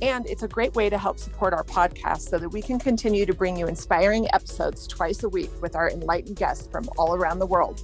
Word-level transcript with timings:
And 0.00 0.26
it's 0.26 0.42
a 0.42 0.48
great 0.48 0.74
way 0.74 0.88
to 0.90 0.98
help 0.98 1.18
support 1.18 1.52
our 1.52 1.64
podcast 1.64 2.28
so 2.28 2.38
that 2.38 2.50
we 2.50 2.62
can 2.62 2.78
continue 2.78 3.26
to 3.26 3.34
bring 3.34 3.56
you 3.56 3.66
inspiring 3.66 4.28
episodes 4.32 4.86
twice 4.86 5.22
a 5.24 5.28
week 5.28 5.50
with 5.60 5.74
our 5.74 5.90
enlightened 5.90 6.36
guests 6.36 6.68
from 6.70 6.88
all 6.96 7.14
around 7.14 7.40
the 7.40 7.46
world. 7.46 7.82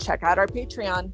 Check 0.00 0.22
out 0.22 0.38
our 0.38 0.46
Patreon. 0.46 1.12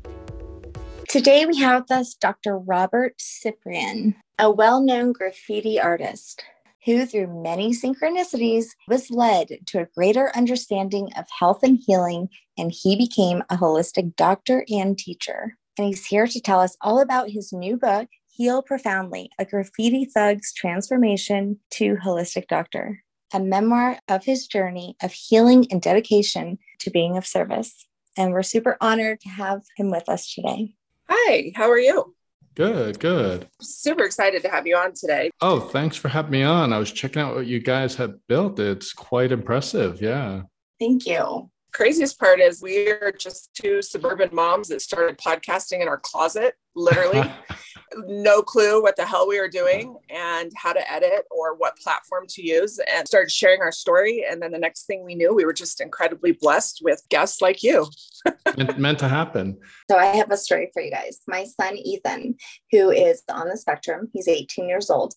Today 1.09 1.47
we 1.47 1.59
have 1.59 1.83
with 1.83 1.91
us 1.91 2.15
Dr. 2.15 2.59
Robert 2.59 3.15
Cyprian, 3.19 4.15
a 4.39 4.51
well 4.51 4.83
known 4.83 5.13
graffiti 5.13 5.81
artist 5.81 6.45
who, 6.85 7.07
through 7.07 7.43
many 7.43 7.73
synchronicities, 7.73 8.67
was 8.89 9.11
led 9.11 9.49
to 9.67 9.81
a 9.81 9.89
greater 9.95 10.35
understanding 10.37 11.11
of 11.17 11.27
health 11.39 11.61
and 11.63 11.79
healing, 11.87 12.29
and 12.59 12.73
he 12.73 12.97
became 12.97 13.43
a 13.51 13.57
holistic 13.57 14.17
doctor 14.17 14.65
and 14.69 14.99
teacher. 14.99 15.57
And 15.79 15.87
he's 15.87 16.07
here 16.07 16.27
to 16.27 16.41
tell 16.41 16.61
us 16.61 16.77
all 16.81 17.01
about 17.01 17.31
his 17.31 17.53
new 17.53 17.77
book, 17.77 18.09
Heal 18.35 18.63
Profoundly 18.63 19.31
A 19.39 19.45
Graffiti 19.45 20.07
Thug's 20.07 20.55
Transformation 20.55 21.61
to 21.73 21.97
Holistic 21.97 22.47
Doctor, 22.47 23.03
a 23.35 23.39
memoir 23.39 23.99
of 24.09 24.25
his 24.25 24.47
journey 24.47 24.97
of 25.03 25.13
healing 25.13 25.67
and 25.71 25.83
dedication 25.83 26.59
to 26.79 26.91
being 26.91 27.19
of 27.19 27.27
service. 27.27 27.87
And 28.17 28.33
we're 28.33 28.43
super 28.43 28.79
honored 28.81 29.21
to 29.21 29.29
have 29.29 29.65
him 29.77 29.91
with 29.91 30.09
us 30.09 30.33
today. 30.33 30.73
Hi, 31.11 31.53
how 31.55 31.71
are 31.71 31.79
you? 31.79 32.15
Good, 32.55 32.99
good. 33.01 33.49
Super 33.61 34.05
excited 34.05 34.41
to 34.45 34.49
have 34.49 34.67
you 34.67 34.79
on 34.79 34.95
today. 34.95 35.31
Oh, 35.43 35.61
thanks 35.61 35.99
for 35.99 36.09
having 36.09 36.31
me 36.31 36.43
on. 36.43 36.73
I 36.73 36.79
was 36.79 36.91
checking 36.91 37.21
out 37.21 37.35
what 37.35 37.47
you 37.47 37.61
guys 37.61 37.97
have 37.97 38.15
built. 38.29 38.59
It's 38.59 38.95
quite 38.95 39.31
impressive. 39.31 40.01
Yeah. 40.01 40.45
Thank 40.81 41.05
you. 41.05 41.51
Craziest 41.75 42.19
part 42.19 42.41
is 42.41 42.63
we 42.63 42.91
are 42.91 43.13
just 43.13 43.51
two 43.55 43.83
suburban 43.83 44.31
moms 44.33 44.69
that 44.69 44.81
started 44.81 45.19
podcasting 45.19 45.83
in 45.83 45.89
our 45.89 45.99
closet, 45.99 46.55
literally. 46.75 47.31
no 48.07 48.43
clue 48.43 48.83
what 48.83 48.97
the 48.97 49.05
hell 49.05 49.29
we 49.29 49.41
were 49.41 49.49
doing 49.49 49.97
and 50.11 50.53
how 50.57 50.73
to 50.73 50.93
edit 50.93 51.25
or 51.31 51.55
what 51.55 51.77
platform 51.79 52.27
to 52.29 52.43
use 52.43 52.79
and 52.93 53.07
started 53.07 53.31
sharing 53.31 53.61
our 53.61 53.73
story. 53.73 54.25
And 54.29 54.41
then 54.41 54.53
the 54.53 54.59
next 54.59 54.87
thing 54.87 55.05
we 55.05 55.15
knew, 55.15 55.35
we 55.35 55.45
were 55.45 55.53
just 55.53 55.81
incredibly 55.81 56.33
blessed 56.33 56.81
with 56.83 57.03
guests 57.09 57.41
like 57.41 57.63
you. 57.63 57.87
meant, 58.57 58.79
meant 58.79 58.99
to 59.01 59.09
happen. 59.09 59.59
So 59.91 59.97
I 59.97 60.07
have 60.07 60.31
a 60.31 60.37
story 60.37 60.71
for 60.73 60.83
you 60.83 60.91
guys. 60.91 61.21
My 61.27 61.45
son, 61.45 61.77
Ethan, 61.77 62.37
who 62.71 62.91
is 62.91 63.23
on 63.31 63.49
the 63.49 63.57
spectrum, 63.57 64.09
he's 64.13 64.29
18 64.29 64.69
years 64.69 64.91
old, 64.91 65.15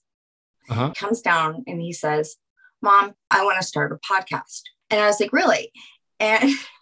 uh-huh. 0.69 0.93
comes 0.95 1.21
down 1.21 1.63
and 1.67 1.81
he 1.81 1.93
says, 1.93 2.37
Mom, 2.81 3.13
I 3.31 3.43
want 3.43 3.59
to 3.59 3.65
start 3.65 3.91
a 3.91 4.13
podcast. 4.13 4.61
And 4.89 4.99
I 4.99 5.07
was 5.07 5.19
like, 5.19 5.33
Really? 5.33 5.71
And 6.19 6.51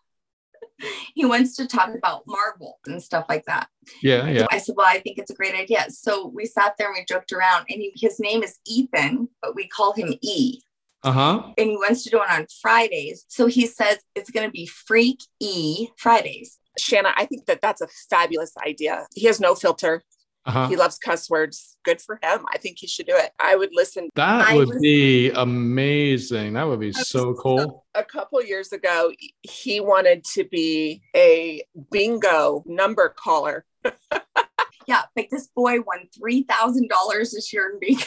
he 1.16 1.26
wants 1.26 1.56
to 1.58 1.68
talk 1.68 1.94
about 1.96 2.24
Marvel 2.28 2.80
and 2.86 3.02
stuff 3.02 3.26
like 3.30 3.46
that. 3.46 3.68
Yeah, 4.02 4.28
yeah. 4.28 4.40
So 4.40 4.48
I 4.52 4.58
said, 4.58 4.76
well, 4.78 4.88
I 4.90 5.00
think 5.00 5.18
it's 5.18 5.32
a 5.32 5.36
great 5.36 5.56
idea. 5.56 5.86
So 5.90 6.28
we 6.28 6.46
sat 6.46 6.76
there 6.78 6.88
and 6.88 6.98
we 6.98 7.06
joked 7.06 7.32
around, 7.32 7.66
and 7.70 7.82
he, 7.82 7.92
his 7.96 8.20
name 8.20 8.44
is 8.44 8.60
Ethan, 8.66 9.30
but 9.42 9.56
we 9.56 9.68
call 9.68 9.94
him 9.94 10.14
E. 10.22 10.62
Uh 11.04 11.12
huh. 11.12 11.44
And 11.58 11.70
he 11.70 11.76
wants 11.76 12.04
to 12.04 12.10
do 12.10 12.18
it 12.18 12.30
on 12.30 12.48
Fridays. 12.62 13.26
So 13.28 13.48
he 13.48 13.68
says 13.68 13.98
it's 14.16 14.32
going 14.32 14.48
to 14.48 14.52
be 14.52 14.66
Freak 14.66 15.20
E 15.40 15.88
Fridays. 15.98 16.60
Shanna, 16.80 17.14
I 17.16 17.26
think 17.26 17.46
that 17.46 17.62
that's 17.62 17.82
a 17.82 17.88
fabulous 18.10 18.54
idea. 18.66 19.06
He 19.14 19.28
has 19.28 19.40
no 19.40 19.54
filter. 19.54 20.04
Uh-huh. 20.46 20.68
He 20.68 20.76
loves 20.76 20.98
cuss 20.98 21.30
words. 21.30 21.78
Good 21.84 22.02
for 22.02 22.16
him. 22.22 22.46
I 22.52 22.58
think 22.58 22.78
he 22.80 22.88
should 22.88 23.06
do 23.06 23.16
it. 23.16 23.32
I 23.40 23.56
would 23.56 23.70
listen. 23.74 24.10
That 24.16 24.50
I 24.50 24.56
would 24.56 24.70
was, 24.70 24.82
be 24.82 25.32
amazing. 25.32 26.54
That 26.54 26.68
would 26.68 26.82
be 26.82 26.92
so 26.92 27.34
cool. 27.36 27.86
A 27.96 28.04
couple 28.04 28.44
years 28.44 28.74
ago, 28.74 29.12
he 29.42 29.80
wanted 29.80 30.26
to 30.34 30.44
be 30.44 31.02
a 31.16 31.64
bingo 31.92 32.64
number 32.66 33.14
caller. 33.18 33.66
yeah, 34.88 35.04
like 35.16 35.30
this 35.30 35.48
boy 35.56 35.80
won 35.80 36.10
three 36.18 36.44
thousand 36.44 36.90
dollars 36.90 37.32
this 37.32 37.54
year 37.54 37.72
in 37.72 37.80
bingo. 37.80 38.06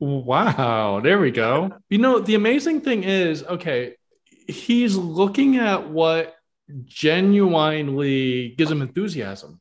wow, 0.00 1.00
there 1.00 1.18
we 1.18 1.32
go. 1.32 1.72
You 1.88 1.98
know, 1.98 2.20
the 2.20 2.36
amazing 2.36 2.80
thing 2.82 3.02
is, 3.02 3.42
okay, 3.42 3.96
he's 4.46 4.96
looking 4.96 5.56
at 5.56 5.88
what 5.88 6.36
genuinely 6.84 8.50
gives 8.50 8.70
him 8.70 8.82
enthusiasm 8.82 9.60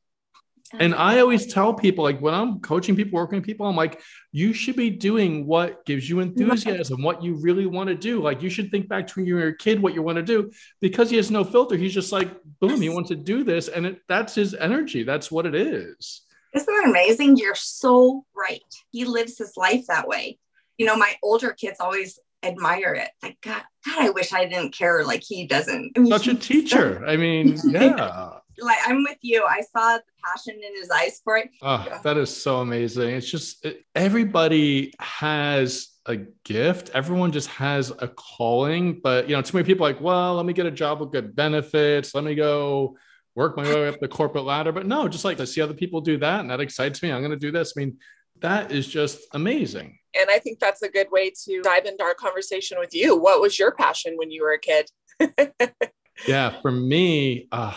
and 0.78 0.94
I 0.94 1.20
always 1.20 1.52
tell 1.52 1.74
people, 1.74 2.04
like 2.04 2.20
when 2.20 2.34
I'm 2.34 2.60
coaching 2.60 2.96
people, 2.96 3.20
working 3.20 3.40
with 3.40 3.46
people, 3.46 3.66
I'm 3.66 3.76
like, 3.76 4.02
you 4.32 4.54
should 4.54 4.76
be 4.76 4.90
doing 4.90 5.48
what 5.48 5.84
gives 5.86 6.08
you 6.08 6.20
enthusiasm, 6.20 7.02
what 7.02 7.24
you 7.24 7.36
really 7.36 7.66
want 7.66 7.90
to 7.90 7.96
do. 7.96 8.22
Like 8.22 8.44
you 8.44 8.50
should 8.50 8.70
think 8.70 8.88
back 8.88 9.08
to 9.08 9.14
when 9.16 9.26
you 9.26 9.36
were 9.36 9.48
a 9.48 9.58
kid, 9.58 9.82
what 9.82 9.96
you 9.96 10.04
want 10.04 10.18
to 10.18 10.24
do, 10.24 10.52
because 10.80 11.10
he 11.10 11.18
has 11.18 11.32
no 11.32 11.44
filter. 11.44 11.76
He's 11.76 11.94
just 11.94 12.12
like, 12.12 12.30
boom, 12.60 12.82
he 12.82 12.90
wants 12.90 13.10
to 13.10 13.16
do 13.16 13.44
this, 13.44 13.68
and 13.68 13.86
it, 13.86 14.00
that's 14.08 14.36
his 14.36 14.54
energy. 14.54 15.04
That's 15.04 15.32
what 15.32 15.46
it 15.46 15.56
is. 15.56 16.22
Isn't 16.54 16.74
that 16.74 16.90
amazing? 16.90 17.38
You're 17.38 17.56
so 17.56 18.26
right. 18.36 18.62
He 18.92 19.06
lives 19.06 19.38
his 19.38 19.54
life 19.58 19.86
that 19.88 20.08
way. 20.08 20.40
You 20.78 20.86
know, 20.86 20.96
my 20.96 21.16
older 21.24 21.52
kids 21.52 21.80
always 21.80 22.20
admire 22.44 22.94
it. 22.94 23.10
Like, 23.22 23.38
God, 23.42 23.64
God, 23.86 24.02
I 24.02 24.10
wish 24.12 24.34
I 24.34 24.46
didn't 24.46 24.74
care 24.74 25.04
like 25.04 25.24
he 25.24 25.46
doesn't. 25.46 25.94
I 25.96 26.00
mean, 26.00 26.12
Such 26.12 26.28
a 26.28 26.36
teacher. 26.36 27.04
I 27.06 27.18
mean, 27.18 27.58
yeah 27.66 28.39
like 28.62 28.78
I'm 28.86 29.04
with 29.04 29.18
you. 29.22 29.44
I 29.44 29.62
saw 29.62 29.98
the 29.98 30.04
passion 30.24 30.56
in 30.56 30.76
his 30.76 30.90
eyes 30.90 31.22
for 31.24 31.38
it. 31.38 31.50
Oh, 31.62 31.86
that 32.04 32.18
is 32.18 32.36
so 32.36 32.58
amazing. 32.58 33.10
It's 33.10 33.30
just 33.30 33.66
it, 33.66 33.86
everybody 33.96 34.94
has 35.00 35.90
a 36.06 36.18
gift. 36.44 36.92
Everyone 36.94 37.32
just 37.32 37.50
has 37.50 37.92
a 38.00 38.08
calling, 38.08 39.00
but 39.02 39.30
you 39.30 39.36
know, 39.36 39.42
too 39.42 39.58
many 39.58 39.66
people 39.66 39.86
like, 39.86 40.02
well, 40.02 40.36
let 40.36 40.46
me 40.46 40.54
get 40.54 40.66
a 40.66 40.72
job 40.72 41.00
with 41.00 41.12
good 41.12 41.36
benefits. 41.36 42.16
Let 42.16 42.24
me 42.24 42.36
go 42.36 42.98
work 43.36 43.56
my 43.56 43.64
way 43.64 43.88
up 43.88 44.00
the 44.00 44.08
corporate 44.08 44.44
ladder. 44.44 44.72
But 44.72 44.86
no, 44.86 45.08
just 45.08 45.26
like 45.26 45.40
I 45.40 45.46
see 45.46 45.62
other 45.62 45.74
people 45.74 46.02
do 46.02 46.18
that, 46.18 46.42
and 46.42 46.50
that 46.50 46.60
excites 46.60 47.02
me. 47.02 47.12
I'm 47.12 47.22
going 47.22 47.32
to 47.32 47.38
do 47.38 47.52
this. 47.52 47.74
I 47.76 47.80
mean, 47.80 47.98
that 48.42 48.72
is 48.72 48.88
just 48.88 49.22
amazing. 49.34 49.98
And 50.20 50.30
I 50.30 50.40
think 50.40 50.60
that's 50.60 50.82
a 50.82 50.90
good 50.90 51.08
way 51.12 51.32
to 51.46 51.62
dive 51.62 51.86
into 51.86 52.04
our 52.04 52.16
conversation 52.16 52.80
with 52.80 52.94
you. 52.94 53.16
What 53.16 53.42
was 53.42 53.60
your 53.60 53.72
passion 53.72 54.16
when 54.18 54.32
you 54.32 54.44
were 54.44 54.54
a 54.54 54.60
kid? 54.60 54.90
yeah, 56.28 56.62
for 56.62 56.72
me, 56.72 57.48
uh, 57.52 57.74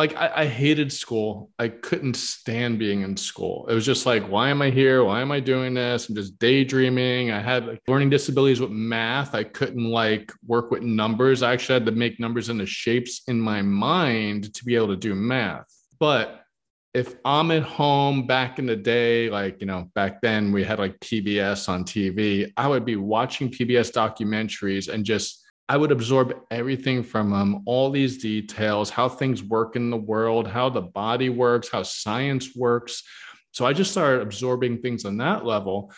like 0.00 0.16
I, 0.16 0.32
I, 0.34 0.46
hated 0.46 0.90
school. 0.90 1.50
I 1.58 1.68
couldn't 1.68 2.16
stand 2.16 2.78
being 2.78 3.02
in 3.02 3.18
school. 3.18 3.66
It 3.68 3.74
was 3.74 3.84
just 3.84 4.06
like, 4.06 4.26
why 4.30 4.48
am 4.48 4.62
I 4.62 4.70
here? 4.70 5.04
Why 5.04 5.20
am 5.20 5.30
I 5.30 5.40
doing 5.40 5.74
this? 5.74 6.08
I'm 6.08 6.14
just 6.14 6.38
daydreaming. 6.38 7.32
I 7.32 7.38
had 7.38 7.66
like 7.66 7.82
learning 7.86 8.08
disabilities 8.08 8.62
with 8.62 8.70
math. 8.70 9.34
I 9.34 9.44
couldn't 9.44 9.84
like 9.84 10.32
work 10.46 10.70
with 10.70 10.82
numbers. 10.82 11.42
I 11.42 11.52
actually 11.52 11.74
had 11.74 11.84
to 11.84 11.92
make 11.92 12.18
numbers 12.18 12.48
into 12.48 12.64
shapes 12.64 13.20
in 13.28 13.38
my 13.38 13.60
mind 13.60 14.54
to 14.54 14.64
be 14.64 14.74
able 14.74 14.88
to 14.88 14.96
do 14.96 15.14
math. 15.14 15.66
But 15.98 16.44
if 16.94 17.16
I'm 17.26 17.50
at 17.50 17.62
home 17.62 18.26
back 18.26 18.58
in 18.58 18.64
the 18.64 18.76
day, 18.76 19.28
like, 19.28 19.60
you 19.60 19.66
know, 19.66 19.90
back 19.94 20.22
then 20.22 20.50
we 20.50 20.64
had 20.64 20.78
like 20.78 20.98
PBS 21.00 21.68
on 21.68 21.84
TV, 21.84 22.50
I 22.56 22.68
would 22.68 22.86
be 22.86 22.96
watching 22.96 23.50
PBS 23.50 23.92
documentaries 23.92 24.88
and 24.88 25.04
just 25.04 25.39
I 25.70 25.76
would 25.76 25.92
absorb 25.92 26.34
everything 26.50 27.04
from 27.04 27.32
um, 27.32 27.62
all 27.64 27.90
these 27.90 28.18
details, 28.18 28.90
how 28.90 29.08
things 29.08 29.40
work 29.40 29.76
in 29.76 29.88
the 29.88 29.96
world, 29.96 30.48
how 30.48 30.68
the 30.68 30.80
body 30.80 31.28
works, 31.28 31.68
how 31.70 31.84
science 31.84 32.56
works. 32.56 33.04
So 33.52 33.66
I 33.66 33.72
just 33.72 33.92
started 33.92 34.22
absorbing 34.22 34.82
things 34.82 35.04
on 35.04 35.18
that 35.18 35.46
level. 35.46 35.92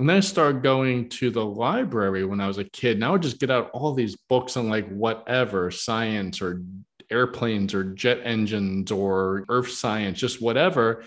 And 0.00 0.08
then 0.08 0.16
I 0.16 0.20
started 0.20 0.64
going 0.64 1.08
to 1.10 1.30
the 1.30 1.44
library 1.44 2.24
when 2.24 2.40
I 2.40 2.48
was 2.48 2.58
a 2.58 2.64
kid. 2.64 2.96
And 2.96 3.04
I 3.04 3.10
would 3.10 3.22
just 3.22 3.38
get 3.38 3.48
out 3.48 3.70
all 3.70 3.94
these 3.94 4.16
books 4.28 4.56
on 4.56 4.68
like 4.68 4.88
whatever 4.88 5.70
science 5.70 6.42
or 6.42 6.64
airplanes 7.08 7.74
or 7.74 7.84
jet 7.84 8.18
engines 8.24 8.90
or 8.90 9.44
earth 9.48 9.70
science, 9.70 10.18
just 10.18 10.42
whatever. 10.42 11.04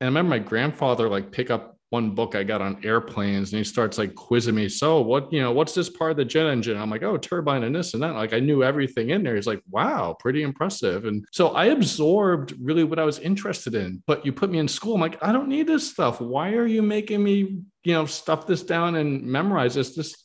And 0.00 0.02
I 0.02 0.06
remember 0.06 0.30
my 0.30 0.40
grandfather 0.40 1.08
like 1.08 1.30
pick 1.30 1.52
up 1.52 1.73
one 1.94 2.10
book 2.10 2.34
I 2.34 2.42
got 2.42 2.60
on 2.60 2.84
airplanes 2.84 3.52
and 3.52 3.58
he 3.58 3.62
starts 3.62 3.98
like 3.98 4.16
quizzing 4.16 4.56
me. 4.56 4.68
So 4.68 5.00
what, 5.00 5.32
you 5.32 5.40
know, 5.40 5.52
what's 5.52 5.74
this 5.74 5.88
part 5.88 6.10
of 6.10 6.16
the 6.16 6.24
jet 6.24 6.48
engine? 6.48 6.76
I'm 6.76 6.90
like, 6.90 7.04
oh, 7.04 7.16
turbine 7.16 7.62
and 7.62 7.72
this 7.72 7.94
and 7.94 8.02
that. 8.02 8.16
Like 8.16 8.32
I 8.32 8.40
knew 8.40 8.64
everything 8.64 9.10
in 9.10 9.22
there. 9.22 9.36
He's 9.36 9.46
like, 9.46 9.62
wow, 9.70 10.16
pretty 10.18 10.42
impressive. 10.42 11.04
And 11.04 11.24
so 11.30 11.50
I 11.50 11.66
absorbed 11.66 12.52
really 12.60 12.82
what 12.82 12.98
I 12.98 13.04
was 13.04 13.20
interested 13.20 13.76
in. 13.76 14.02
But 14.08 14.26
you 14.26 14.32
put 14.32 14.50
me 14.50 14.58
in 14.58 14.66
school. 14.66 14.96
I'm 14.96 15.00
like, 15.00 15.22
I 15.22 15.30
don't 15.30 15.48
need 15.48 15.68
this 15.68 15.88
stuff. 15.88 16.20
Why 16.20 16.54
are 16.54 16.66
you 16.66 16.82
making 16.82 17.22
me, 17.22 17.60
you 17.84 17.92
know, 17.92 18.06
stuff 18.06 18.44
this 18.44 18.64
down 18.64 18.96
and 18.96 19.22
memorize 19.22 19.76
this? 19.76 19.94
This 19.94 20.16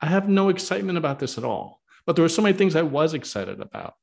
I 0.00 0.06
have 0.06 0.30
no 0.30 0.48
excitement 0.48 0.96
about 0.96 1.18
this 1.18 1.36
at 1.36 1.44
all. 1.44 1.82
But 2.06 2.16
there 2.16 2.22
were 2.22 2.30
so 2.30 2.40
many 2.40 2.56
things 2.56 2.74
I 2.74 2.82
was 2.82 3.12
excited 3.12 3.60
about. 3.60 3.96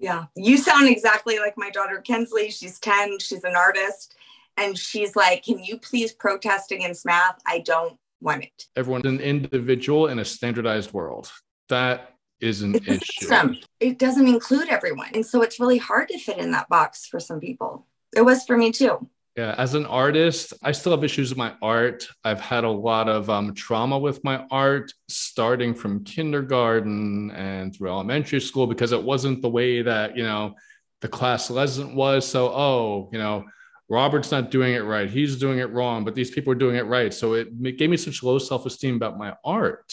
Yeah. 0.00 0.24
You 0.34 0.56
sound 0.56 0.88
exactly 0.88 1.38
like 1.38 1.54
my 1.56 1.70
daughter 1.70 2.00
Kensley. 2.00 2.50
She's 2.50 2.80
10. 2.80 3.20
She's 3.20 3.44
an 3.44 3.54
artist 3.54 4.15
and 4.56 4.76
she's 4.78 5.16
like, 5.16 5.44
Can 5.44 5.62
you 5.62 5.78
please 5.78 6.12
protest 6.12 6.72
against 6.72 7.06
math? 7.06 7.40
I 7.46 7.60
don't 7.60 7.98
want 8.20 8.44
it. 8.44 8.66
Everyone's 8.76 9.06
an 9.06 9.20
individual 9.20 10.08
in 10.08 10.18
a 10.18 10.24
standardized 10.24 10.92
world. 10.92 11.30
That 11.68 12.14
is 12.40 12.62
an 12.62 12.74
it's 12.74 12.88
issue. 12.88 13.54
It 13.80 13.98
doesn't 13.98 14.28
include 14.28 14.68
everyone. 14.68 15.10
And 15.14 15.24
so 15.24 15.42
it's 15.42 15.58
really 15.58 15.78
hard 15.78 16.08
to 16.08 16.18
fit 16.18 16.38
in 16.38 16.50
that 16.52 16.68
box 16.68 17.06
for 17.06 17.20
some 17.20 17.40
people. 17.40 17.86
It 18.14 18.22
was 18.22 18.44
for 18.44 18.56
me 18.56 18.72
too. 18.72 19.08
Yeah, 19.36 19.54
as 19.58 19.74
an 19.74 19.84
artist, 19.84 20.54
I 20.62 20.72
still 20.72 20.92
have 20.92 21.04
issues 21.04 21.28
with 21.28 21.36
my 21.36 21.52
art. 21.60 22.08
I've 22.24 22.40
had 22.40 22.64
a 22.64 22.70
lot 22.70 23.06
of 23.06 23.28
um, 23.28 23.52
trauma 23.52 23.98
with 23.98 24.24
my 24.24 24.46
art, 24.50 24.90
starting 25.08 25.74
from 25.74 26.04
kindergarten 26.04 27.30
and 27.32 27.74
through 27.74 27.90
elementary 27.90 28.40
school, 28.40 28.66
because 28.66 28.92
it 28.92 29.02
wasn't 29.02 29.42
the 29.42 29.50
way 29.50 29.82
that, 29.82 30.16
you 30.16 30.22
know, 30.22 30.54
the 31.02 31.08
class 31.08 31.50
lesson 31.50 31.94
was. 31.94 32.26
So, 32.26 32.48
oh, 32.48 33.10
you 33.12 33.18
know, 33.18 33.44
Robert's 33.88 34.30
not 34.30 34.50
doing 34.50 34.74
it 34.74 34.80
right. 34.80 35.08
He's 35.08 35.36
doing 35.36 35.60
it 35.60 35.70
wrong, 35.70 36.04
but 36.04 36.14
these 36.14 36.30
people 36.30 36.52
are 36.52 36.56
doing 36.56 36.76
it 36.76 36.86
right. 36.86 37.14
So 37.14 37.34
it, 37.34 37.48
it 37.62 37.78
gave 37.78 37.90
me 37.90 37.96
such 37.96 38.22
low 38.22 38.38
self 38.38 38.66
esteem 38.66 38.96
about 38.96 39.18
my 39.18 39.34
art 39.44 39.92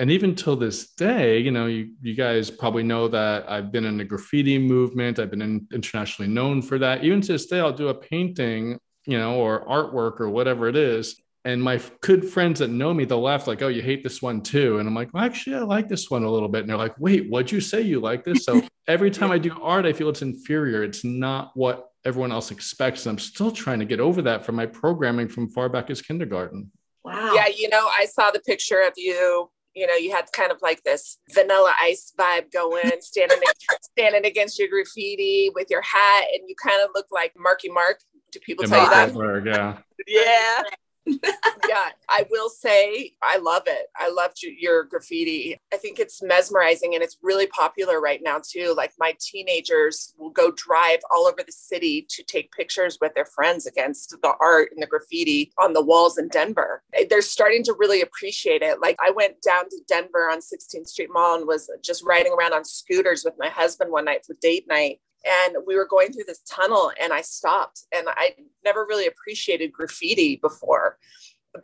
and 0.00 0.10
even 0.10 0.34
till 0.34 0.56
this 0.56 0.94
day, 0.94 1.40
you 1.40 1.50
know, 1.50 1.66
you, 1.66 1.90
you 2.00 2.14
guys 2.14 2.50
probably 2.50 2.82
know 2.82 3.06
that 3.08 3.50
I've 3.50 3.70
been 3.70 3.84
in 3.84 3.98
the 3.98 4.04
graffiti 4.04 4.56
movement. 4.56 5.18
I've 5.18 5.30
been 5.30 5.42
in, 5.42 5.68
internationally 5.74 6.32
known 6.32 6.62
for 6.62 6.78
that. 6.78 7.04
Even 7.04 7.20
to 7.20 7.32
this 7.32 7.44
day, 7.44 7.60
I'll 7.60 7.70
do 7.70 7.88
a 7.88 7.94
painting, 7.94 8.78
you 9.04 9.18
know, 9.18 9.34
or 9.34 9.66
artwork 9.66 10.18
or 10.18 10.30
whatever 10.30 10.68
it 10.68 10.76
is. 10.76 11.20
And 11.44 11.62
my 11.62 11.82
good 12.00 12.24
friends 12.24 12.60
that 12.60 12.68
know 12.68 12.94
me, 12.94 13.04
they'll 13.04 13.20
laugh 13.20 13.46
like, 13.46 13.60
"Oh, 13.60 13.68
you 13.68 13.82
hate 13.82 14.02
this 14.02 14.20
one 14.20 14.42
too," 14.42 14.78
and 14.78 14.86
I'm 14.86 14.94
like, 14.94 15.12
"Well, 15.12 15.24
actually, 15.24 15.56
I 15.56 15.60
like 15.60 15.88
this 15.88 16.10
one 16.10 16.22
a 16.22 16.30
little 16.30 16.50
bit." 16.50 16.60
And 16.62 16.68
they're 16.68 16.76
like, 16.76 16.98
"Wait, 16.98 17.30
what'd 17.30 17.50
you 17.50 17.62
say 17.62 17.80
you 17.80 17.98
like 17.98 18.24
this?" 18.24 18.44
So 18.44 18.62
every 18.88 19.10
time 19.10 19.30
I 19.30 19.38
do 19.38 19.54
art, 19.62 19.86
I 19.86 19.94
feel 19.94 20.10
it's 20.10 20.20
inferior. 20.20 20.82
It's 20.82 21.02
not 21.02 21.52
what 21.54 21.89
everyone 22.04 22.32
else 22.32 22.50
expects. 22.50 23.06
And 23.06 23.12
I'm 23.12 23.18
still 23.18 23.50
trying 23.50 23.78
to 23.80 23.84
get 23.84 24.00
over 24.00 24.22
that 24.22 24.44
from 24.44 24.56
my 24.56 24.66
programming 24.66 25.28
from 25.28 25.48
far 25.48 25.68
back 25.68 25.90
as 25.90 26.02
kindergarten. 26.02 26.70
Wow. 27.04 27.32
Yeah, 27.34 27.48
you 27.48 27.68
know, 27.68 27.88
I 27.98 28.06
saw 28.06 28.30
the 28.30 28.40
picture 28.40 28.80
of 28.82 28.94
you 28.96 29.50
you 29.74 29.86
know, 29.86 29.94
you 29.94 30.10
had 30.10 30.24
kind 30.32 30.50
of 30.50 30.58
like 30.62 30.82
this 30.82 31.18
vanilla 31.32 31.72
ice 31.80 32.12
vibe 32.18 32.50
going, 32.52 32.90
standing 33.00 33.38
standing 33.82 34.26
against 34.26 34.58
your 34.58 34.68
graffiti 34.68 35.50
with 35.54 35.68
your 35.70 35.82
hat, 35.82 36.24
and 36.34 36.48
you 36.48 36.56
kind 36.60 36.82
of 36.82 36.90
look 36.94 37.06
like 37.12 37.32
Marky 37.38 37.68
Mark. 37.68 38.00
Do 38.32 38.40
people 38.40 38.64
yeah, 38.64 38.86
tell 38.88 39.06
you 39.06 39.12
that? 39.12 39.42
yeah. 39.46 39.78
Yeah 40.08 40.62
yeah, 41.68 41.90
I 42.08 42.26
will 42.30 42.48
say 42.48 43.12
I 43.22 43.38
love 43.38 43.62
it. 43.66 43.86
I 43.96 44.10
love 44.10 44.32
your 44.42 44.84
graffiti. 44.84 45.56
I 45.72 45.76
think 45.76 45.98
it's 45.98 46.22
mesmerizing 46.22 46.94
and 46.94 47.02
it's 47.02 47.18
really 47.22 47.46
popular 47.46 48.00
right 48.00 48.20
now 48.22 48.40
too. 48.42 48.74
Like 48.76 48.92
my 48.98 49.14
teenagers 49.20 50.14
will 50.18 50.30
go 50.30 50.52
drive 50.52 51.00
all 51.10 51.26
over 51.26 51.42
the 51.44 51.52
city 51.52 52.06
to 52.10 52.22
take 52.22 52.52
pictures 52.52 52.98
with 53.00 53.14
their 53.14 53.26
friends 53.26 53.66
against 53.66 54.16
the 54.22 54.32
art 54.40 54.70
and 54.72 54.82
the 54.82 54.86
graffiti 54.86 55.52
on 55.58 55.72
the 55.72 55.84
walls 55.84 56.18
in 56.18 56.28
Denver. 56.28 56.82
Eh, 56.94 57.04
they're 57.08 57.22
starting 57.22 57.62
to 57.64 57.74
really 57.78 58.02
appreciate 58.02 58.62
it. 58.62 58.80
Like 58.80 58.96
I 59.00 59.10
went 59.10 59.42
down 59.42 59.68
to 59.68 59.80
Denver 59.88 60.28
on 60.30 60.40
16th 60.40 60.88
Street 60.88 61.10
Mall 61.12 61.36
and 61.36 61.46
was 61.46 61.70
just 61.82 62.04
riding 62.04 62.32
around 62.32 62.52
on 62.52 62.64
scooters 62.64 63.24
with 63.24 63.34
my 63.38 63.48
husband 63.48 63.90
one 63.90 64.04
night 64.04 64.24
for 64.24 64.34
date 64.40 64.66
night 64.68 65.00
and 65.26 65.56
we 65.66 65.76
were 65.76 65.86
going 65.86 66.12
through 66.12 66.24
this 66.26 66.40
tunnel 66.48 66.92
and 67.02 67.12
i 67.12 67.20
stopped 67.20 67.82
and 67.92 68.06
i 68.08 68.34
never 68.64 68.86
really 68.88 69.06
appreciated 69.06 69.72
graffiti 69.72 70.36
before. 70.36 70.98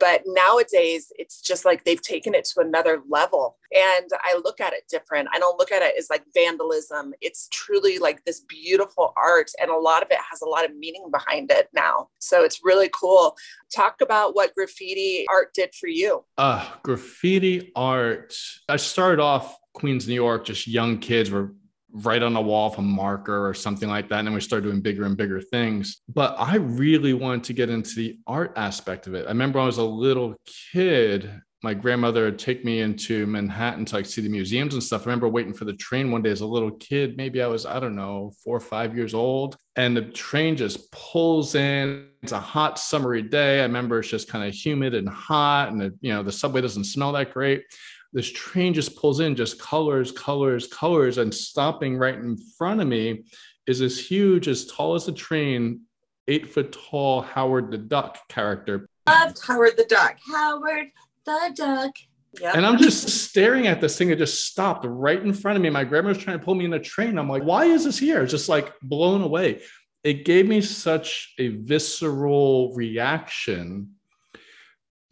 But 0.01 0.23
nowadays 0.25 1.13
it's 1.17 1.39
just 1.39 1.63
like 1.63 1.85
they've 1.85 2.01
taken 2.01 2.35
it 2.35 2.43
to 2.43 2.59
another 2.59 3.01
level 3.07 3.55
and 3.73 4.09
i 4.21 4.37
look 4.43 4.59
at 4.59 4.73
it 4.73 4.83
different. 4.89 5.29
I 5.33 5.39
don't 5.39 5.57
look 5.57 5.71
at 5.71 5.81
it 5.81 5.95
as 5.97 6.09
like 6.09 6.23
vandalism. 6.33 7.13
It's 7.21 7.47
truly 7.53 7.97
like 7.97 8.25
this 8.25 8.41
beautiful 8.41 9.13
art 9.15 9.49
and 9.61 9.71
a 9.71 9.77
lot 9.77 10.03
of 10.03 10.11
it 10.11 10.17
has 10.29 10.41
a 10.41 10.45
lot 10.45 10.65
of 10.65 10.75
meaning 10.75 11.09
behind 11.09 11.51
it 11.51 11.69
now. 11.73 12.09
So 12.19 12.43
it's 12.43 12.59
really 12.65 12.89
cool. 12.93 13.37
Talk 13.73 14.01
about 14.01 14.35
what 14.35 14.53
graffiti 14.55 15.25
art 15.29 15.53
did 15.53 15.73
for 15.73 15.87
you. 15.87 16.25
Uh 16.37 16.69
graffiti 16.83 17.71
art. 17.73 18.35
I 18.67 18.75
started 18.75 19.21
off 19.21 19.57
queens 19.73 20.07
new 20.07 20.15
york 20.15 20.43
just 20.43 20.65
young 20.65 20.97
kids 20.97 21.29
were 21.29 21.53
right 21.91 22.21
on 22.21 22.33
the 22.33 22.41
wall 22.41 22.69
with 22.69 22.79
a 22.79 22.81
marker 22.81 23.47
or 23.47 23.53
something 23.53 23.89
like 23.89 24.09
that. 24.09 24.19
And 24.19 24.27
then 24.27 24.35
we 24.35 24.41
started 24.41 24.65
doing 24.65 24.81
bigger 24.81 25.05
and 25.05 25.15
bigger 25.15 25.41
things. 25.41 26.01
But 26.09 26.35
I 26.37 26.55
really 26.55 27.13
wanted 27.13 27.45
to 27.45 27.53
get 27.53 27.69
into 27.69 27.95
the 27.95 28.17
art 28.27 28.53
aspect 28.55 29.07
of 29.07 29.13
it. 29.13 29.25
I 29.25 29.29
remember 29.29 29.59
I 29.59 29.65
was 29.65 29.77
a 29.77 29.83
little 29.83 30.35
kid, 30.71 31.41
my 31.63 31.73
grandmother 31.73 32.25
would 32.25 32.37
take 32.37 32.63
me 32.63 32.81
into 32.81 33.25
Manhattan 33.25 33.83
to 33.85 33.95
like 33.95 34.05
see 34.05 34.21
the 34.21 34.29
museums 34.29 34.75
and 34.75 34.83
stuff. 34.83 35.01
I 35.01 35.05
remember 35.05 35.27
waiting 35.27 35.53
for 35.53 35.65
the 35.65 35.73
train 35.73 36.11
one 36.11 36.21
day 36.21 36.29
as 36.29 36.41
a 36.41 36.45
little 36.45 36.71
kid. 36.71 37.17
Maybe 37.17 37.41
I 37.41 37.47
was, 37.47 37.65
I 37.65 37.79
don't 37.79 37.95
know, 37.95 38.31
four 38.43 38.55
or 38.55 38.61
five 38.61 38.95
years 38.95 39.15
old. 39.15 39.57
And 39.75 39.97
the 39.97 40.03
train 40.03 40.55
just 40.55 40.91
pulls 40.91 41.55
in. 41.55 42.09
It's 42.21 42.31
a 42.31 42.39
hot 42.39 42.77
summery 42.77 43.23
day. 43.23 43.59
I 43.59 43.63
remember 43.63 43.99
it's 43.99 44.09
just 44.09 44.29
kind 44.29 44.47
of 44.47 44.53
humid 44.53 44.93
and 44.93 45.09
hot. 45.09 45.69
And 45.69 45.81
the, 45.81 45.97
you 46.01 46.13
know, 46.13 46.21
the 46.21 46.31
subway 46.31 46.61
doesn't 46.61 46.83
smell 46.83 47.11
that 47.13 47.33
great 47.33 47.63
this 48.13 48.31
train 48.31 48.73
just 48.73 48.95
pulls 48.95 49.19
in 49.19 49.35
just 49.35 49.59
colors 49.59 50.11
colors 50.11 50.67
colors 50.67 51.17
and 51.17 51.33
stopping 51.33 51.97
right 51.97 52.15
in 52.15 52.37
front 52.57 52.81
of 52.81 52.87
me 52.87 53.23
is 53.65 53.79
this 53.79 54.05
huge 54.05 54.47
as 54.47 54.65
tall 54.65 54.95
as 54.95 55.07
a 55.07 55.11
train 55.11 55.81
eight 56.27 56.51
foot 56.51 56.71
tall 56.71 57.21
howard 57.21 57.71
the 57.71 57.77
duck 57.77 58.17
character 58.29 58.87
loved 59.07 59.39
howard 59.45 59.73
the 59.77 59.85
duck 59.85 60.17
howard 60.33 60.87
the 61.25 61.53
duck 61.55 61.91
Yep. 62.41 62.55
And 62.55 62.65
I'm 62.65 62.77
just 62.77 63.09
staring 63.09 63.65
at 63.65 63.81
this 63.81 63.97
thing 63.97 64.09
that 64.09 64.17
just 64.17 64.45
stopped 64.45 64.85
right 64.87 65.19
in 65.19 65.33
front 65.33 65.55
of 65.55 65.63
me. 65.63 65.69
My 65.69 65.83
grandma's 65.83 66.19
trying 66.19 66.37
to 66.37 66.45
pull 66.45 66.53
me 66.53 66.65
in 66.65 66.73
a 66.73 66.79
train. 66.79 67.17
I'm 67.17 67.29
like, 67.29 67.41
why 67.41 67.65
is 67.65 67.85
this 67.85 67.97
here? 67.97 68.21
It's 68.21 68.31
just 68.31 68.49
like 68.49 68.73
blown 68.81 69.21
away. 69.21 69.61
It 70.03 70.25
gave 70.25 70.47
me 70.47 70.61
such 70.61 71.33
a 71.39 71.47
visceral 71.49 72.73
reaction 72.75 73.95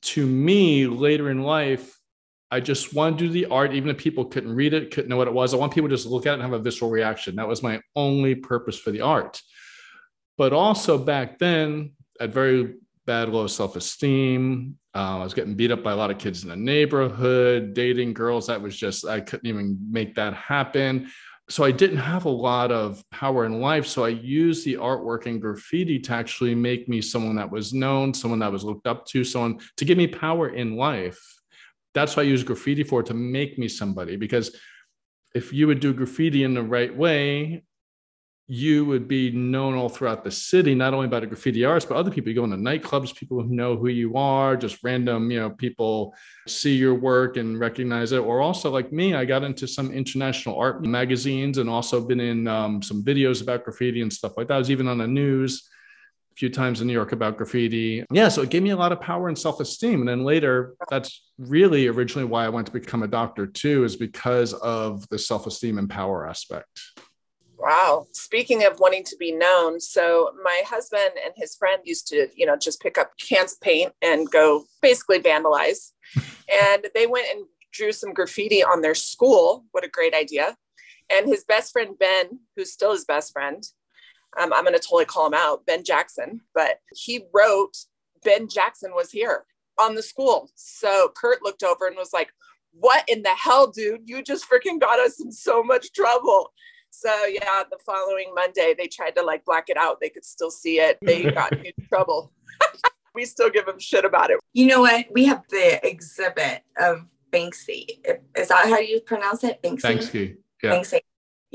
to 0.02 0.26
me 0.26 0.86
later 0.86 1.32
in 1.32 1.42
life 1.42 2.00
I 2.52 2.60
just 2.60 2.94
want 2.94 3.18
to 3.18 3.26
do 3.26 3.32
the 3.32 3.48
art, 3.48 3.74
even 3.74 3.90
if 3.90 3.98
people 3.98 4.26
couldn't 4.26 4.56
read 4.56 4.74
it, 4.74 4.92
couldn't 4.92 5.10
know 5.10 5.18
what 5.18 5.28
it 5.28 5.34
was. 5.34 5.54
I 5.54 5.58
want 5.58 5.74
people 5.74 5.90
to 5.90 5.96
just 5.96 6.08
look 6.08 6.26
at 6.26 6.32
it 6.32 6.34
and 6.36 6.44
have 6.44 6.54
a 6.54 6.60
visceral 6.60 6.92
reaction. 6.92 7.36
That 7.36 7.48
was 7.48 7.64
my 7.64 7.82
only 7.96 8.36
purpose 8.36 8.78
for 8.78 8.92
the 8.92 9.02
art. 9.02 9.42
But 10.38 10.54
also 10.54 10.98
back 10.98 11.40
then, 11.40 11.94
at 12.20 12.34
very 12.34 12.76
bad 13.06 13.30
low 13.30 13.48
self-esteem. 13.48 14.78
Uh, 14.94 15.20
I 15.20 15.24
was 15.24 15.34
getting 15.34 15.56
beat 15.56 15.72
up 15.72 15.84
by 15.84 15.92
a 15.92 15.96
lot 15.96 16.12
of 16.12 16.18
kids 16.18 16.44
in 16.44 16.50
the 16.50 16.56
neighborhood, 16.56 17.74
dating 17.74 18.14
girls. 18.14 18.48
That 18.48 18.62
was 18.62 18.76
just 18.76 19.06
I 19.06 19.20
couldn't 19.20 19.48
even 19.48 19.78
make 19.92 20.16
that 20.16 20.34
happen. 20.34 21.10
So 21.48 21.64
I 21.64 21.72
didn't 21.72 21.98
have 21.98 22.26
a 22.26 22.30
lot 22.30 22.72
of 22.72 23.04
power 23.12 23.46
in 23.46 23.62
life. 23.62 23.86
So 23.86 24.04
I 24.04 24.10
used 24.10 24.66
the 24.66 24.76
artwork 24.76 25.28
and 25.28 25.40
graffiti 25.40 26.00
to 26.00 26.14
actually 26.14 26.56
make 26.56 26.90
me 26.90 27.02
someone 27.02 27.36
that 27.36 27.52
was 27.52 27.72
known, 27.72 28.14
someone 28.14 28.40
that 28.40 28.52
was 28.52 28.64
looked 28.64 28.88
up 28.88 29.06
to, 29.08 29.24
someone 29.24 29.60
to 29.78 29.86
give 29.86 29.98
me 29.98 30.08
power 30.08 30.50
in 30.50 30.76
life 30.76 31.22
that's 31.96 32.16
what 32.16 32.24
I 32.24 32.30
use 32.30 32.44
graffiti 32.44 32.84
for 32.84 33.02
to 33.02 33.14
make 33.14 33.58
me 33.58 33.68
somebody. 33.68 34.18
Because 34.18 34.56
if 35.34 35.52
you 35.52 35.66
would 35.68 35.80
do 35.80 35.94
graffiti 35.94 36.44
in 36.44 36.54
the 36.54 36.62
right 36.62 36.96
way, 36.96 37.64
you 38.48 38.86
would 38.86 39.08
be 39.08 39.32
known 39.32 39.74
all 39.74 39.90
throughout 39.90 40.24
the 40.24 40.30
city, 40.30 40.76
not 40.76 40.94
only 40.94 41.08
by 41.08 41.20
the 41.20 41.26
graffiti 41.26 41.66
artists, 41.66 41.90
but 41.90 41.96
other 41.98 42.12
people. 42.12 42.30
You 42.30 42.36
go 42.36 42.44
into 42.44 42.58
nightclubs, 42.58 43.16
people 43.16 43.42
who 43.42 43.50
know 43.50 43.76
who 43.76 43.88
you 43.88 44.16
are, 44.18 44.56
just 44.56 44.84
random, 44.84 45.32
you 45.32 45.40
know, 45.40 45.50
people 45.50 46.14
see 46.48 46.76
your 46.76 46.94
work 46.94 47.38
and 47.38 47.60
recognize 47.60 48.12
it. 48.12 48.20
Or 48.20 48.42
also, 48.42 48.70
like 48.70 48.92
me, 48.92 49.16
I 49.16 49.26
got 49.26 49.44
into 49.44 49.68
some 49.68 49.92
international 49.92 50.60
art 50.60 50.86
magazines 50.86 51.58
and 51.58 51.68
also 51.68 52.06
been 52.06 52.20
in 52.20 52.48
um, 52.48 52.84
some 52.84 53.04
videos 53.04 53.42
about 53.42 53.64
graffiti 53.64 54.02
and 54.02 54.14
stuff 54.14 54.34
like 54.38 54.48
that. 54.50 54.56
I 54.56 54.60
was 54.60 54.70
even 54.70 54.88
on 54.88 55.00
the 55.00 55.08
news 55.08 55.68
few 56.36 56.50
times 56.50 56.82
in 56.82 56.88
New 56.88 56.94
York 56.94 57.12
about 57.12 57.38
graffiti. 57.38 58.06
Yeah, 58.12 58.28
so 58.28 58.42
it 58.42 58.50
gave 58.50 58.64
me 58.64 58.72
a 58.72 58.76
lot 58.76 58.92
of 58.92 59.00
power 59.00 59.28
and 59.28 59.38
self 59.38 59.60
esteem. 59.60 60.02
And 60.02 60.08
then 60.08 60.24
later, 60.24 60.76
that's 60.90 61.22
really 61.38 61.88
originally 61.88 62.26
why 62.26 62.46
I 62.46 62.50
went 62.50 62.68
to 62.68 62.74
become 62.74 63.04
a 63.04 63.08
doctor 63.08 63.48
too, 63.48 63.84
is 63.84 63.96
because 63.96 64.54
of 64.54 65.08
the 65.10 65.18
self 65.18 65.48
esteem 65.48 65.78
and 65.78 65.90
power 65.90 66.28
aspect. 66.28 66.82
Wow. 67.58 68.08
Speaking 68.12 68.66
of 68.66 68.80
wanting 68.80 69.04
to 69.06 69.16
be 69.18 69.32
known, 69.32 69.80
so 69.80 70.32
my 70.44 70.62
husband 70.68 71.12
and 71.24 71.34
his 71.36 71.56
friend 71.56 71.82
used 71.86 72.08
to, 72.08 72.28
you 72.36 72.46
know, 72.46 72.58
just 72.58 72.82
pick 72.82 72.98
up 72.98 73.12
cans 73.18 73.54
of 73.54 73.62
paint 73.62 73.94
and 74.02 74.30
go 74.30 74.66
basically 74.82 75.20
vandalize. 75.20 75.92
and 76.16 76.88
they 76.94 77.08
went 77.08 77.28
and 77.34 77.46
drew 77.72 77.92
some 77.92 78.14
graffiti 78.14 78.64
on 78.64 78.82
their 78.82 78.96
school. 78.96 79.66
What 79.72 79.86
a 79.86 79.90
great 79.90 80.14
idea. 80.14 80.56
And 81.12 81.28
his 81.28 81.44
best 81.44 81.72
friend, 81.72 81.98
Ben, 81.98 82.40
who's 82.56 82.72
still 82.72 82.92
his 82.92 83.06
best 83.06 83.32
friend, 83.32 83.64
um, 84.40 84.54
I'm 84.54 84.64
going 84.64 84.76
to 84.76 84.80
totally 84.80 85.06
call 85.06 85.28
him 85.28 85.34
out, 85.34 85.66
Ben 85.66 85.84
Jackson, 85.84 86.42
but 86.54 86.80
he 86.94 87.26
wrote, 87.34 87.74
Ben 88.24 88.48
Jackson 88.48 88.92
was 88.94 89.12
here 89.12 89.46
on 89.80 89.96
the 89.96 90.02
school. 90.02 90.50
So 90.56 91.12
Kurt 91.16 91.42
looked 91.44 91.64
over 91.64 91.88
and 91.88 91.96
was 91.96 92.14
like, 92.14 92.30
What 92.74 93.08
in 93.08 93.22
the 93.22 93.30
hell, 93.30 93.68
dude? 93.68 94.02
You 94.06 94.22
just 94.24 94.50
freaking 94.50 94.80
got 94.80 95.00
us 95.00 95.20
in 95.20 95.32
so 95.32 95.64
much 95.64 95.94
trouble. 95.94 96.52
So 96.90 97.14
yeah, 97.26 97.64
the 97.70 97.78
following 97.86 98.34
Monday, 98.34 98.74
they 98.78 98.88
tried 98.88 99.16
to 99.16 99.22
like 99.22 99.44
black 99.46 99.70
it 99.70 99.78
out. 99.78 100.00
They 100.00 100.10
could 100.10 100.26
still 100.26 100.52
see 100.52 100.80
it. 100.80 100.98
They 101.02 101.24
got 101.32 101.54
in 101.54 101.74
trouble. 101.90 102.32
we 103.16 103.26
still 103.26 103.50
give 103.50 103.66
them 103.66 103.80
shit 103.80 104.06
about 104.06 104.30
it. 104.30 104.40
You 104.54 104.68
know 104.68 104.82
what? 104.82 105.06
We 105.12 105.26
have 105.26 105.44
the 105.50 105.86
exhibit 105.86 106.64
of 106.78 107.06
Banksy. 107.32 107.88
Is 108.36 108.48
that 108.48 108.68
how 108.68 108.80
you 108.80 109.02
pronounce 109.02 109.44
it? 109.44 109.62
Banksy. 109.62 109.82
Banksy. 109.82 110.38
Yeah. 110.64 110.72
Banksy. 110.72 111.00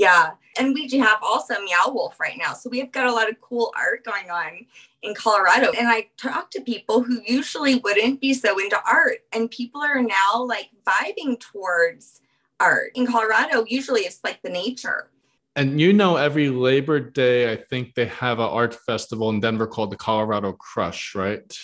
Yeah. 0.00 0.30
And 0.58 0.72
we 0.72 0.88
have 0.98 1.18
also 1.22 1.60
Meow 1.60 1.92
Wolf 1.92 2.18
right 2.18 2.38
now. 2.38 2.54
So 2.54 2.70
we've 2.70 2.90
got 2.90 3.06
a 3.06 3.12
lot 3.12 3.28
of 3.28 3.38
cool 3.42 3.70
art 3.76 4.02
going 4.02 4.30
on 4.30 4.64
in 5.02 5.14
Colorado. 5.14 5.72
And 5.78 5.88
I 5.88 6.08
talk 6.16 6.50
to 6.52 6.62
people 6.62 7.02
who 7.02 7.20
usually 7.26 7.74
wouldn't 7.76 8.18
be 8.18 8.32
so 8.32 8.58
into 8.58 8.80
art, 8.90 9.18
and 9.30 9.50
people 9.50 9.82
are 9.82 10.00
now 10.00 10.42
like 10.42 10.70
vibing 10.86 11.38
towards 11.38 12.22
art. 12.58 12.92
In 12.94 13.06
Colorado, 13.06 13.66
usually 13.68 14.00
it's 14.00 14.20
like 14.24 14.40
the 14.40 14.48
nature. 14.48 15.10
And 15.54 15.78
you 15.78 15.92
know, 15.92 16.16
every 16.16 16.48
Labor 16.48 16.98
Day, 16.98 17.52
I 17.52 17.56
think 17.56 17.94
they 17.94 18.06
have 18.06 18.38
an 18.38 18.46
art 18.46 18.74
festival 18.74 19.28
in 19.28 19.40
Denver 19.40 19.66
called 19.66 19.92
the 19.92 19.96
Colorado 19.96 20.52
Crush, 20.52 21.14
right? 21.14 21.58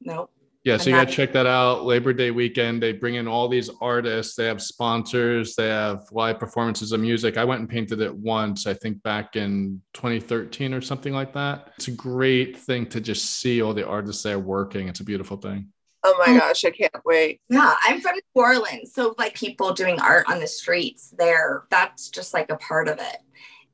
Nope. 0.00 0.32
Yeah, 0.66 0.78
so 0.78 0.90
you 0.90 0.96
got 0.96 1.06
to 1.06 1.14
check 1.14 1.32
that 1.34 1.46
out. 1.46 1.84
Labor 1.84 2.12
Day 2.12 2.32
weekend, 2.32 2.82
they 2.82 2.90
bring 2.90 3.14
in 3.14 3.28
all 3.28 3.46
these 3.46 3.70
artists. 3.80 4.34
They 4.34 4.46
have 4.46 4.60
sponsors. 4.60 5.54
They 5.54 5.68
have 5.68 6.02
live 6.10 6.40
performances 6.40 6.90
of 6.90 6.98
music. 6.98 7.36
I 7.36 7.44
went 7.44 7.60
and 7.60 7.68
painted 7.68 8.00
it 8.00 8.12
once, 8.12 8.66
I 8.66 8.74
think 8.74 9.00
back 9.04 9.36
in 9.36 9.80
2013 9.94 10.74
or 10.74 10.80
something 10.80 11.12
like 11.12 11.32
that. 11.34 11.70
It's 11.76 11.86
a 11.86 11.92
great 11.92 12.56
thing 12.56 12.86
to 12.86 13.00
just 13.00 13.40
see 13.40 13.62
all 13.62 13.74
the 13.74 13.86
artists 13.86 14.24
there 14.24 14.40
working. 14.40 14.88
It's 14.88 14.98
a 14.98 15.04
beautiful 15.04 15.36
thing. 15.36 15.68
Oh 16.02 16.20
my 16.26 16.36
gosh, 16.36 16.64
I 16.64 16.70
can't 16.70 16.92
wait. 17.04 17.40
Yeah, 17.48 17.76
I'm 17.84 18.00
from 18.00 18.16
New 18.16 18.42
Orleans. 18.42 18.92
So, 18.92 19.14
like, 19.18 19.36
people 19.36 19.72
doing 19.72 20.00
art 20.00 20.26
on 20.28 20.40
the 20.40 20.48
streets 20.48 21.14
there, 21.16 21.62
that's 21.70 22.10
just 22.10 22.34
like 22.34 22.50
a 22.50 22.56
part 22.56 22.88
of 22.88 22.98
it. 22.98 23.18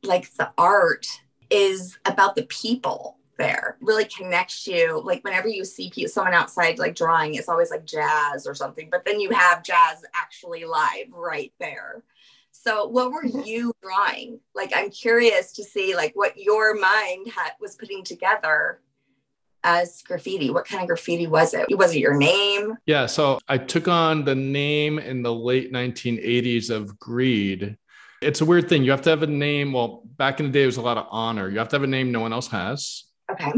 Like, 0.03 0.31
the 0.35 0.53
art 0.59 1.07
is 1.49 1.99
about 2.05 2.35
the 2.37 2.43
people 2.43 3.17
there 3.43 3.77
really 3.81 4.05
connects 4.05 4.67
you. 4.67 5.03
Like 5.05 5.25
whenever 5.25 5.49
you 5.49 5.65
see 5.65 5.91
someone 6.07 6.35
outside 6.35 6.79
like 6.79 6.95
drawing 6.95 7.35
it's 7.35 7.49
always 7.49 7.71
like 7.71 7.85
jazz 7.85 8.47
or 8.47 8.55
something 8.55 8.89
but 8.91 9.05
then 9.05 9.21
you 9.21 9.31
have 9.31 9.63
jazz 9.63 10.03
actually 10.15 10.65
live 10.65 11.09
right 11.11 11.53
there. 11.59 12.03
So 12.53 12.87
what 12.87 13.11
were 13.11 13.25
mm-hmm. 13.25 13.41
you 13.41 13.73
drawing? 13.83 14.41
Like 14.55 14.73
i'm 14.75 14.91
curious 14.91 15.53
to 15.55 15.65
see 15.65 15.95
like 15.97 16.13
what 16.15 16.39
your 16.39 16.79
mind 16.79 17.29
had 17.29 17.53
was 17.61 17.75
putting 17.75 18.05
together 18.05 18.81
as 19.65 20.03
graffiti. 20.03 20.51
What 20.51 20.67
kind 20.67 20.83
of 20.83 20.89
graffiti 20.89 21.27
was 21.27 21.55
it? 21.55 21.67
Was 21.77 21.95
it 21.95 22.01
your 22.01 22.17
name? 22.17 22.77
Yeah 22.87 23.07
so 23.07 23.39
i 23.49 23.59
took 23.59 23.89
on 23.89 24.25
the 24.25 24.35
name 24.35 24.99
in 24.99 25.23
the 25.23 25.35
late 25.35 25.73
1980s 25.73 26.71
of 26.71 26.99
greed. 26.99 27.77
It's 28.21 28.41
a 28.41 28.45
weird 28.45 28.69
thing. 28.69 28.85
You 28.85 28.93
have 28.93 29.03
to 29.03 29.11
have 29.11 29.25
a 29.25 29.27
name. 29.27 29.73
Well 29.73 30.03
back 30.05 30.39
in 30.39 30.47
the 30.47 30.53
day 30.53 30.63
it 30.63 30.67
was 30.67 30.77
a 30.77 30.83
lot 30.83 30.99
of 30.99 31.07
honor. 31.11 31.49
You 31.49 31.59
have 31.59 31.69
to 31.71 31.77
have 31.77 31.83
a 31.83 31.89
name 31.89 32.13
no 32.13 32.21
one 32.21 32.33
else 32.33 32.49
has 32.49 33.05
Okay. 33.33 33.53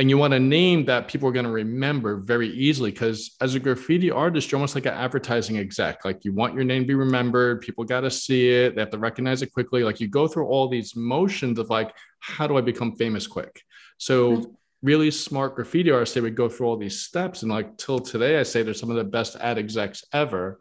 And 0.00 0.08
you 0.08 0.16
want 0.16 0.32
a 0.32 0.38
name 0.38 0.84
that 0.84 1.08
people 1.08 1.28
are 1.28 1.32
going 1.32 1.44
to 1.44 1.50
remember 1.50 2.18
very 2.18 2.48
easily 2.50 2.92
because 2.92 3.36
as 3.40 3.56
a 3.56 3.60
graffiti 3.60 4.12
artist, 4.12 4.50
you're 4.50 4.58
almost 4.58 4.76
like 4.76 4.86
an 4.86 4.94
advertising 4.94 5.58
exec. 5.58 6.04
Like 6.04 6.24
you 6.24 6.32
want 6.32 6.54
your 6.54 6.62
name 6.62 6.82
to 6.82 6.86
be 6.86 6.94
remembered, 6.94 7.62
people 7.62 7.82
got 7.82 8.02
to 8.02 8.10
see 8.10 8.48
it, 8.48 8.76
they 8.76 8.80
have 8.80 8.90
to 8.90 8.98
recognize 8.98 9.42
it 9.42 9.52
quickly. 9.52 9.82
Like 9.82 9.98
you 9.98 10.06
go 10.06 10.28
through 10.28 10.46
all 10.46 10.68
these 10.68 10.94
motions 10.94 11.58
of 11.58 11.68
like, 11.68 11.92
how 12.20 12.46
do 12.46 12.56
I 12.56 12.60
become 12.60 12.94
famous 12.94 13.26
quick? 13.26 13.60
So 13.98 14.36
mm-hmm. 14.36 14.50
really 14.82 15.10
smart 15.10 15.56
graffiti 15.56 15.90
artists, 15.90 16.14
they 16.14 16.20
would 16.20 16.36
go 16.36 16.48
through 16.48 16.68
all 16.68 16.76
these 16.76 17.00
steps. 17.00 17.42
And 17.42 17.50
like 17.50 17.76
till 17.76 17.98
today, 17.98 18.38
I 18.38 18.44
say 18.44 18.62
they're 18.62 18.74
some 18.74 18.90
of 18.90 18.96
the 18.96 19.04
best 19.04 19.34
ad 19.34 19.58
execs 19.58 20.04
ever 20.12 20.60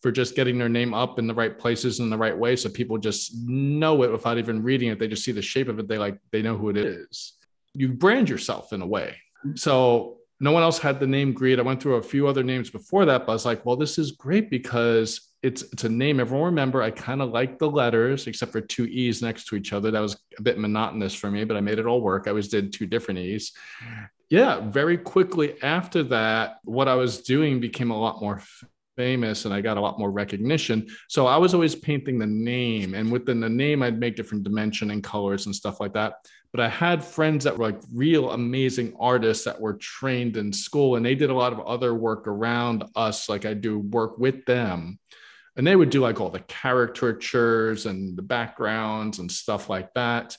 for 0.00 0.10
just 0.10 0.34
getting 0.34 0.56
their 0.56 0.70
name 0.70 0.94
up 0.94 1.18
in 1.18 1.26
the 1.26 1.34
right 1.34 1.58
places 1.58 2.00
in 2.00 2.08
the 2.08 2.16
right 2.16 2.36
way. 2.36 2.56
So 2.56 2.70
people 2.70 2.96
just 2.96 3.36
know 3.36 4.02
it 4.02 4.10
without 4.10 4.38
even 4.38 4.62
reading 4.62 4.88
it. 4.88 4.98
They 4.98 5.08
just 5.08 5.24
see 5.24 5.32
the 5.32 5.42
shape 5.42 5.68
of 5.68 5.78
it. 5.78 5.88
They 5.88 5.98
like, 5.98 6.18
they 6.32 6.40
know 6.40 6.56
who 6.56 6.70
it 6.70 6.78
is 6.78 7.34
you 7.74 7.88
brand 7.88 8.28
yourself 8.28 8.72
in 8.72 8.82
a 8.82 8.86
way. 8.86 9.16
So 9.54 10.18
no 10.40 10.52
one 10.52 10.62
else 10.62 10.78
had 10.78 11.00
the 11.00 11.06
name 11.06 11.32
Greed. 11.32 11.58
I 11.58 11.62
went 11.62 11.82
through 11.82 11.96
a 11.96 12.02
few 12.02 12.28
other 12.28 12.42
names 12.42 12.70
before 12.70 13.04
that, 13.06 13.26
but 13.26 13.32
I 13.32 13.34
was 13.34 13.46
like, 13.46 13.66
well, 13.66 13.76
this 13.76 13.98
is 13.98 14.12
great 14.12 14.50
because 14.50 15.28
it's 15.42 15.62
it's 15.62 15.84
a 15.84 15.88
name 15.88 16.18
everyone 16.18 16.46
remember. 16.46 16.82
I 16.82 16.90
kind 16.90 17.22
of 17.22 17.30
like 17.30 17.58
the 17.58 17.70
letters, 17.70 18.26
except 18.26 18.52
for 18.52 18.60
two 18.60 18.86
E's 18.86 19.22
next 19.22 19.46
to 19.46 19.56
each 19.56 19.72
other. 19.72 19.90
That 19.90 20.00
was 20.00 20.16
a 20.38 20.42
bit 20.42 20.58
monotonous 20.58 21.14
for 21.14 21.30
me, 21.30 21.44
but 21.44 21.56
I 21.56 21.60
made 21.60 21.78
it 21.78 21.86
all 21.86 22.00
work. 22.00 22.24
I 22.26 22.30
always 22.30 22.48
did 22.48 22.72
two 22.72 22.86
different 22.86 23.20
E's. 23.20 23.52
Yeah, 24.30 24.60
very 24.60 24.98
quickly 24.98 25.60
after 25.62 26.02
that, 26.04 26.58
what 26.64 26.88
I 26.88 26.94
was 26.96 27.22
doing 27.22 27.60
became 27.60 27.90
a 27.90 27.98
lot 27.98 28.20
more 28.20 28.42
famous 28.96 29.44
and 29.44 29.54
I 29.54 29.60
got 29.60 29.76
a 29.76 29.80
lot 29.80 29.98
more 29.98 30.10
recognition. 30.10 30.88
So 31.08 31.26
I 31.26 31.36
was 31.36 31.54
always 31.54 31.74
painting 31.74 32.18
the 32.18 32.26
name, 32.26 32.94
and 32.94 33.10
within 33.10 33.40
the 33.40 33.48
name, 33.48 33.82
I'd 33.82 33.98
make 33.98 34.16
different 34.16 34.44
dimension 34.44 34.90
and 34.90 35.02
colors 35.02 35.46
and 35.46 35.54
stuff 35.54 35.80
like 35.80 35.94
that 35.94 36.14
but 36.52 36.60
I 36.60 36.68
had 36.68 37.04
friends 37.04 37.44
that 37.44 37.58
were 37.58 37.66
like 37.66 37.80
real 37.92 38.30
amazing 38.30 38.94
artists 38.98 39.44
that 39.44 39.60
were 39.60 39.74
trained 39.74 40.36
in 40.36 40.52
school 40.52 40.96
and 40.96 41.04
they 41.04 41.14
did 41.14 41.30
a 41.30 41.34
lot 41.34 41.52
of 41.52 41.60
other 41.60 41.94
work 41.94 42.26
around 42.26 42.84
us. 42.96 43.28
Like 43.28 43.44
I 43.44 43.54
do 43.54 43.78
work 43.78 44.18
with 44.18 44.44
them 44.46 44.98
and 45.56 45.66
they 45.66 45.76
would 45.76 45.90
do 45.90 46.00
like 46.00 46.20
all 46.20 46.30
the 46.30 46.40
caricatures 46.40 47.84
and 47.86 48.16
the 48.16 48.22
backgrounds 48.22 49.18
and 49.18 49.30
stuff 49.30 49.68
like 49.68 49.92
that. 49.94 50.36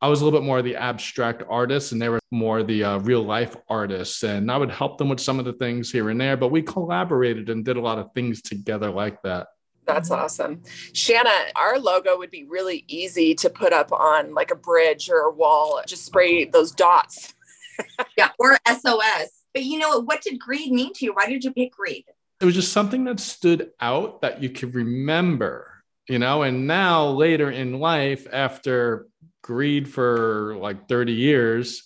I 0.00 0.08
was 0.08 0.22
a 0.22 0.24
little 0.24 0.40
bit 0.40 0.46
more 0.46 0.58
of 0.58 0.64
the 0.64 0.76
abstract 0.76 1.42
artist 1.50 1.92
and 1.92 2.00
they 2.00 2.08
were 2.08 2.20
more 2.30 2.62
the 2.62 2.84
uh, 2.84 2.98
real 3.00 3.22
life 3.22 3.54
artists. 3.68 4.22
And 4.22 4.50
I 4.50 4.56
would 4.56 4.70
help 4.70 4.96
them 4.96 5.10
with 5.10 5.20
some 5.20 5.38
of 5.38 5.44
the 5.44 5.52
things 5.52 5.92
here 5.92 6.08
and 6.08 6.18
there, 6.18 6.38
but 6.38 6.48
we 6.48 6.62
collaborated 6.62 7.50
and 7.50 7.64
did 7.64 7.76
a 7.76 7.82
lot 7.82 7.98
of 7.98 8.14
things 8.14 8.40
together 8.40 8.90
like 8.90 9.20
that. 9.22 9.48
That's 9.92 10.10
mm-hmm. 10.10 10.22
awesome. 10.22 10.62
Shanna, 10.92 11.30
our 11.56 11.78
logo 11.78 12.18
would 12.18 12.30
be 12.30 12.44
really 12.44 12.84
easy 12.88 13.34
to 13.36 13.50
put 13.50 13.72
up 13.72 13.92
on 13.92 14.34
like 14.34 14.50
a 14.50 14.56
bridge 14.56 15.10
or 15.10 15.20
a 15.20 15.32
wall. 15.32 15.80
Just 15.86 16.04
spray 16.04 16.42
uh-huh. 16.42 16.50
those 16.52 16.72
dots. 16.72 17.34
yeah, 18.16 18.30
or 18.38 18.58
SOS. 18.66 19.30
But 19.52 19.64
you 19.64 19.78
know, 19.78 19.98
what 20.00 20.22
did 20.22 20.38
greed 20.38 20.72
mean 20.72 20.92
to 20.94 21.04
you? 21.04 21.14
Why 21.14 21.26
did 21.26 21.44
you 21.44 21.52
pick 21.52 21.72
greed? 21.72 22.04
It 22.40 22.44
was 22.44 22.54
just 22.54 22.72
something 22.72 23.04
that 23.04 23.20
stood 23.20 23.70
out 23.80 24.22
that 24.22 24.42
you 24.42 24.48
could 24.48 24.74
remember, 24.74 25.82
you 26.08 26.18
know, 26.18 26.42
and 26.42 26.66
now 26.66 27.08
later 27.08 27.50
in 27.50 27.80
life, 27.80 28.26
after 28.32 29.08
greed 29.42 29.88
for 29.88 30.56
like 30.58 30.88
30 30.88 31.12
years, 31.12 31.82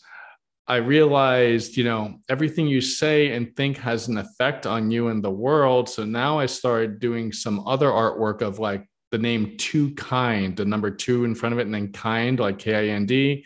I 0.67 0.77
realized, 0.77 1.77
you 1.77 1.85
know, 1.85 2.21
everything 2.29 2.67
you 2.67 2.81
say 2.81 3.33
and 3.33 3.55
think 3.55 3.77
has 3.79 4.09
an 4.09 4.17
effect 4.17 4.67
on 4.67 4.91
you 4.91 5.09
and 5.09 5.23
the 5.23 5.31
world. 5.31 5.89
So 5.89 6.05
now 6.05 6.39
I 6.39 6.47
started 6.47 7.01
doing 7.01 7.33
some 7.33 7.67
other 7.67 7.89
artwork 7.89 8.41
of 8.41 8.59
like 8.59 8.89
the 9.11 9.19
name 9.19 9.57
Two 9.59 9.95
Kind, 9.95 10.57
the 10.57 10.65
number 10.65 10.91
two 10.91 11.25
in 11.25 11.35
front 11.35 11.53
of 11.53 11.59
it, 11.59 11.67
and 11.67 11.75
then 11.75 11.93
kind, 11.93 12.41
like 12.41 12.59
K 12.59 12.75
I 12.75 12.95
N 12.95 13.05
D. 13.05 13.45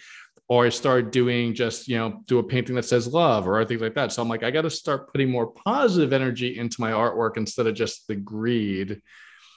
Or 0.50 0.64
I 0.64 0.70
started 0.70 1.10
doing 1.10 1.52
just, 1.52 1.88
you 1.88 1.98
know, 1.98 2.22
do 2.26 2.38
a 2.38 2.42
painting 2.42 2.76
that 2.76 2.84
says 2.86 3.06
love 3.06 3.46
or 3.46 3.62
things 3.66 3.82
like 3.82 3.94
that. 3.96 4.12
So 4.12 4.22
I'm 4.22 4.30
like, 4.30 4.42
I 4.42 4.50
got 4.50 4.62
to 4.62 4.70
start 4.70 5.12
putting 5.12 5.28
more 5.28 5.48
positive 5.48 6.14
energy 6.14 6.56
into 6.58 6.80
my 6.80 6.92
artwork 6.92 7.36
instead 7.36 7.66
of 7.66 7.74
just 7.74 8.08
the 8.08 8.14
greed. 8.14 9.02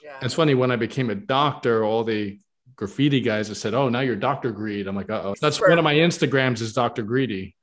Yeah. 0.04 0.18
It's 0.22 0.34
funny 0.34 0.54
when 0.54 0.70
I 0.70 0.76
became 0.76 1.10
a 1.10 1.16
doctor, 1.16 1.86
all 1.86 2.04
the 2.04 2.40
graffiti 2.76 3.22
guys 3.22 3.50
that 3.50 3.56
said, 3.56 3.74
"Oh, 3.74 3.90
now 3.90 4.02
you're 4.02 4.16
Doctor 4.16 4.52
Greed." 4.52 4.88
I'm 4.88 4.96
like, 4.96 5.10
"Uh 5.10 5.22
"Oh, 5.24 5.36
that's 5.42 5.60
one 5.60 5.78
of 5.78 5.84
my 5.84 5.96
Instagrams 5.96 6.62
is 6.62 6.74
Doctor 6.74 7.04
Greedy." 7.04 7.56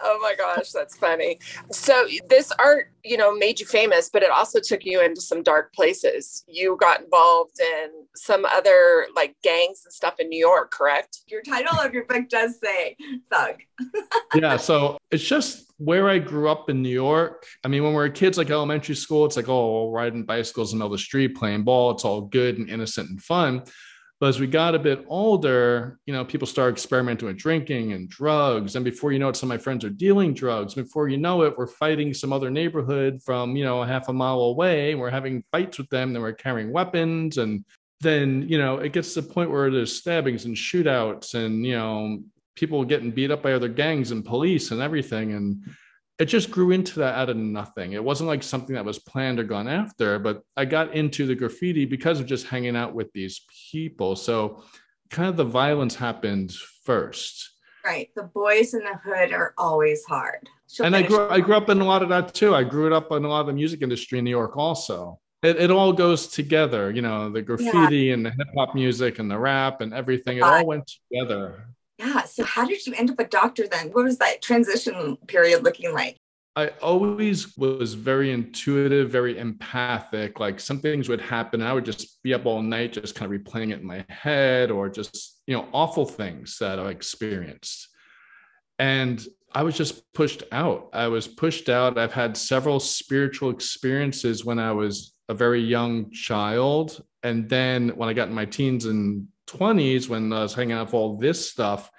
Oh 0.00 0.18
my 0.20 0.34
gosh, 0.36 0.70
that's 0.72 0.96
funny. 0.96 1.38
So 1.70 2.06
this 2.28 2.52
art, 2.58 2.92
you 3.02 3.16
know, 3.16 3.34
made 3.34 3.60
you 3.60 3.66
famous, 3.66 4.10
but 4.10 4.22
it 4.22 4.30
also 4.30 4.60
took 4.60 4.84
you 4.84 5.00
into 5.00 5.20
some 5.20 5.42
dark 5.42 5.72
places. 5.72 6.44
You 6.46 6.76
got 6.78 7.00
involved 7.00 7.58
in 7.60 7.90
some 8.14 8.44
other 8.44 9.06
like 9.14 9.36
gangs 9.42 9.82
and 9.84 9.92
stuff 9.92 10.20
in 10.20 10.28
New 10.28 10.38
York, 10.38 10.70
correct? 10.70 11.20
Your 11.28 11.42
title 11.42 11.78
of 11.78 11.94
your 11.94 12.04
book 12.04 12.28
does 12.28 12.60
say 12.60 12.96
thug. 13.32 13.62
yeah, 14.34 14.56
so 14.56 14.98
it's 15.10 15.24
just 15.24 15.72
where 15.78 16.08
I 16.08 16.18
grew 16.18 16.48
up 16.48 16.70
in 16.70 16.82
New 16.82 16.88
York. 16.88 17.46
I 17.64 17.68
mean, 17.68 17.82
when 17.82 17.94
we 17.94 18.02
are 18.02 18.08
kids, 18.08 18.38
like 18.38 18.50
elementary 18.50 18.96
school, 18.96 19.26
it's 19.26 19.36
like, 19.36 19.48
oh, 19.48 19.90
riding 19.90 20.24
bicycles 20.24 20.72
in 20.72 20.78
the 20.78 20.84
middle 20.84 20.94
of 20.94 21.00
the 21.00 21.04
street, 21.04 21.36
playing 21.36 21.64
ball. 21.64 21.90
It's 21.92 22.04
all 22.04 22.22
good 22.22 22.58
and 22.58 22.68
innocent 22.68 23.10
and 23.10 23.22
fun. 23.22 23.62
But 24.18 24.28
as 24.28 24.40
we 24.40 24.46
got 24.46 24.74
a 24.74 24.78
bit 24.78 25.04
older, 25.08 25.98
you 26.06 26.14
know, 26.14 26.24
people 26.24 26.46
start 26.46 26.72
experimenting 26.72 27.28
with 27.28 27.36
drinking 27.36 27.92
and 27.92 28.08
drugs. 28.08 28.74
And 28.74 28.84
before 28.84 29.12
you 29.12 29.18
know 29.18 29.28
it, 29.28 29.36
some 29.36 29.50
of 29.50 29.58
my 29.58 29.62
friends 29.62 29.84
are 29.84 29.90
dealing 29.90 30.32
drugs. 30.32 30.72
Before 30.72 31.08
you 31.08 31.18
know 31.18 31.42
it, 31.42 31.56
we're 31.58 31.66
fighting 31.66 32.14
some 32.14 32.32
other 32.32 32.50
neighborhood 32.50 33.22
from, 33.22 33.56
you 33.56 33.64
know, 33.64 33.82
a 33.82 33.86
half 33.86 34.08
a 34.08 34.14
mile 34.14 34.40
away. 34.40 34.94
We're 34.94 35.10
having 35.10 35.44
fights 35.52 35.76
with 35.76 35.90
them. 35.90 36.14
Then 36.14 36.22
we're 36.22 36.32
carrying 36.32 36.72
weapons. 36.72 37.36
And 37.36 37.62
then, 38.00 38.48
you 38.48 38.56
know, 38.56 38.78
it 38.78 38.94
gets 38.94 39.12
to 39.14 39.20
the 39.20 39.28
point 39.28 39.50
where 39.50 39.70
there's 39.70 39.94
stabbings 39.94 40.46
and 40.46 40.56
shootouts 40.56 41.34
and, 41.34 41.66
you 41.66 41.76
know, 41.76 42.20
people 42.54 42.84
getting 42.86 43.10
beat 43.10 43.30
up 43.30 43.42
by 43.42 43.52
other 43.52 43.68
gangs 43.68 44.12
and 44.12 44.24
police 44.24 44.70
and 44.70 44.80
everything. 44.80 45.34
And 45.34 45.62
it 46.18 46.26
just 46.26 46.50
grew 46.50 46.70
into 46.70 47.00
that 47.00 47.14
out 47.14 47.28
of 47.28 47.36
nothing. 47.36 47.92
It 47.92 48.02
wasn't 48.02 48.28
like 48.28 48.42
something 48.42 48.74
that 48.74 48.84
was 48.84 48.98
planned 48.98 49.38
or 49.38 49.44
gone 49.44 49.68
after, 49.68 50.18
but 50.18 50.42
I 50.56 50.64
got 50.64 50.94
into 50.94 51.26
the 51.26 51.34
graffiti 51.34 51.84
because 51.84 52.20
of 52.20 52.26
just 52.26 52.46
hanging 52.46 52.76
out 52.76 52.94
with 52.94 53.12
these 53.12 53.42
people. 53.70 54.16
So 54.16 54.62
kind 55.10 55.28
of 55.28 55.36
the 55.36 55.44
violence 55.44 55.94
happened 55.94 56.52
first. 56.84 57.50
Right. 57.84 58.10
The 58.16 58.24
boys 58.24 58.74
in 58.74 58.80
the 58.80 58.98
hood 59.04 59.32
are 59.32 59.54
always 59.58 60.04
hard. 60.04 60.48
She'll 60.68 60.86
and 60.86 60.96
I 60.96 61.02
grew 61.02 61.28
I 61.28 61.38
grew 61.40 61.54
up 61.54 61.68
in 61.68 61.80
a 61.80 61.84
lot 61.84 62.02
of 62.02 62.08
that 62.08 62.34
too. 62.34 62.54
I 62.54 62.64
grew 62.64 62.92
up 62.92 63.12
in 63.12 63.24
a 63.24 63.28
lot 63.28 63.40
of 63.40 63.46
the 63.46 63.52
music 63.52 63.82
industry 63.82 64.18
in 64.18 64.24
New 64.24 64.30
York 64.30 64.56
also. 64.56 65.20
It, 65.42 65.56
it 65.56 65.70
all 65.70 65.92
goes 65.92 66.26
together, 66.26 66.90
you 66.90 67.02
know, 67.02 67.30
the 67.30 67.42
graffiti 67.42 67.96
yeah. 67.96 68.14
and 68.14 68.26
the 68.26 68.30
hip 68.30 68.48
hop 68.56 68.74
music 68.74 69.20
and 69.20 69.30
the 69.30 69.38
rap 69.38 69.82
and 69.82 69.94
everything. 69.94 70.38
It 70.38 70.42
all 70.42 70.66
went 70.66 70.90
together. 71.12 71.68
Yeah. 71.98 72.24
So 72.24 72.44
how 72.44 72.66
did 72.66 72.86
you 72.86 72.94
end 72.94 73.10
up 73.10 73.18
a 73.18 73.24
doctor 73.24 73.66
then? 73.66 73.88
What 73.88 74.04
was 74.04 74.18
that 74.18 74.42
transition 74.42 75.16
period 75.26 75.64
looking 75.64 75.92
like? 75.92 76.18
I 76.56 76.68
always 76.80 77.56
was 77.58 77.92
very 77.92 78.32
intuitive, 78.32 79.10
very 79.10 79.38
empathic. 79.38 80.40
Like 80.40 80.58
some 80.58 80.80
things 80.80 81.06
would 81.08 81.20
happen, 81.20 81.60
I 81.60 81.74
would 81.74 81.84
just 81.84 82.22
be 82.22 82.32
up 82.32 82.46
all 82.46 82.62
night, 82.62 82.94
just 82.94 83.14
kind 83.14 83.30
of 83.30 83.38
replaying 83.38 83.72
it 83.72 83.80
in 83.80 83.86
my 83.86 84.06
head, 84.08 84.70
or 84.70 84.88
just, 84.88 85.42
you 85.46 85.54
know, 85.54 85.68
awful 85.72 86.06
things 86.06 86.56
that 86.58 86.78
I 86.78 86.88
experienced. 86.88 87.88
And 88.78 89.22
I 89.54 89.62
was 89.64 89.76
just 89.76 90.10
pushed 90.14 90.44
out. 90.50 90.88
I 90.94 91.08
was 91.08 91.28
pushed 91.28 91.68
out. 91.68 91.98
I've 91.98 92.12
had 92.12 92.36
several 92.38 92.80
spiritual 92.80 93.50
experiences 93.50 94.44
when 94.44 94.58
I 94.58 94.72
was 94.72 95.14
a 95.28 95.34
very 95.34 95.60
young 95.60 96.10
child. 96.10 97.02
And 97.22 97.48
then 97.50 97.90
when 97.90 98.08
I 98.08 98.14
got 98.14 98.28
in 98.28 98.34
my 98.34 98.44
teens 98.46 98.86
and 98.86 99.28
20s, 99.46 100.08
when 100.08 100.32
I 100.32 100.42
was 100.42 100.54
hanging 100.54 100.76
out 100.76 100.86
with 100.86 100.94
all 100.94 101.16
this 101.16 101.48
stuff, 101.48 101.90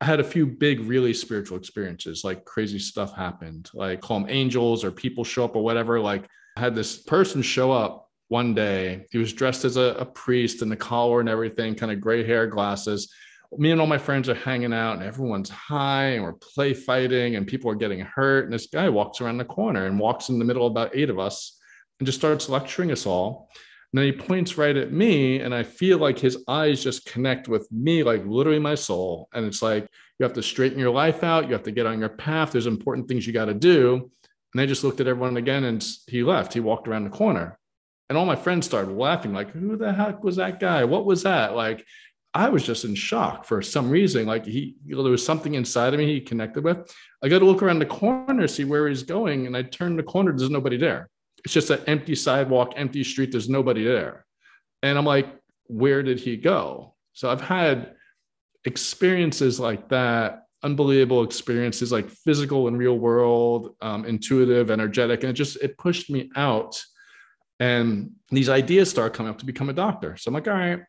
I 0.00 0.04
had 0.04 0.20
a 0.20 0.24
few 0.24 0.46
big, 0.46 0.80
really 0.80 1.12
spiritual 1.12 1.58
experiences. 1.58 2.22
Like 2.24 2.44
crazy 2.44 2.78
stuff 2.78 3.14
happened, 3.14 3.70
like 3.74 4.00
call 4.00 4.20
them 4.20 4.30
angels 4.30 4.84
or 4.84 4.92
people 4.92 5.24
show 5.24 5.44
up 5.44 5.56
or 5.56 5.64
whatever. 5.64 6.00
Like 6.00 6.24
I 6.56 6.60
had 6.60 6.74
this 6.74 6.98
person 6.98 7.42
show 7.42 7.72
up 7.72 8.08
one 8.28 8.54
day. 8.54 9.06
He 9.10 9.18
was 9.18 9.32
dressed 9.32 9.64
as 9.64 9.76
a, 9.76 9.96
a 9.98 10.04
priest 10.04 10.62
in 10.62 10.68
the 10.68 10.76
collar 10.76 11.20
and 11.20 11.28
everything, 11.28 11.74
kind 11.74 11.90
of 11.90 12.00
gray 12.00 12.24
hair, 12.24 12.46
glasses. 12.46 13.12
Me 13.56 13.70
and 13.70 13.80
all 13.80 13.86
my 13.86 13.98
friends 13.98 14.28
are 14.28 14.34
hanging 14.34 14.74
out 14.74 14.92
and 14.98 15.02
everyone's 15.02 15.48
high 15.48 16.10
and 16.10 16.22
we're 16.22 16.34
play 16.34 16.74
fighting 16.74 17.36
and 17.36 17.46
people 17.46 17.70
are 17.70 17.74
getting 17.74 18.00
hurt. 18.00 18.44
And 18.44 18.52
this 18.52 18.66
guy 18.66 18.88
walks 18.88 19.20
around 19.20 19.38
the 19.38 19.44
corner 19.44 19.86
and 19.86 19.98
walks 19.98 20.28
in 20.28 20.38
the 20.38 20.44
middle 20.44 20.66
of 20.66 20.72
about 20.72 20.94
eight 20.94 21.10
of 21.10 21.18
us 21.18 21.58
and 21.98 22.06
just 22.06 22.18
starts 22.18 22.48
lecturing 22.48 22.92
us 22.92 23.06
all. 23.06 23.48
And 23.92 23.98
then 23.98 24.04
he 24.04 24.12
points 24.12 24.58
right 24.58 24.76
at 24.76 24.92
me, 24.92 25.40
and 25.40 25.54
I 25.54 25.62
feel 25.62 25.98
like 25.98 26.18
his 26.18 26.44
eyes 26.46 26.84
just 26.84 27.06
connect 27.06 27.48
with 27.48 27.66
me, 27.72 28.02
like 28.02 28.22
literally 28.26 28.58
my 28.58 28.74
soul. 28.74 29.28
And 29.32 29.46
it's 29.46 29.62
like, 29.62 29.88
you 30.18 30.24
have 30.24 30.34
to 30.34 30.42
straighten 30.42 30.78
your 30.78 30.90
life 30.90 31.24
out. 31.24 31.46
You 31.46 31.52
have 31.52 31.62
to 31.62 31.70
get 31.70 31.86
on 31.86 32.00
your 32.00 32.08
path. 32.10 32.52
There's 32.52 32.66
important 32.66 33.08
things 33.08 33.26
you 33.26 33.32
got 33.32 33.46
to 33.46 33.54
do. 33.54 34.10
And 34.52 34.60
I 34.60 34.66
just 34.66 34.84
looked 34.84 35.00
at 35.00 35.06
everyone 35.06 35.36
again 35.36 35.64
and 35.64 35.86
he 36.06 36.22
left. 36.22 36.52
He 36.52 36.60
walked 36.60 36.88
around 36.88 37.04
the 37.04 37.10
corner. 37.10 37.58
And 38.08 38.18
all 38.18 38.26
my 38.26 38.36
friends 38.36 38.66
started 38.66 38.92
laughing, 38.92 39.32
like, 39.32 39.50
who 39.50 39.76
the 39.76 39.92
heck 39.92 40.24
was 40.24 40.36
that 40.36 40.60
guy? 40.60 40.84
What 40.84 41.04
was 41.04 41.22
that? 41.22 41.54
Like, 41.54 41.84
I 42.34 42.48
was 42.48 42.64
just 42.64 42.84
in 42.84 42.94
shock 42.94 43.44
for 43.44 43.62
some 43.62 43.90
reason. 43.90 44.26
Like, 44.26 44.44
he, 44.44 44.76
you 44.84 44.96
know, 44.96 45.02
there 45.02 45.12
was 45.12 45.24
something 45.24 45.54
inside 45.54 45.94
of 45.94 46.00
me 46.00 46.06
he 46.06 46.20
connected 46.20 46.64
with. 46.64 46.90
I 47.22 47.28
got 47.28 47.40
to 47.40 47.44
look 47.44 47.62
around 47.62 47.78
the 47.78 47.86
corner, 47.86 48.46
see 48.48 48.64
where 48.64 48.88
he's 48.88 49.02
going. 49.02 49.46
And 49.46 49.56
I 49.56 49.62
turn 49.62 49.96
the 49.96 50.02
corner, 50.02 50.36
there's 50.36 50.50
nobody 50.50 50.76
there. 50.76 51.10
It's 51.44 51.54
just 51.54 51.70
an 51.70 51.80
empty 51.86 52.14
sidewalk, 52.14 52.72
empty 52.76 53.04
street. 53.04 53.32
There's 53.32 53.48
nobody 53.48 53.84
there. 53.84 54.24
And 54.82 54.98
I'm 54.98 55.04
like, 55.04 55.28
where 55.66 56.02
did 56.02 56.20
he 56.20 56.36
go? 56.36 56.94
So 57.12 57.30
I've 57.30 57.40
had 57.40 57.94
experiences 58.64 59.58
like 59.58 59.88
that 59.88 60.44
unbelievable 60.62 61.22
experiences 61.22 61.92
like 61.92 62.10
physical 62.10 62.66
and 62.66 62.76
real 62.76 62.98
world 62.98 63.76
um, 63.80 64.04
intuitive 64.04 64.70
energetic 64.70 65.22
and 65.22 65.30
it 65.30 65.34
just 65.34 65.56
it 65.62 65.78
pushed 65.78 66.10
me 66.10 66.30
out 66.34 66.82
and 67.60 68.10
these 68.30 68.48
ideas 68.48 68.90
start 68.90 69.14
coming 69.14 69.30
up 69.30 69.38
to 69.38 69.46
become 69.46 69.68
a 69.68 69.72
doctor 69.72 70.16
so 70.16 70.28
i'm 70.28 70.34
like 70.34 70.48
all 70.48 70.54
right 70.54 70.80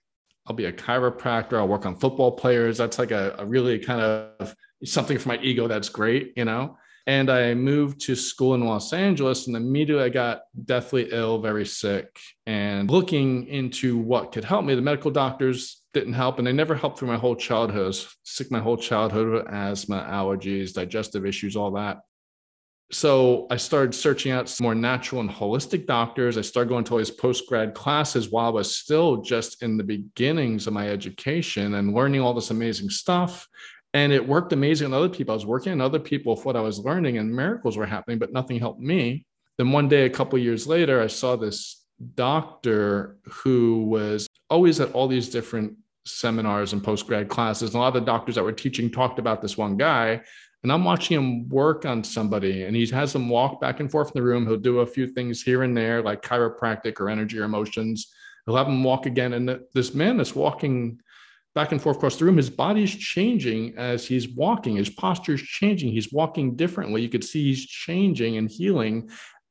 i'll 0.48 0.56
be 0.56 0.66
a 0.66 0.74
chiropractor 0.74 1.54
i'll 1.54 1.68
work 1.68 1.86
on 1.86 1.96
football 1.96 2.32
players 2.32 2.80
that's 2.80 2.98
like 2.98 3.12
a, 3.12 3.36
a 3.38 3.46
really 3.46 3.78
kind 3.78 4.02
of 4.02 4.56
something 4.84 5.20
for 5.20 5.30
my 5.30 5.38
ego 5.38 5.68
that's 5.68 5.90
great 5.90 6.34
you 6.36 6.46
know 6.46 6.76
and 7.10 7.32
I 7.32 7.56
moved 7.56 8.02
to 8.02 8.16
school 8.16 8.54
in 8.54 8.64
Los 8.64 8.94
Angeles. 8.94 9.48
And 9.48 9.56
immediately 9.56 10.04
I 10.04 10.10
got 10.10 10.42
deathly 10.66 11.10
ill, 11.12 11.42
very 11.42 11.66
sick, 11.66 12.20
and 12.46 12.88
looking 12.88 13.48
into 13.48 13.98
what 13.98 14.32
could 14.32 14.44
help 14.44 14.64
me. 14.64 14.76
The 14.76 14.84
medical 14.84 15.10
doctors 15.10 15.82
didn't 15.92 16.14
help, 16.14 16.38
and 16.38 16.46
they 16.46 16.54
never 16.54 16.76
helped 16.76 17.00
through 17.00 17.08
my 17.08 17.18
whole 17.18 17.36
childhood. 17.36 17.84
I 17.84 17.88
was 17.88 18.16
sick 18.22 18.52
my 18.52 18.60
whole 18.60 18.78
childhood 18.78 19.28
with 19.28 19.48
asthma, 19.52 20.08
allergies, 20.08 20.72
digestive 20.72 21.26
issues, 21.26 21.56
all 21.56 21.72
that. 21.72 21.98
So 22.92 23.48
I 23.50 23.58
started 23.58 23.96
searching 23.96 24.32
out 24.32 24.48
some 24.48 24.66
more 24.66 24.76
natural 24.76 25.22
and 25.22 25.32
holistic 25.32 25.88
doctors. 25.88 26.38
I 26.38 26.42
started 26.42 26.70
going 26.70 26.84
to 26.86 26.92
all 26.92 26.98
these 27.00 27.10
post 27.10 27.48
grad 27.48 27.74
classes 27.74 28.30
while 28.30 28.46
I 28.46 28.50
was 28.50 28.76
still 28.76 29.18
just 29.18 29.64
in 29.64 29.78
the 29.78 29.84
beginnings 29.84 30.68
of 30.68 30.74
my 30.74 30.88
education 30.90 31.74
and 31.74 31.96
learning 31.96 32.22
all 32.22 32.36
this 32.36 32.52
amazing 32.52 32.92
stuff 32.92 33.48
and 33.94 34.12
it 34.12 34.28
worked 34.28 34.54
amazing 34.54 34.88
on 34.88 34.94
other 34.94 35.10
people. 35.10 35.34
I 35.34 35.36
was 35.36 35.46
working 35.46 35.74
on 35.74 35.82
other 35.82 36.00
people 36.00 36.36
with 36.36 36.46
what 36.46 36.56
I 36.56 36.62
was 36.62 36.80
learning, 36.80 37.18
and 37.18 37.34
miracles 37.34 37.78
were 37.78 37.86
happening, 37.86 38.20
but 38.20 38.32
nothing 38.32 38.60
helped 38.60 38.82
me. 38.82 39.26
Then 39.58 39.72
one 39.72 39.88
day, 39.88 40.06
a 40.06 40.10
couple 40.10 40.38
years 40.40 40.68
later, 40.68 41.02
I 41.02 41.08
saw 41.08 41.36
this 41.36 41.86
doctor 42.16 43.18
who 43.26 43.84
was 43.86 44.28
always 44.50 44.80
at 44.80 44.92
all 44.94 45.08
these 45.08 45.30
different 45.30 45.74
seminars 46.06 46.74
and 46.74 46.84
post 46.84 47.08
grad 47.08 47.30
classes. 47.30 47.72
And 47.72 47.76
a 47.76 47.80
lot 47.80 47.96
of 47.96 48.06
the 48.06 48.12
doctors 48.12 48.36
that 48.36 48.44
were 48.44 48.52
teaching 48.52 48.90
talked 48.90 49.20
about 49.20 49.42
this 49.42 49.58
one 49.58 49.76
guy. 49.76 50.22
And 50.64 50.72
I'm 50.72 50.84
watching 50.84 51.18
him 51.18 51.50
work 51.50 51.86
on 51.86 52.04
somebody, 52.04 52.64
and 52.64 52.76
he 52.76 52.86
has 52.88 53.14
them 53.14 53.30
walk 53.30 53.62
back 53.62 53.80
and 53.80 53.90
forth 53.90 54.08
in 54.14 54.22
the 54.22 54.28
room. 54.28 54.46
He'll 54.46 54.58
do 54.58 54.80
a 54.80 54.86
few 54.86 55.08
things 55.08 55.42
here 55.42 55.64
and 55.64 55.76
there, 55.76 56.02
like 56.02 56.22
chiropractic 56.22 57.00
or 57.00 57.10
energy 57.10 57.40
or 57.40 57.44
emotions. 57.44 58.12
He'll 58.46 58.58
have 58.58 58.68
them 58.68 58.84
walk 58.84 59.06
again. 59.06 59.34
And 59.34 59.60
this 59.74 59.94
man 59.94 60.18
that's 60.18 60.36
walking 60.36 61.00
back 61.60 61.74
and 61.74 61.82
forth 61.82 61.98
across 61.98 62.16
the 62.16 62.24
room. 62.24 62.38
His 62.38 62.50
body's 62.50 62.96
changing 62.96 63.78
as 63.78 64.08
he's 64.08 64.30
walking. 64.30 64.78
His 64.78 64.90
posture's 64.90 65.42
changing. 65.42 65.92
He's 65.92 66.14
walking 66.14 66.56
differently. 66.56 67.02
You 67.02 67.10
could 67.10 67.26
see 67.26 67.44
he's 67.44 67.66
changing 67.66 68.38
and 68.38 68.50
healing 68.50 69.10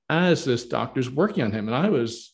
as 0.08 0.42
this 0.42 0.64
doctor's 0.64 1.10
working 1.10 1.44
on 1.44 1.52
him. 1.52 1.68
And 1.68 1.76
I 1.76 1.90
was 1.90 2.32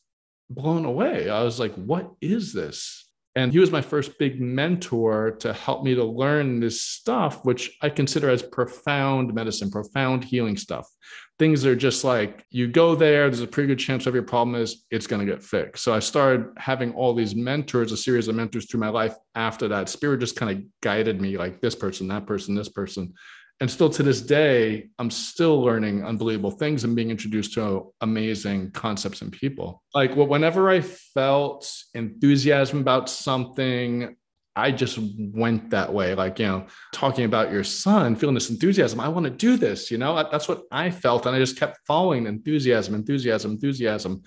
blown 0.48 0.84
away. 0.84 1.28
I 1.28 1.42
was 1.42 1.58
like, 1.58 1.74
what 1.74 2.08
is 2.20 2.52
this? 2.52 3.03
And 3.36 3.52
he 3.52 3.58
was 3.58 3.72
my 3.72 3.80
first 3.80 4.16
big 4.18 4.40
mentor 4.40 5.32
to 5.40 5.52
help 5.52 5.82
me 5.82 5.94
to 5.96 6.04
learn 6.04 6.60
this 6.60 6.82
stuff, 6.82 7.44
which 7.44 7.76
I 7.82 7.88
consider 7.90 8.30
as 8.30 8.42
profound 8.42 9.34
medicine, 9.34 9.70
profound 9.72 10.22
healing 10.22 10.56
stuff. 10.56 10.88
Things 11.36 11.66
are 11.66 11.74
just 11.74 12.04
like 12.04 12.46
you 12.50 12.68
go 12.68 12.94
there, 12.94 13.28
there's 13.28 13.40
a 13.40 13.46
pretty 13.48 13.66
good 13.66 13.80
chance 13.80 14.06
of 14.06 14.14
your 14.14 14.22
problem 14.22 14.54
is 14.54 14.84
it's 14.92 15.08
going 15.08 15.26
to 15.26 15.32
get 15.32 15.42
fixed. 15.42 15.82
So 15.82 15.92
I 15.92 15.98
started 15.98 16.46
having 16.58 16.94
all 16.94 17.12
these 17.12 17.34
mentors, 17.34 17.90
a 17.90 17.96
series 17.96 18.28
of 18.28 18.36
mentors 18.36 18.70
through 18.70 18.80
my 18.80 18.88
life 18.88 19.16
after 19.34 19.66
that. 19.66 19.88
Spirit 19.88 20.20
just 20.20 20.36
kind 20.36 20.56
of 20.56 20.64
guided 20.80 21.20
me 21.20 21.36
like 21.36 21.60
this 21.60 21.74
person, 21.74 22.06
that 22.08 22.26
person, 22.26 22.54
this 22.54 22.68
person 22.68 23.14
and 23.60 23.70
still 23.70 23.88
to 23.88 24.02
this 24.02 24.20
day 24.20 24.88
i'm 24.98 25.10
still 25.10 25.60
learning 25.62 26.04
unbelievable 26.04 26.50
things 26.50 26.84
and 26.84 26.96
being 26.96 27.10
introduced 27.10 27.54
to 27.54 27.92
amazing 28.00 28.70
concepts 28.72 29.22
and 29.22 29.32
people. 29.32 29.82
Like 29.94 30.14
whenever 30.16 30.70
i 30.70 30.80
felt 30.80 31.70
enthusiasm 31.94 32.80
about 32.80 33.08
something 33.08 34.16
i 34.56 34.70
just 34.70 34.98
went 35.18 35.70
that 35.70 35.92
way. 35.92 36.14
Like 36.14 36.38
you 36.38 36.46
know 36.46 36.66
talking 36.92 37.24
about 37.24 37.52
your 37.52 37.64
son 37.64 38.16
feeling 38.16 38.34
this 38.34 38.50
enthusiasm 38.50 39.00
i 39.00 39.08
want 39.08 39.24
to 39.24 39.30
do 39.30 39.56
this 39.56 39.90
you 39.90 39.98
know? 39.98 40.14
That's 40.30 40.48
what 40.48 40.62
i 40.70 40.90
felt 40.90 41.26
and 41.26 41.34
i 41.34 41.38
just 41.38 41.58
kept 41.58 41.78
following 41.86 42.26
enthusiasm 42.26 42.94
enthusiasm 42.94 43.52
enthusiasm 43.52 44.22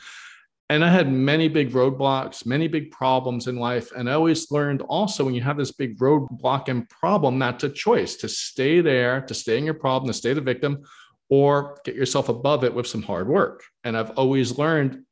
and 0.69 0.83
I 0.83 0.91
had 0.91 1.11
many 1.11 1.47
big 1.47 1.71
roadblocks, 1.71 2.45
many 2.45 2.67
big 2.67 2.91
problems 2.91 3.47
in 3.47 3.55
life. 3.55 3.91
And 3.93 4.09
I 4.09 4.13
always 4.13 4.51
learned 4.51 4.81
also 4.81 5.23
when 5.23 5.33
you 5.33 5.41
have 5.41 5.57
this 5.57 5.71
big 5.71 5.97
roadblock 5.97 6.67
and 6.67 6.89
problem, 6.89 7.39
that's 7.39 7.63
a 7.63 7.69
choice 7.69 8.17
to 8.17 8.27
stay 8.27 8.81
there, 8.81 9.21
to 9.21 9.33
stay 9.33 9.57
in 9.57 9.63
your 9.63 9.73
problem, 9.73 10.07
to 10.07 10.13
stay 10.13 10.33
the 10.33 10.41
victim, 10.41 10.83
or 11.29 11.79
get 11.85 11.95
yourself 11.95 12.27
above 12.27 12.65
it 12.65 12.73
with 12.73 12.87
some 12.87 13.01
hard 13.01 13.29
work. 13.29 13.63
And 13.85 13.97
I've 13.97 14.11
always 14.11 14.57
learned 14.57 15.03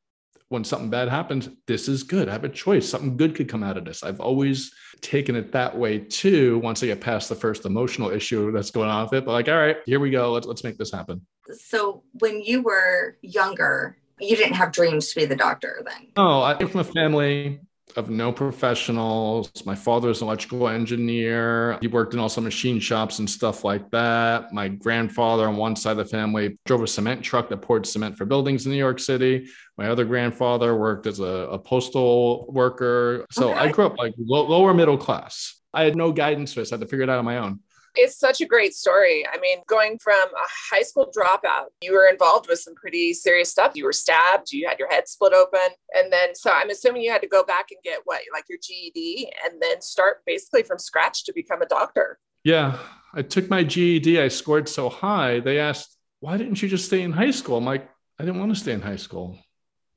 when 0.49 0.63
something 0.63 0.89
bad 0.89 1.09
happens, 1.09 1.49
this 1.67 1.87
is 1.87 2.03
good. 2.03 2.29
I 2.29 2.33
have 2.33 2.43
a 2.43 2.49
choice. 2.49 2.87
Something 2.87 3.17
good 3.17 3.33
could 3.33 3.49
come 3.49 3.63
out 3.63 3.77
of 3.77 3.85
this. 3.85 4.03
I've 4.03 4.19
always 4.19 4.71
taken 5.01 5.35
it 5.35 5.51
that 5.53 5.75
way 5.75 5.99
too. 5.99 6.59
Once 6.59 6.83
I 6.83 6.87
get 6.87 7.01
past 7.01 7.29
the 7.29 7.35
first 7.35 7.65
emotional 7.65 8.11
issue 8.11 8.51
that's 8.51 8.71
going 8.71 8.89
on 8.89 9.05
with 9.05 9.13
it, 9.13 9.25
but 9.25 9.31
like, 9.31 9.47
all 9.47 9.55
right, 9.55 9.77
here 9.85 9.99
we 9.99 10.11
go. 10.11 10.31
Let's 10.31 10.45
let's 10.45 10.63
make 10.63 10.77
this 10.77 10.91
happen. 10.91 11.25
So 11.51 12.03
when 12.19 12.41
you 12.41 12.61
were 12.61 13.17
younger, 13.21 13.97
you 14.19 14.35
didn't 14.35 14.53
have 14.53 14.71
dreams 14.71 15.09
to 15.13 15.19
be 15.19 15.25
the 15.25 15.35
doctor 15.35 15.81
then? 15.85 16.07
Oh, 16.15 16.41
I 16.41 16.55
came 16.55 16.67
from 16.67 16.81
a 16.81 16.83
family 16.83 17.59
of 17.95 18.09
no 18.09 18.31
professionals. 18.31 19.51
My 19.65 19.75
father 19.75 20.09
was 20.09 20.21
an 20.21 20.27
electrical 20.27 20.67
engineer. 20.67 21.77
He 21.81 21.87
worked 21.87 22.13
in 22.13 22.19
also 22.19 22.41
machine 22.41 22.79
shops 22.79 23.19
and 23.19 23.29
stuff 23.29 23.63
like 23.63 23.89
that. 23.91 24.53
My 24.53 24.67
grandfather 24.67 25.47
on 25.47 25.55
one 25.55 25.75
side 25.75 25.91
of 25.91 25.97
the 25.97 26.05
family 26.05 26.57
drove 26.65 26.83
a 26.83 26.87
cement 26.87 27.23
truck 27.23 27.49
that 27.49 27.57
poured 27.57 27.85
cement 27.85 28.17
for 28.17 28.25
buildings 28.25 28.65
in 28.65 28.71
New 28.71 28.77
York 28.77 28.99
City. 28.99 29.47
My 29.77 29.89
other 29.89 30.03
grandfather 30.03 30.75
worked 30.75 31.07
as 31.07 31.19
a, 31.19 31.23
a 31.23 31.59
postal 31.59 32.47
worker. 32.49 33.25
So 33.31 33.51
okay. 33.51 33.59
I 33.59 33.71
grew 33.71 33.85
up 33.85 33.97
like 33.97 34.13
low, 34.17 34.45
lower 34.45 34.73
middle 34.73 34.97
class. 34.97 35.55
I 35.73 35.83
had 35.83 35.95
no 35.95 36.11
guidance 36.11 36.53
for 36.53 36.61
this. 36.61 36.71
I 36.71 36.75
had 36.75 36.81
to 36.81 36.87
figure 36.87 37.03
it 37.03 37.09
out 37.09 37.19
on 37.19 37.25
my 37.25 37.37
own. 37.37 37.59
It's 37.95 38.17
such 38.17 38.41
a 38.41 38.45
great 38.45 38.73
story. 38.73 39.25
I 39.31 39.39
mean, 39.39 39.59
going 39.67 39.97
from 39.99 40.29
a 40.29 40.47
high 40.71 40.81
school 40.81 41.11
dropout, 41.15 41.65
you 41.81 41.93
were 41.93 42.07
involved 42.07 42.47
with 42.47 42.59
some 42.59 42.75
pretty 42.75 43.13
serious 43.13 43.49
stuff. 43.49 43.73
You 43.75 43.85
were 43.85 43.93
stabbed, 43.93 44.51
you 44.51 44.67
had 44.67 44.79
your 44.79 44.89
head 44.89 45.07
split 45.07 45.33
open. 45.33 45.75
And 45.93 46.11
then, 46.11 46.35
so 46.35 46.51
I'm 46.51 46.69
assuming 46.69 47.01
you 47.01 47.11
had 47.11 47.21
to 47.21 47.27
go 47.27 47.43
back 47.43 47.67
and 47.71 47.79
get 47.83 48.01
what, 48.05 48.21
like 48.33 48.45
your 48.49 48.59
GED, 48.61 49.31
and 49.45 49.61
then 49.61 49.81
start 49.81 50.17
basically 50.25 50.63
from 50.63 50.79
scratch 50.79 51.25
to 51.25 51.33
become 51.33 51.61
a 51.61 51.67
doctor. 51.67 52.19
Yeah. 52.43 52.77
I 53.13 53.21
took 53.21 53.49
my 53.49 53.63
GED. 53.63 54.19
I 54.19 54.27
scored 54.27 54.67
so 54.67 54.89
high. 54.89 55.39
They 55.39 55.57
asked, 55.57 55.97
why 56.19 56.37
didn't 56.37 56.61
you 56.61 56.67
just 56.67 56.85
stay 56.85 57.01
in 57.01 57.11
high 57.11 57.31
school? 57.31 57.57
I'm 57.57 57.65
like, 57.65 57.89
I 58.19 58.25
didn't 58.25 58.39
want 58.39 58.53
to 58.53 58.59
stay 58.59 58.73
in 58.73 58.81
high 58.81 58.97
school. 58.97 59.37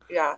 Yeah. 0.09 0.37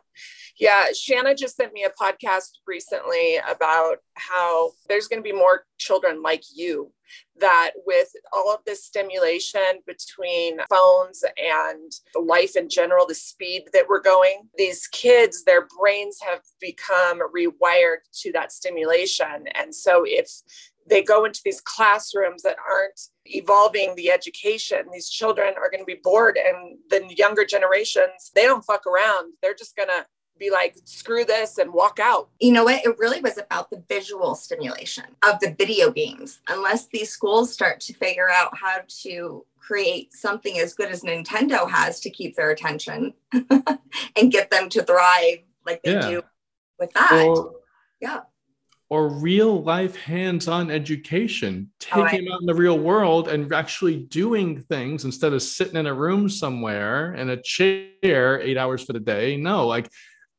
Yeah. 0.61 0.87
Shanna 0.93 1.35
just 1.35 1.57
sent 1.57 1.73
me 1.73 1.85
a 1.85 2.03
podcast 2.03 2.59
recently 2.67 3.39
about 3.49 3.97
how 4.15 4.73
there's 4.89 5.09
going 5.09 5.23
to 5.23 5.29
be 5.29 5.33
more 5.33 5.65
children 5.79 6.23
like 6.23 6.45
you 6.55 6.93
that 7.41 7.71
with 7.87 8.09
all 8.33 8.53
of 8.53 8.61
this 8.67 8.85
stimulation 8.85 9.81
between 9.87 10.59
phones 10.69 11.25
and 11.39 11.93
life 12.15 12.57
in 12.57 12.69
general, 12.69 13.07
the 13.07 13.15
speed 13.15 13.65
that 13.73 13.87
we're 13.89 14.03
going, 14.03 14.43
these 14.57 14.87
kids, 14.89 15.43
their 15.45 15.67
brains 15.79 16.19
have 16.21 16.43
become 16.61 17.21
rewired 17.35 17.99
to 18.21 18.31
that 18.33 18.53
stimulation. 18.53 19.47
And 19.55 19.75
so 19.75 20.05
if 20.07 20.31
they 20.89 21.03
go 21.03 21.25
into 21.25 21.41
these 21.45 21.61
classrooms 21.61 22.43
that 22.43 22.57
aren't 22.69 23.01
evolving 23.27 23.95
the 23.95 24.11
education. 24.11 24.87
These 24.93 25.09
children 25.09 25.55
are 25.57 25.71
going 25.71 25.81
to 25.81 25.85
be 25.85 26.01
bored, 26.03 26.37
and 26.37 26.79
the 26.89 27.15
younger 27.17 27.45
generations, 27.45 28.31
they 28.35 28.45
don't 28.45 28.65
fuck 28.65 28.87
around. 28.87 29.35
They're 29.41 29.55
just 29.55 29.77
going 29.77 29.89
to 29.89 30.05
be 30.41 30.51
like, 30.51 30.77
screw 30.85 31.25
this 31.25 31.59
and 31.59 31.73
walk 31.73 32.01
out. 32.01 32.29
You 32.41 32.53
know 32.53 32.65
what? 32.65 32.85
It 32.85 32.99
really 32.99 33.21
was 33.21 33.39
about 33.39 33.71
the 33.71 33.85
visual 33.89 34.35
stimulation 34.35 35.05
of 35.23 35.39
the 35.39 35.55
video 35.57 35.91
games. 35.91 36.41
Unless 36.49 36.89
these 36.89 37.11
schools 37.11 37.53
start 37.53 37.79
to 37.83 37.93
figure 37.93 38.29
out 38.29 38.57
how 38.57 38.79
to 39.03 39.45
create 39.59 40.13
something 40.13 40.59
as 40.59 40.75
good 40.75 40.91
as 40.91 41.03
Nintendo 41.03 41.71
has 41.71 42.01
to 42.01 42.11
keep 42.11 42.35
their 42.35 42.51
attention 42.51 43.13
and 43.33 44.33
get 44.33 44.51
them 44.51 44.69
to 44.71 44.83
thrive 44.83 45.39
like 45.65 45.83
they 45.85 45.93
yeah. 45.93 46.11
do 46.11 46.23
with 46.81 46.91
that. 46.95 47.13
Or, 47.13 47.53
yeah. 48.01 48.21
Or 48.89 49.09
real 49.09 49.63
life 49.63 49.95
hands 49.95 50.49
on 50.49 50.71
education, 50.71 51.71
taking 51.79 52.03
right. 52.03 52.25
them 52.25 52.33
out 52.33 52.41
in 52.41 52.47
the 52.47 52.55
real 52.55 52.79
world 52.79 53.29
and 53.29 53.53
actually 53.53 53.99
doing 53.99 54.63
things 54.63 55.05
instead 55.05 55.33
of 55.33 55.43
sitting 55.43 55.77
in 55.77 55.87
a 55.87 55.95
room 55.95 56.29
somewhere 56.29 57.15
in 57.15 57.31
a 57.31 57.41
chair 57.41 58.41
eight 58.41 58.57
hours 58.57 58.83
for 58.83 58.93
the 58.95 58.99
day. 58.99 59.37
No, 59.37 59.69
like 59.69 59.89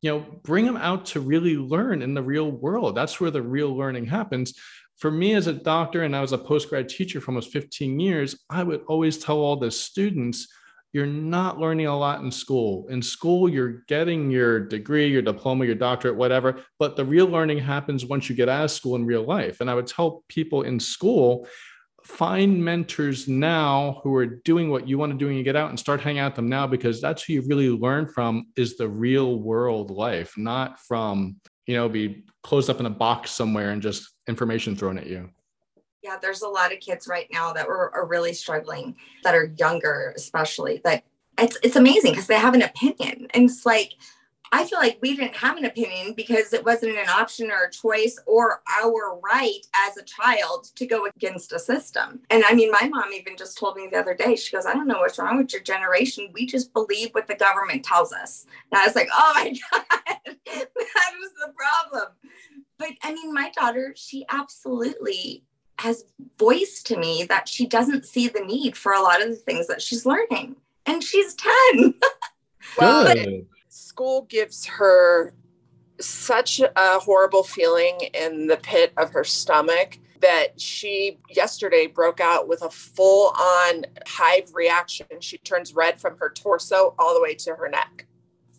you 0.01 0.11
know 0.11 0.25
bring 0.43 0.65
them 0.65 0.77
out 0.77 1.05
to 1.07 1.19
really 1.19 1.57
learn 1.57 2.01
in 2.01 2.13
the 2.13 2.23
real 2.23 2.51
world. 2.51 2.95
That's 2.95 3.19
where 3.19 3.31
the 3.31 3.41
real 3.41 3.75
learning 3.75 4.05
happens. 4.05 4.53
For 4.97 5.09
me 5.09 5.33
as 5.33 5.47
a 5.47 5.53
doctor 5.53 6.03
and 6.03 6.15
i 6.15 6.21
was 6.21 6.33
a 6.33 6.37
postgrad 6.37 6.87
teacher 6.87 7.19
for 7.19 7.31
almost 7.31 7.51
15 7.51 7.99
years 7.99 8.37
i 8.51 8.61
would 8.61 8.81
always 8.87 9.17
tell 9.17 9.37
all 9.37 9.55
the 9.55 9.71
students 9.71 10.47
you're 10.93 11.07
not 11.07 11.57
learning 11.57 11.87
a 11.87 11.97
lot 11.97 12.21
in 12.21 12.29
school. 12.29 12.85
In 12.89 13.01
school 13.01 13.49
you're 13.49 13.83
getting 13.87 14.29
your 14.29 14.59
degree 14.59 15.07
your 15.07 15.21
diploma 15.21 15.65
your 15.65 15.75
doctorate 15.75 16.15
whatever 16.15 16.61
but 16.77 16.95
the 16.95 17.05
real 17.05 17.27
learning 17.27 17.59
happens 17.59 18.05
once 18.05 18.29
you 18.29 18.35
get 18.35 18.49
out 18.49 18.65
of 18.65 18.71
school 18.71 18.95
in 18.95 19.05
real 19.05 19.23
life. 19.23 19.61
And 19.61 19.69
i 19.69 19.75
would 19.75 19.87
tell 19.87 20.23
people 20.27 20.63
in 20.63 20.79
school 20.79 21.47
find 22.03 22.63
mentors 22.63 23.27
now 23.27 23.99
who 24.03 24.15
are 24.15 24.25
doing 24.25 24.69
what 24.69 24.87
you 24.87 24.97
want 24.97 25.11
to 25.11 25.17
do 25.17 25.27
and 25.27 25.37
you 25.37 25.43
get 25.43 25.55
out 25.55 25.69
and 25.69 25.79
start 25.79 26.01
hanging 26.01 26.19
out 26.19 26.31
with 26.31 26.35
them 26.35 26.49
now 26.49 26.67
because 26.67 27.01
that's 27.01 27.23
who 27.23 27.33
you 27.33 27.41
really 27.47 27.69
learn 27.69 28.07
from 28.07 28.47
is 28.55 28.77
the 28.77 28.87
real 28.87 29.39
world 29.39 29.91
life 29.91 30.33
not 30.37 30.79
from 30.79 31.35
you 31.67 31.75
know 31.75 31.87
be 31.87 32.23
closed 32.43 32.69
up 32.69 32.79
in 32.79 32.85
a 32.85 32.89
box 32.89 33.31
somewhere 33.31 33.71
and 33.71 33.81
just 33.81 34.13
information 34.27 34.75
thrown 34.75 34.97
at 34.97 35.07
you. 35.07 35.29
Yeah 36.01 36.17
there's 36.21 36.41
a 36.41 36.47
lot 36.47 36.73
of 36.73 36.79
kids 36.79 37.07
right 37.07 37.27
now 37.31 37.53
that 37.53 37.67
are, 37.67 37.93
are 37.93 38.07
really 38.07 38.33
struggling 38.33 38.95
that 39.23 39.35
are 39.35 39.53
younger 39.57 40.13
especially 40.15 40.81
that 40.83 41.03
it's 41.41 41.57
it's 41.63 41.75
amazing 41.75 42.11
because 42.11 42.27
they 42.27 42.39
have 42.39 42.53
an 42.53 42.61
opinion. 42.61 43.27
And 43.33 43.49
it's 43.49 43.65
like 43.65 43.93
I 44.53 44.65
feel 44.65 44.79
like 44.79 44.99
we 45.01 45.15
didn't 45.15 45.35
have 45.35 45.57
an 45.57 45.63
opinion 45.63 46.13
because 46.13 46.51
it 46.51 46.65
wasn't 46.65 46.97
an 46.97 47.07
option 47.07 47.49
or 47.51 47.63
a 47.63 47.71
choice 47.71 48.19
or 48.25 48.61
our 48.81 49.17
right 49.23 49.65
as 49.87 49.95
a 49.95 50.03
child 50.03 50.69
to 50.75 50.85
go 50.85 51.05
against 51.05 51.53
a 51.53 51.59
system. 51.59 52.19
And 52.29 52.43
I 52.45 52.53
mean, 52.53 52.69
my 52.69 52.89
mom 52.89 53.13
even 53.13 53.37
just 53.37 53.57
told 53.57 53.77
me 53.77 53.87
the 53.89 53.99
other 53.99 54.13
day, 54.13 54.35
she 54.35 54.53
goes, 54.53 54.65
I 54.65 54.73
don't 54.73 54.87
know 54.87 54.99
what's 54.99 55.17
wrong 55.17 55.37
with 55.37 55.53
your 55.53 55.61
generation. 55.61 56.29
We 56.33 56.45
just 56.45 56.73
believe 56.73 57.11
what 57.11 57.27
the 57.27 57.35
government 57.35 57.85
tells 57.85 58.11
us. 58.11 58.45
And 58.71 58.81
I 58.81 58.85
was 58.85 58.95
like, 58.95 59.07
oh 59.13 59.31
my 59.35 59.49
God, 59.71 59.83
that 60.45 60.67
was 60.75 61.31
the 61.39 61.53
problem. 61.55 62.11
But 62.77 62.89
I 63.03 63.13
mean, 63.13 63.33
my 63.33 63.51
daughter, 63.51 63.93
she 63.95 64.25
absolutely 64.27 65.45
has 65.79 66.03
voiced 66.37 66.85
to 66.87 66.97
me 66.97 67.23
that 67.29 67.47
she 67.47 67.65
doesn't 67.65 68.05
see 68.05 68.27
the 68.27 68.41
need 68.41 68.75
for 68.75 68.91
a 68.91 69.01
lot 69.01 69.21
of 69.21 69.29
the 69.29 69.35
things 69.35 69.67
that 69.67 69.81
she's 69.81 70.05
learning. 70.05 70.57
And 70.85 71.01
she's 71.01 71.35
10. 71.71 71.93
well, 72.77 73.05
Good 73.13 73.47
school 73.71 74.23
gives 74.23 74.65
her 74.65 75.33
such 75.99 76.59
a 76.59 76.99
horrible 76.99 77.43
feeling 77.43 77.99
in 78.13 78.47
the 78.47 78.57
pit 78.57 78.91
of 78.97 79.11
her 79.11 79.23
stomach 79.23 79.97
that 80.19 80.59
she 80.59 81.19
yesterday 81.29 81.87
broke 81.87 82.19
out 82.19 82.47
with 82.47 82.61
a 82.61 82.69
full 82.69 83.29
on 83.29 83.85
hive 84.05 84.51
reaction. 84.53 85.07
She 85.19 85.37
turns 85.37 85.73
red 85.73 85.99
from 85.99 86.17
her 86.17 86.29
torso 86.29 86.93
all 86.99 87.15
the 87.15 87.21
way 87.21 87.33
to 87.35 87.55
her 87.55 87.69
neck. 87.69 88.07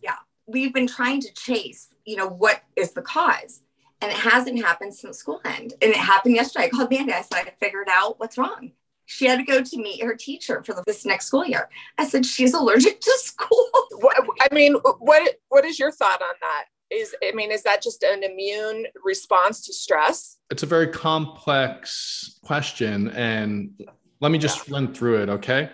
Yeah. 0.03 0.16
We've 0.46 0.72
been 0.72 0.88
trying 0.88 1.20
to 1.20 1.33
chase, 1.35 1.88
you 2.05 2.16
know, 2.16 2.29
what 2.29 2.62
is 2.75 2.92
the 2.92 3.03
cause? 3.03 3.61
And 4.01 4.11
it 4.11 4.16
hasn't 4.16 4.64
happened 4.64 4.94
since 4.94 5.18
school 5.18 5.40
end. 5.44 5.75
And 5.83 5.90
it 5.92 5.96
happened 5.96 6.35
yesterday. 6.35 6.64
I 6.64 6.68
called 6.70 6.90
Mandy. 6.90 7.12
I 7.12 7.22
said, 7.22 7.46
I 7.46 7.53
figured 7.61 7.88
out 7.88 8.18
what's 8.18 8.38
wrong. 8.38 8.72
She 9.06 9.26
had 9.26 9.38
to 9.38 9.44
go 9.44 9.62
to 9.62 9.76
meet 9.76 10.02
her 10.02 10.14
teacher 10.14 10.62
for 10.64 10.82
this 10.86 11.04
next 11.04 11.26
school 11.26 11.44
year. 11.44 11.68
I 11.98 12.06
said, 12.06 12.24
she's 12.24 12.54
allergic 12.54 13.00
to 13.00 13.18
school. 13.22 13.70
I 14.40 14.52
mean, 14.52 14.74
what 14.98 15.36
what 15.48 15.64
is 15.64 15.78
your 15.78 15.92
thought 15.92 16.22
on 16.22 16.34
that? 16.40 16.64
Is 16.90 17.14
I 17.22 17.32
mean, 17.32 17.50
is 17.50 17.62
that 17.62 17.82
just 17.82 18.02
an 18.02 18.22
immune 18.22 18.86
response 19.04 19.64
to 19.66 19.72
stress? 19.72 20.38
It's 20.50 20.62
a 20.62 20.66
very 20.66 20.88
complex 20.88 22.38
question. 22.44 23.10
And 23.10 23.72
let 24.20 24.30
me 24.30 24.38
just 24.38 24.68
yeah. 24.68 24.74
run 24.74 24.94
through 24.94 25.22
it, 25.22 25.28
okay? 25.28 25.70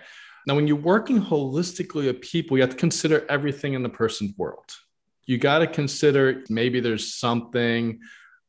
Now, 0.47 0.55
when 0.55 0.67
you're 0.67 0.77
working 0.77 1.21
holistically 1.21 2.05
with 2.05 2.21
people, 2.21 2.57
you 2.57 2.63
have 2.63 2.71
to 2.71 2.75
consider 2.75 3.25
everything 3.29 3.73
in 3.73 3.83
the 3.83 3.89
person's 3.89 4.35
world. 4.37 4.65
You 5.25 5.37
got 5.37 5.59
to 5.59 5.67
consider 5.67 6.43
maybe 6.49 6.79
there's 6.79 7.13
something 7.13 7.99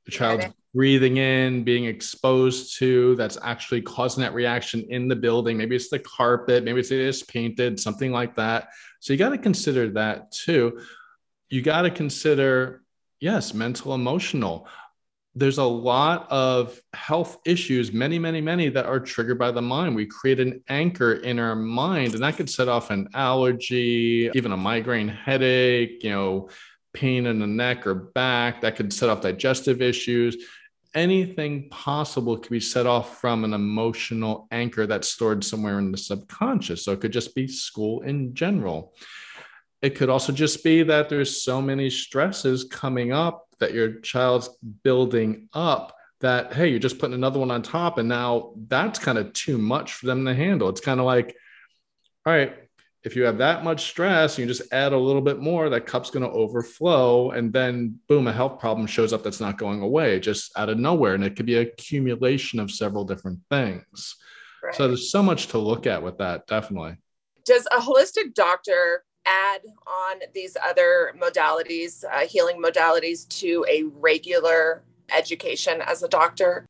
the 0.06 0.10
child's 0.10 0.46
breathing 0.72 1.16
in, 1.16 1.64
being 1.64 1.85
exposed 1.85 2.78
to 2.78 3.16
that's 3.16 3.38
actually 3.42 3.83
causing 3.83 4.22
that 4.22 4.35
reaction 4.35 4.85
in 4.88 5.09
the 5.09 5.16
building. 5.16 5.56
Maybe 5.56 5.74
it's 5.74 5.90
the 5.90 5.98
carpet, 5.98 6.64
maybe 6.64 6.80
it's, 6.80 6.90
it's 6.90 7.22
painted, 7.22 7.80
something 7.80 8.12
like 8.12 8.37
that. 8.37 8.68
So 9.00 9.12
you 9.12 9.18
got 9.18 9.30
to 9.30 9.38
consider 9.38 9.90
that 9.90 10.30
too. 10.30 10.80
You 11.48 11.62
got 11.62 11.83
to 11.83 11.90
consider, 11.90 12.83
yes, 13.18 13.52
mental, 13.52 13.94
emotional. 13.94 14.68
There's 15.35 15.59
a 15.59 15.64
lot 15.64 16.30
of 16.30 16.80
health 16.92 17.38
issues, 17.44 17.92
many, 17.92 18.18
many, 18.18 18.40
many 18.40 18.68
that 18.68 18.87
are 18.87 19.00
triggered 19.00 19.38
by 19.38 19.50
the 19.50 19.62
mind. 19.62 19.96
We 19.96 20.06
create 20.06 20.40
an 20.40 20.62
anchor 20.68 21.14
in 21.14 21.38
our 21.38 21.56
mind, 21.56 22.14
and 22.14 22.22
that 22.22 22.37
could 22.37 22.50
set 22.50 22.68
off 22.68 22.90
an 22.90 23.09
allergy, 23.14 24.30
even 24.35 24.52
a 24.52 24.56
migraine 24.56 25.09
headache, 25.09 26.02
you 26.02 26.11
know, 26.11 26.48
pain 26.92 27.26
in 27.26 27.38
the 27.38 27.46
neck 27.46 27.87
or 27.87 27.94
back 27.94 28.61
that 28.61 28.74
could 28.74 28.92
set 28.92 29.09
off 29.09 29.20
digestive 29.20 29.80
issues 29.80 30.37
anything 30.94 31.68
possible 31.70 32.37
could 32.37 32.50
be 32.50 32.61
set 32.61 32.87
off 32.87 33.20
from 33.20 33.44
an 33.44 33.55
emotional 33.55 34.48
anchor 34.50 34.87
that's 34.87 35.09
stored 35.09 35.44
somewhere 35.44 35.79
in 35.79 35.92
the 35.92 35.98
subconscious. 35.98 36.85
So 36.85 36.92
it 36.92 37.00
could 37.00 37.12
just 37.12 37.35
be 37.35 37.46
school 37.46 38.03
in 38.03 38.35
general. 38.35 38.94
It 39.83 39.96
could 39.96 40.11
also 40.11 40.33
just 40.33 40.62
be 40.62 40.83
that 40.83 41.09
there's 41.09 41.42
so 41.42 41.62
many 41.62 41.90
stresses 41.90 42.64
coming 42.64 43.12
up 43.12 43.46
that 43.61 43.72
your 43.72 44.00
child's 44.00 44.50
building 44.83 45.48
up 45.53 45.94
that, 46.20 46.53
hey, 46.53 46.68
you're 46.68 46.79
just 46.79 46.98
putting 46.98 47.14
another 47.14 47.40
one 47.40 47.50
on 47.50 47.62
top. 47.62 47.98
And 47.98 48.09
now 48.09 48.53
that's 48.68 48.98
kind 48.98 49.16
of 49.16 49.33
too 49.33 49.57
much 49.59 49.94
for 49.94 50.07
them 50.07 50.24
to 50.26 50.35
handle. 50.35 50.68
It's 50.68 50.81
kind 50.81 51.00
of 51.00 51.07
like, 51.07 51.35
all 52.26 52.33
right, 52.33 52.55
if 53.02 53.16
you 53.16 53.22
have 53.22 53.38
that 53.38 53.64
much 53.64 53.86
stress 53.86 54.38
you 54.38 54.46
just 54.46 54.72
add 54.72 54.92
a 54.92 54.98
little 54.98 55.22
bit 55.22 55.38
more 55.38 55.70
that 55.70 55.86
cup's 55.86 56.10
going 56.10 56.22
to 56.22 56.30
overflow 56.30 57.30
and 57.30 57.52
then 57.52 57.98
boom 58.08 58.26
a 58.26 58.32
health 58.32 58.58
problem 58.58 58.86
shows 58.86 59.12
up 59.12 59.22
that's 59.22 59.40
not 59.40 59.58
going 59.58 59.80
away 59.80 60.20
just 60.20 60.56
out 60.56 60.68
of 60.68 60.78
nowhere. 60.78 61.14
And 61.14 61.24
it 61.24 61.36
could 61.36 61.46
be 61.46 61.56
an 61.56 61.66
accumulation 61.66 62.60
of 62.60 62.70
several 62.70 63.04
different 63.04 63.40
things. 63.50 64.16
Right. 64.62 64.74
so 64.74 64.88
there's 64.88 65.10
so 65.10 65.22
much 65.22 65.46
to 65.48 65.58
look 65.58 65.86
at 65.86 66.02
with 66.02 66.18
that 66.18 66.46
definitely. 66.46 66.96
Does 67.46 67.66
a 67.74 67.80
holistic 67.80 68.34
doctor 68.34 69.04
add 69.24 69.62
on 69.86 70.20
these 70.34 70.56
other 70.62 71.14
modalities 71.18 72.04
uh, 72.04 72.26
healing 72.26 72.62
modalities 72.62 73.26
to 73.40 73.64
a 73.70 73.84
regular 73.84 74.82
education 75.16 75.80
as 75.86 76.02
a 76.02 76.08
doctor? 76.08 76.66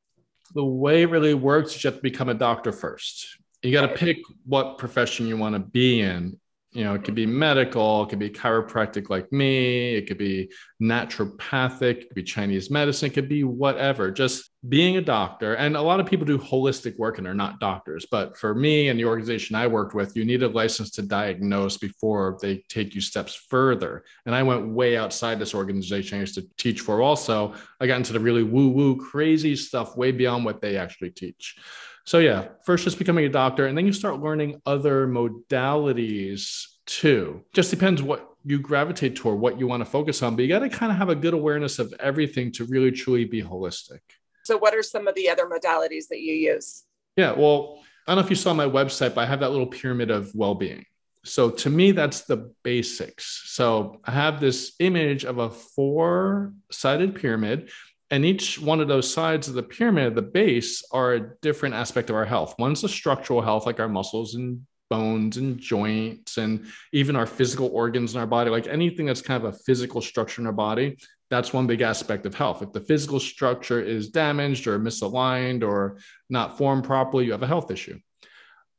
The 0.55 0.65
way 0.65 1.03
it 1.03 1.11
really 1.11 1.35
works 1.35 1.75
is 1.75 1.83
you 1.83 1.91
have 1.91 1.99
to 1.99 2.03
become 2.03 2.29
a 2.29 2.35
doctor 2.35 2.71
first 2.71 3.40
you 3.63 3.73
got 3.73 3.87
to 3.87 3.95
pick 3.95 4.19
what 4.45 4.79
profession 4.79 5.27
you 5.27 5.37
want 5.37 5.55
to 5.55 5.59
be 5.59 6.01
in. 6.01 6.39
You 6.73 6.85
know 6.85 6.95
it 6.95 7.03
could 7.03 7.17
be 7.17 7.27
medical 7.27 8.05
it 8.05 8.11
could 8.11 8.21
be 8.21 8.31
chiropractic 8.31 9.11
like 9.11 9.33
me 9.33 9.97
it 9.97 10.07
could 10.07 10.19
be 10.19 10.53
naturopathic 10.81 11.83
it 11.83 12.07
could 12.07 12.15
be 12.15 12.23
chinese 12.23 12.71
medicine 12.71 13.11
it 13.11 13.15
could 13.15 13.29
be 13.29 13.43
whatever. 13.43 14.13
Just 14.13 14.51
being 14.69 14.97
a 14.97 15.01
doctor 15.01 15.55
and 15.55 15.77
a 15.77 15.83
lot 15.83 15.99
of 15.99 16.07
people 16.07 16.25
do 16.25 16.39
holistic 16.39 16.97
work 16.97 17.19
and 17.19 17.27
are 17.27 17.35
not 17.35 17.59
doctors 17.59 18.07
but 18.09 18.37
for 18.37 18.55
me 18.55 18.87
and 18.87 19.01
the 19.01 19.05
organization 19.05 19.57
i 19.57 19.67
worked 19.67 19.95
with 19.95 20.15
you 20.15 20.25
need 20.25 20.45
a 20.45 20.49
license 20.49 20.93
to 20.93 21.03
diagnose 21.03 21.77
before 21.77 22.39
they 22.41 22.59
take 22.69 22.95
you 22.95 23.01
steps 23.01 23.35
further. 23.35 24.05
And 24.25 24.33
i 24.33 24.45
went 24.45 24.69
way 24.69 24.97
outside 24.97 25.41
this 25.41 25.57
organization. 25.57 26.19
I 26.19 26.21
used 26.21 26.37
to 26.37 26.47
teach 26.57 26.83
for 26.83 27.03
also. 27.03 27.55
I 27.81 27.89
got 27.89 27.97
into 27.97 28.13
the 28.13 28.21
really 28.21 28.45
woo 28.45 28.69
woo 28.69 28.97
crazy 28.97 29.57
stuff 29.57 29.97
way 29.97 30.13
beyond 30.13 30.45
what 30.45 30.61
they 30.61 30.77
actually 30.77 31.11
teach 31.11 31.57
so 32.05 32.19
yeah, 32.19 32.49
first 32.65 32.85
just 32.85 32.99
becoming 32.99 33.25
a 33.25 33.29
doctor, 33.29 33.67
and 33.67 33.77
then 33.77 33.87
you 33.87 33.93
start 33.93 34.21
learning 34.21 34.61
other 34.67 35.07
modalities 35.07 36.67
too. 36.87 37.45
Just 37.53 37.71
depends 37.71 38.03
what 38.03 38.27
you 38.45 38.59
gravitate 38.59 39.17
toward, 39.17 39.39
what 39.39 39.59
you 39.59 39.67
want 39.67 39.85
to 39.85 39.91
focus 39.91 40.23
on. 40.23 40.35
But 40.35 40.43
you 40.43 40.49
got 40.49 40.61
to 40.61 40.69
kind 40.69 40.91
of 40.91 40.99
have 40.99 41.09
a 41.09 41.15
good 41.15 41.35
awareness 41.35 41.79
of 41.79 41.93
everything 42.01 42.53
to 42.53 42.65
really 42.65 42.91
truly 42.91 43.25
be 43.25 43.43
holistic. 43.43 44.01
So, 44.45 44.57
what 44.57 44.75
are 44.75 44.83
some 44.83 45.07
of 45.07 45.15
the 45.15 45.29
other 45.29 45.47
modalities 45.47 46.09
that 46.09 46.21
you 46.21 46.33
use? 46.33 46.85
Yeah, 47.17 47.33
well, 47.33 47.83
I 48.07 48.15
don't 48.15 48.23
know 48.23 48.25
if 48.25 48.31
you 48.31 48.37
saw 48.37 48.55
my 48.55 48.67
website, 48.67 49.15
but 49.15 49.23
I 49.23 49.27
have 49.27 49.41
that 49.41 49.51
little 49.51 49.67
pyramid 49.67 50.11
of 50.11 50.35
well-being. 50.35 50.87
So 51.25 51.51
to 51.51 51.71
me, 51.71 51.93
that's 51.93 52.23
the 52.23 52.53
basics. 52.63 53.43
So 53.47 54.01
I 54.05 54.13
have 54.13 54.41
this 54.41 54.73
image 54.79 55.25
of 55.25 55.39
a 55.39 55.51
four-sided 55.51 57.15
pyramid 57.15 57.71
And 58.11 58.25
each 58.25 58.59
one 58.59 58.81
of 58.81 58.89
those 58.89 59.13
sides 59.13 59.49
of 59.49 59.55
the 59.55 59.63
pyramid, 59.63 60.15
the 60.15 60.23
base, 60.23 60.85
are 60.91 61.15
a 61.15 61.31
different 61.43 61.77
aspect 61.77 62.11
of 62.11 62.17
our 62.17 62.25
health. 62.25 62.57
One's 62.59 62.83
the 62.83 62.89
structural 62.89 63.41
health, 63.41 63.67
like 63.67 63.79
our 63.79 63.89
muscles 63.89 64.35
and 64.35 64.67
bones 64.89 65.37
and 65.37 65.59
joints, 65.59 66.37
and 66.37 66.67
even 66.93 67.15
our 67.15 67.27
physical 67.27 67.71
organs 67.73 68.15
in 68.15 68.21
our 68.21 68.27
body, 68.27 68.51
like 68.51 68.67
anything 68.67 69.07
that's 69.07 69.23
kind 69.23 69.45
of 69.45 69.55
a 69.55 69.59
physical 69.59 70.01
structure 70.01 70.43
in 70.43 70.47
our 70.47 70.53
body. 70.53 70.97
That's 71.31 71.53
one 71.53 71.69
big 71.69 71.81
aspect 71.81 72.27
of 72.27 72.35
health. 72.35 72.61
If 72.61 72.73
the 72.73 72.81
physical 72.81 73.21
structure 73.21 73.81
is 73.81 74.11
damaged 74.11 74.67
or 74.67 74.81
misaligned 74.81 75.63
or 75.63 75.99
not 76.29 76.59
formed 76.59 76.83
properly, 76.83 77.27
you 77.27 77.33
have 77.33 77.45
a 77.45 77.47
health 77.47 77.71
issue. 77.71 78.01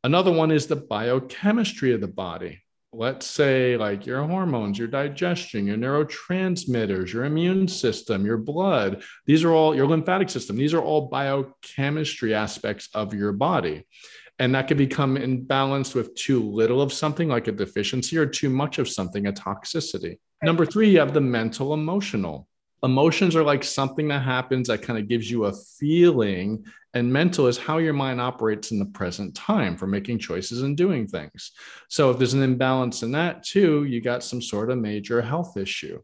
Another 0.03 0.33
one 0.33 0.51
is 0.51 0.67
the 0.67 0.75
biochemistry 0.75 1.93
of 1.93 2.01
the 2.01 2.07
body 2.09 2.61
let's 2.93 3.25
say 3.25 3.77
like 3.77 4.05
your 4.05 4.21
hormones, 4.23 4.77
your 4.77 4.87
digestion, 4.87 5.65
your 5.65 5.77
neurotransmitters, 5.77 7.13
your 7.13 7.25
immune 7.25 7.67
system, 7.67 8.25
your 8.25 8.37
blood, 8.37 9.03
these 9.25 9.43
are 9.43 9.51
all 9.51 9.75
your 9.75 9.87
lymphatic 9.87 10.29
system. 10.29 10.57
These 10.57 10.73
are 10.73 10.81
all 10.81 11.07
biochemistry 11.07 12.33
aspects 12.33 12.89
of 12.93 13.13
your 13.13 13.31
body. 13.31 13.85
And 14.39 14.55
that 14.55 14.67
can 14.67 14.77
become 14.77 15.17
imbalanced 15.17 15.95
with 15.95 16.15
too 16.15 16.43
little 16.43 16.81
of 16.81 16.91
something 16.91 17.29
like 17.29 17.47
a 17.47 17.51
deficiency 17.51 18.17
or 18.17 18.25
too 18.25 18.49
much 18.49 18.79
of 18.79 18.89
something, 18.89 19.27
a 19.27 19.31
toxicity. 19.31 20.17
Number 20.43 20.65
three, 20.65 20.89
you 20.89 20.99
have 20.99 21.13
the 21.13 21.21
mental 21.21 21.73
emotional 21.73 22.47
emotions 22.83 23.35
are 23.35 23.43
like 23.43 23.63
something 23.63 24.07
that 24.07 24.23
happens 24.23 24.67
that 24.67 24.81
kind 24.81 24.97
of 24.97 25.07
gives 25.07 25.29
you 25.29 25.45
a 25.45 25.53
feeling 25.79 26.65
and 26.93 27.11
mental 27.11 27.47
is 27.47 27.57
how 27.57 27.77
your 27.77 27.93
mind 27.93 28.19
operates 28.19 28.71
in 28.71 28.79
the 28.79 28.85
present 28.85 29.33
time 29.35 29.77
for 29.77 29.87
making 29.87 30.19
choices 30.19 30.63
and 30.63 30.75
doing 30.75 31.07
things. 31.07 31.51
So 31.87 32.11
if 32.11 32.17
there's 32.17 32.33
an 32.33 32.41
imbalance 32.41 33.03
in 33.03 33.11
that 33.11 33.43
too 33.43 33.83
you 33.83 34.01
got 34.01 34.23
some 34.23 34.41
sort 34.41 34.71
of 34.71 34.77
major 34.77 35.21
health 35.21 35.57
issue. 35.57 36.01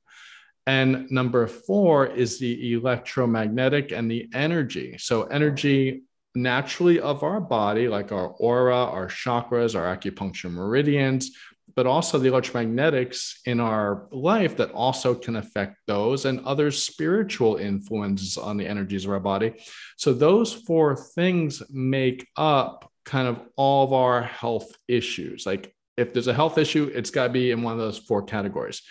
And 0.65 1.09
number 1.09 1.47
four 1.47 2.07
is 2.07 2.39
the 2.39 2.73
electromagnetic 2.73 3.91
and 3.91 4.11
the 4.11 4.29
energy. 4.33 4.97
So 4.97 5.23
energy 5.23 6.03
naturally 6.35 6.99
of 6.99 7.23
our 7.23 7.41
body 7.41 7.87
like 7.87 8.11
our 8.11 8.27
aura 8.27 8.75
our 8.75 9.07
chakras 9.07 9.73
our 9.75 9.95
acupuncture 9.95 10.51
meridians 10.51 11.31
but 11.75 11.85
also 11.85 12.17
the 12.17 12.29
electromagnetics 12.29 13.35
in 13.45 13.59
our 13.59 14.07
life 14.11 14.57
that 14.57 14.71
also 14.71 15.13
can 15.13 15.35
affect 15.35 15.77
those 15.85 16.25
and 16.25 16.39
other 16.45 16.71
spiritual 16.71 17.57
influences 17.57 18.37
on 18.37 18.57
the 18.57 18.65
energies 18.65 19.05
of 19.05 19.11
our 19.11 19.19
body. 19.19 19.53
So, 19.97 20.13
those 20.13 20.53
four 20.53 20.95
things 20.95 21.61
make 21.69 22.27
up 22.35 22.91
kind 23.05 23.27
of 23.27 23.41
all 23.55 23.83
of 23.83 23.93
our 23.93 24.23
health 24.23 24.71
issues. 24.87 25.45
Like, 25.45 25.73
if 25.97 26.13
there's 26.13 26.27
a 26.27 26.33
health 26.33 26.57
issue, 26.57 26.91
it's 26.93 27.11
got 27.11 27.27
to 27.27 27.33
be 27.33 27.51
in 27.51 27.61
one 27.63 27.73
of 27.73 27.79
those 27.79 27.97
four 27.97 28.23
categories. 28.23 28.81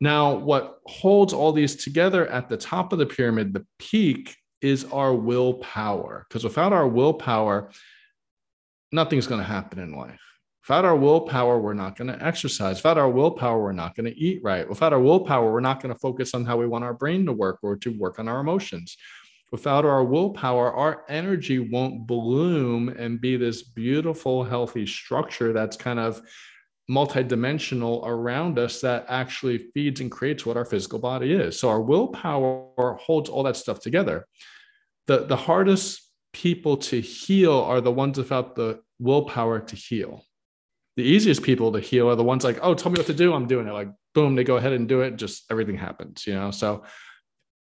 Now, 0.00 0.34
what 0.34 0.78
holds 0.86 1.32
all 1.32 1.52
these 1.52 1.76
together 1.76 2.26
at 2.26 2.48
the 2.48 2.56
top 2.56 2.92
of 2.92 2.98
the 2.98 3.06
pyramid, 3.06 3.52
the 3.52 3.66
peak, 3.78 4.36
is 4.60 4.84
our 4.86 5.14
willpower. 5.14 6.26
Because 6.28 6.44
without 6.44 6.72
our 6.72 6.86
willpower, 6.86 7.70
nothing's 8.92 9.26
going 9.26 9.40
to 9.40 9.46
happen 9.46 9.78
in 9.78 9.94
life 9.94 10.20
Without 10.68 10.84
our 10.84 10.96
willpower, 10.96 11.58
we're 11.58 11.72
not 11.72 11.96
going 11.96 12.08
to 12.08 12.22
exercise. 12.22 12.76
Without 12.76 12.98
our 12.98 13.08
willpower, 13.08 13.58
we're 13.58 13.72
not 13.72 13.96
going 13.96 14.04
to 14.04 14.18
eat 14.18 14.42
right. 14.44 14.68
Without 14.68 14.92
our 14.92 15.00
willpower, 15.00 15.50
we're 15.50 15.60
not 15.60 15.82
going 15.82 15.94
to 15.94 15.98
focus 15.98 16.34
on 16.34 16.44
how 16.44 16.58
we 16.58 16.66
want 16.66 16.84
our 16.84 16.92
brain 16.92 17.24
to 17.24 17.32
work 17.32 17.60
or 17.62 17.74
to 17.76 17.88
work 17.98 18.18
on 18.18 18.28
our 18.28 18.40
emotions. 18.40 18.98
Without 19.50 19.86
our 19.86 20.04
willpower, 20.04 20.70
our 20.70 21.06
energy 21.08 21.58
won't 21.58 22.06
bloom 22.06 22.90
and 22.90 23.18
be 23.18 23.38
this 23.38 23.62
beautiful, 23.62 24.44
healthy 24.44 24.86
structure 24.86 25.54
that's 25.54 25.74
kind 25.74 25.98
of 25.98 26.20
multidimensional 26.90 28.06
around 28.06 28.58
us 28.58 28.82
that 28.82 29.06
actually 29.08 29.70
feeds 29.72 30.02
and 30.02 30.10
creates 30.10 30.44
what 30.44 30.58
our 30.58 30.66
physical 30.66 30.98
body 30.98 31.32
is. 31.32 31.58
So 31.58 31.70
our 31.70 31.80
willpower 31.80 32.98
holds 33.00 33.30
all 33.30 33.44
that 33.44 33.56
stuff 33.56 33.80
together. 33.80 34.26
The, 35.06 35.24
the 35.24 35.36
hardest 35.36 36.12
people 36.34 36.76
to 36.76 37.00
heal 37.00 37.54
are 37.54 37.80
the 37.80 37.90
ones 37.90 38.18
without 38.18 38.54
the 38.54 38.80
willpower 38.98 39.60
to 39.60 39.74
heal 39.74 40.24
the 40.98 41.04
easiest 41.04 41.44
people 41.44 41.70
to 41.70 41.78
heal 41.78 42.10
are 42.10 42.16
the 42.16 42.24
ones 42.24 42.42
like, 42.42 42.58
oh, 42.60 42.74
tell 42.74 42.90
me 42.90 42.98
what 42.98 43.06
to 43.06 43.14
do. 43.14 43.32
I'm 43.32 43.46
doing 43.46 43.68
it. 43.68 43.72
Like, 43.72 43.88
boom, 44.14 44.34
they 44.34 44.42
go 44.42 44.56
ahead 44.56 44.72
and 44.72 44.88
do 44.88 45.02
it. 45.02 45.14
Just 45.14 45.44
everything 45.48 45.78
happens, 45.78 46.26
you 46.26 46.34
know? 46.34 46.50
So 46.50 46.82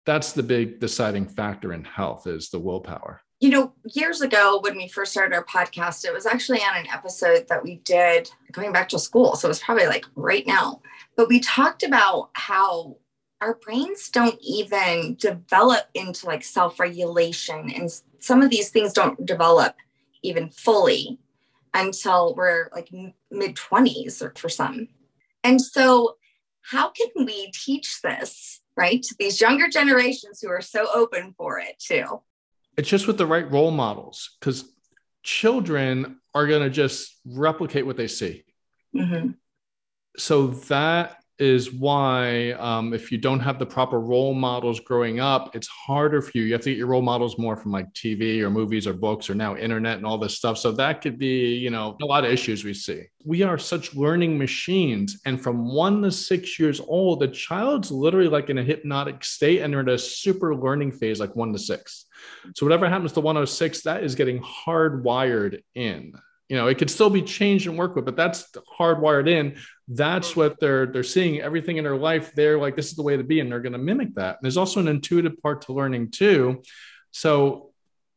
that's 0.05 0.31
the 0.31 0.45
big 0.45 0.79
deciding 0.79 1.27
factor 1.27 1.73
in 1.73 1.83
health 1.83 2.29
is 2.29 2.51
the 2.51 2.61
willpower. 2.61 3.21
You 3.41 3.49
know, 3.51 3.73
years 3.95 4.21
ago 4.21 4.61
when 4.63 4.77
we 4.77 4.87
first 4.87 5.11
started 5.11 5.35
our 5.35 5.45
podcast, 5.45 6.05
it 6.05 6.15
was 6.15 6.25
actually 6.25 6.61
on 6.61 6.77
an 6.77 6.87
episode 6.87 7.47
that 7.49 7.65
we 7.65 7.79
did 7.79 8.31
going 8.53 8.71
back 8.71 8.89
to 8.91 8.99
school. 9.01 9.35
So 9.35 9.49
it 9.49 9.51
was 9.51 9.59
probably 9.59 9.89
like 9.89 10.07
right 10.15 10.47
now. 10.47 10.81
But 11.17 11.29
we 11.29 11.41
talked 11.41 11.83
about 11.83 12.31
how 12.35 12.99
our 13.41 13.55
brains 13.55 14.09
don't 14.09 14.39
even 14.41 15.17
develop 15.19 15.87
into 15.95 16.27
like 16.27 16.45
self 16.45 16.79
regulation. 16.79 17.73
And 17.75 17.91
some 18.21 18.41
of 18.41 18.51
these 18.51 18.71
things 18.71 18.93
don't 18.93 19.27
develop 19.27 19.75
even 20.23 20.49
fully 20.49 21.19
until 21.77 22.35
we're 22.35 22.69
like 22.75 22.91
mid 23.31 23.55
20s 23.55 24.23
or 24.23 24.33
for 24.37 24.49
some. 24.49 24.89
And 25.45 25.61
so, 25.61 26.17
how 26.63 26.91
can 26.91 27.25
we 27.25 27.53
teach 27.53 28.01
this, 28.03 28.61
right, 28.77 29.01
to 29.01 29.15
these 29.19 29.41
younger 29.41 29.69
generations 29.69 30.41
who 30.43 30.49
are 30.49 30.61
so 30.61 30.89
open 30.93 31.35
for 31.37 31.61
it 31.61 31.79
too? 31.79 32.23
It's 32.77 32.89
just 32.89 33.07
with 33.07 33.19
the 33.19 33.27
right 33.27 33.49
role 33.51 33.71
models 33.71 34.37
because 34.41 34.65
children 35.23 36.19
are 36.35 36.47
going 36.47 36.63
to 36.63 36.71
just 36.71 37.15
replicate 37.25 37.87
what 37.87 37.97
they 37.97 38.09
see. 38.09 38.45
Mm-hmm. 38.95 39.33
So, 40.17 40.49
that 40.49 41.19
is 41.39 41.73
why 41.73 42.53
um, 42.53 42.95
if 42.95 43.13
you 43.13 43.19
don't 43.19 43.41
have 43.41 43.59
the 43.59 43.67
proper 43.67 44.01
role 44.01 44.33
models 44.35 44.81
growing 44.81 45.21
up, 45.21 45.55
it's 45.55 45.69
harder 45.69 46.23
for 46.23 46.33
you. 46.35 46.45
You 46.45 46.53
have 46.55 46.63
to 46.63 46.71
get 46.71 46.79
your 46.79 46.87
role 46.87 47.03
models 47.03 47.39
more 47.39 47.57
from 47.57 47.73
like 47.73 47.93
TV 47.93 48.41
or 48.41 48.51
movies 48.51 48.87
or 48.87 48.95
books 48.95 49.29
or 49.29 49.35
now 49.35 49.57
internet 49.57 49.99
and 49.99 50.07
all 50.07 50.19
this 50.19 50.35
stuff. 50.35 50.57
So 50.57 50.73
that 50.73 51.03
could 51.03 51.19
be, 51.19 51.55
you 51.57 51.71
know, 51.71 51.97
a 52.01 52.07
lot 52.07 52.25
of 52.25 52.31
issues 52.31 52.65
we 52.65 52.73
see. 52.75 53.05
We 53.25 53.43
are 53.43 53.59
such 53.59 53.95
learning 53.95 54.39
machines. 54.39 55.21
And 55.27 55.41
from 55.41 55.73
one 55.73 56.03
to 56.03 56.11
six 56.11 56.59
years 56.59 56.81
old, 56.81 57.21
the 57.21 57.29
child's 57.29 57.91
literally 57.91 58.29
like 58.29 58.49
in 58.49 58.59
a 58.59 58.63
hypnotic 58.63 59.23
state 59.25 59.61
and 59.61 59.73
they're 59.73 59.81
in 59.81 59.89
a 59.91 59.99
super 59.99 60.55
learning 60.55 60.93
phase, 60.93 61.21
like 61.21 61.37
one 61.37 61.53
to 61.53 61.59
six. 61.59 62.07
So 62.55 62.65
whatever 62.65 62.89
happens 62.89 63.13
to 63.13 63.21
106, 63.21 63.83
that 63.83 64.05
is 64.05 64.15
getting 64.15 64.41
hardwired 64.41 65.63
in 65.75 66.15
you 66.49 66.57
know 66.57 66.69
it 66.69 66.79
could 66.79 66.91
still 66.91 67.11
be 67.11 67.23
changed 67.23 67.67
and 67.67 67.77
worked 67.77 67.97
with 67.97 68.05
but 68.05 68.17
that's 68.17 68.53
hardwired 68.79 69.29
in. 69.29 69.57
That's 69.89 70.37
what 70.37 70.59
they're 70.61 70.87
they're 70.87 71.03
seeing 71.03 71.41
everything 71.41 71.77
in 71.77 71.85
their 71.85 71.97
life. 71.97 72.33
They're 72.35 72.59
like 72.59 72.77
this 72.77 72.89
is 72.89 72.95
the 72.95 73.03
way 73.03 73.17
to 73.17 73.25
be 73.25 73.41
and 73.41 73.51
they're 73.51 73.61
going 73.61 73.73
to 73.73 73.79
mimic 73.79 74.15
that. 74.15 74.37
And 74.37 74.39
there's 74.43 74.57
also 74.57 74.81
an 74.81 74.89
intuitive 74.89 75.41
part 75.43 75.63
to 75.63 75.73
learning 75.73 76.11
too. 76.11 76.63
So 77.11 77.71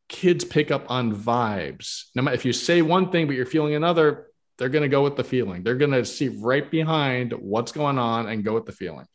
kids 0.08 0.44
pick 0.44 0.70
up 0.70 0.90
on 0.90 1.14
vibes. 1.14 2.04
No 2.14 2.22
matter 2.22 2.34
if 2.34 2.44
you 2.44 2.52
say 2.52 2.82
one 2.82 3.10
thing 3.10 3.26
but 3.26 3.36
you're 3.36 3.46
feeling 3.46 3.74
another 3.74 4.26
they're 4.60 4.68
going 4.68 4.82
to 4.82 4.88
go 4.88 5.02
with 5.02 5.16
the 5.16 5.24
feeling. 5.24 5.62
They're 5.62 5.74
going 5.74 5.92
to 5.92 6.04
see 6.04 6.28
right 6.28 6.70
behind 6.70 7.32
what's 7.32 7.72
going 7.72 7.98
on 7.98 8.28
and 8.28 8.44
go 8.44 8.52
with 8.52 8.66
the 8.66 8.72
feeling. 8.72 9.06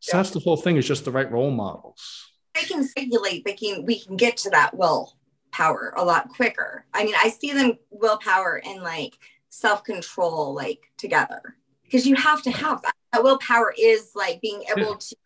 So 0.00 0.16
yeah. 0.16 0.22
that's 0.22 0.30
the 0.32 0.40
whole 0.40 0.56
thing 0.56 0.76
is 0.76 0.86
just 0.86 1.04
the 1.04 1.12
right 1.12 1.30
role 1.30 1.52
models. 1.52 2.28
They 2.54 2.62
can 2.62 2.84
simulate 2.84 3.44
they 3.44 3.54
can 3.54 3.84
we 3.86 4.00
can 4.00 4.16
get 4.16 4.36
to 4.38 4.50
that. 4.50 4.76
Will 4.76 5.16
power 5.54 5.94
a 5.96 6.04
lot 6.04 6.28
quicker. 6.28 6.84
I 6.92 7.04
mean, 7.04 7.14
I 7.16 7.30
see 7.30 7.52
them 7.52 7.78
willpower 7.90 8.60
and 8.64 8.82
like 8.82 9.16
self 9.50 9.84
control 9.84 10.52
like 10.52 10.90
together 10.98 11.56
because 11.84 12.06
you 12.06 12.16
have 12.16 12.42
to 12.42 12.50
have 12.50 12.82
that. 12.82 12.94
That 13.12 13.22
willpower 13.22 13.72
is 13.78 14.10
like 14.16 14.40
being 14.40 14.64
able 14.76 14.96
to 14.96 15.16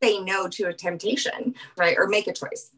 say 0.00 0.20
no 0.20 0.46
to 0.48 0.68
a 0.68 0.72
temptation, 0.72 1.54
right? 1.76 1.96
Or 1.98 2.06
make 2.06 2.28
a 2.28 2.32
choice. 2.32 2.70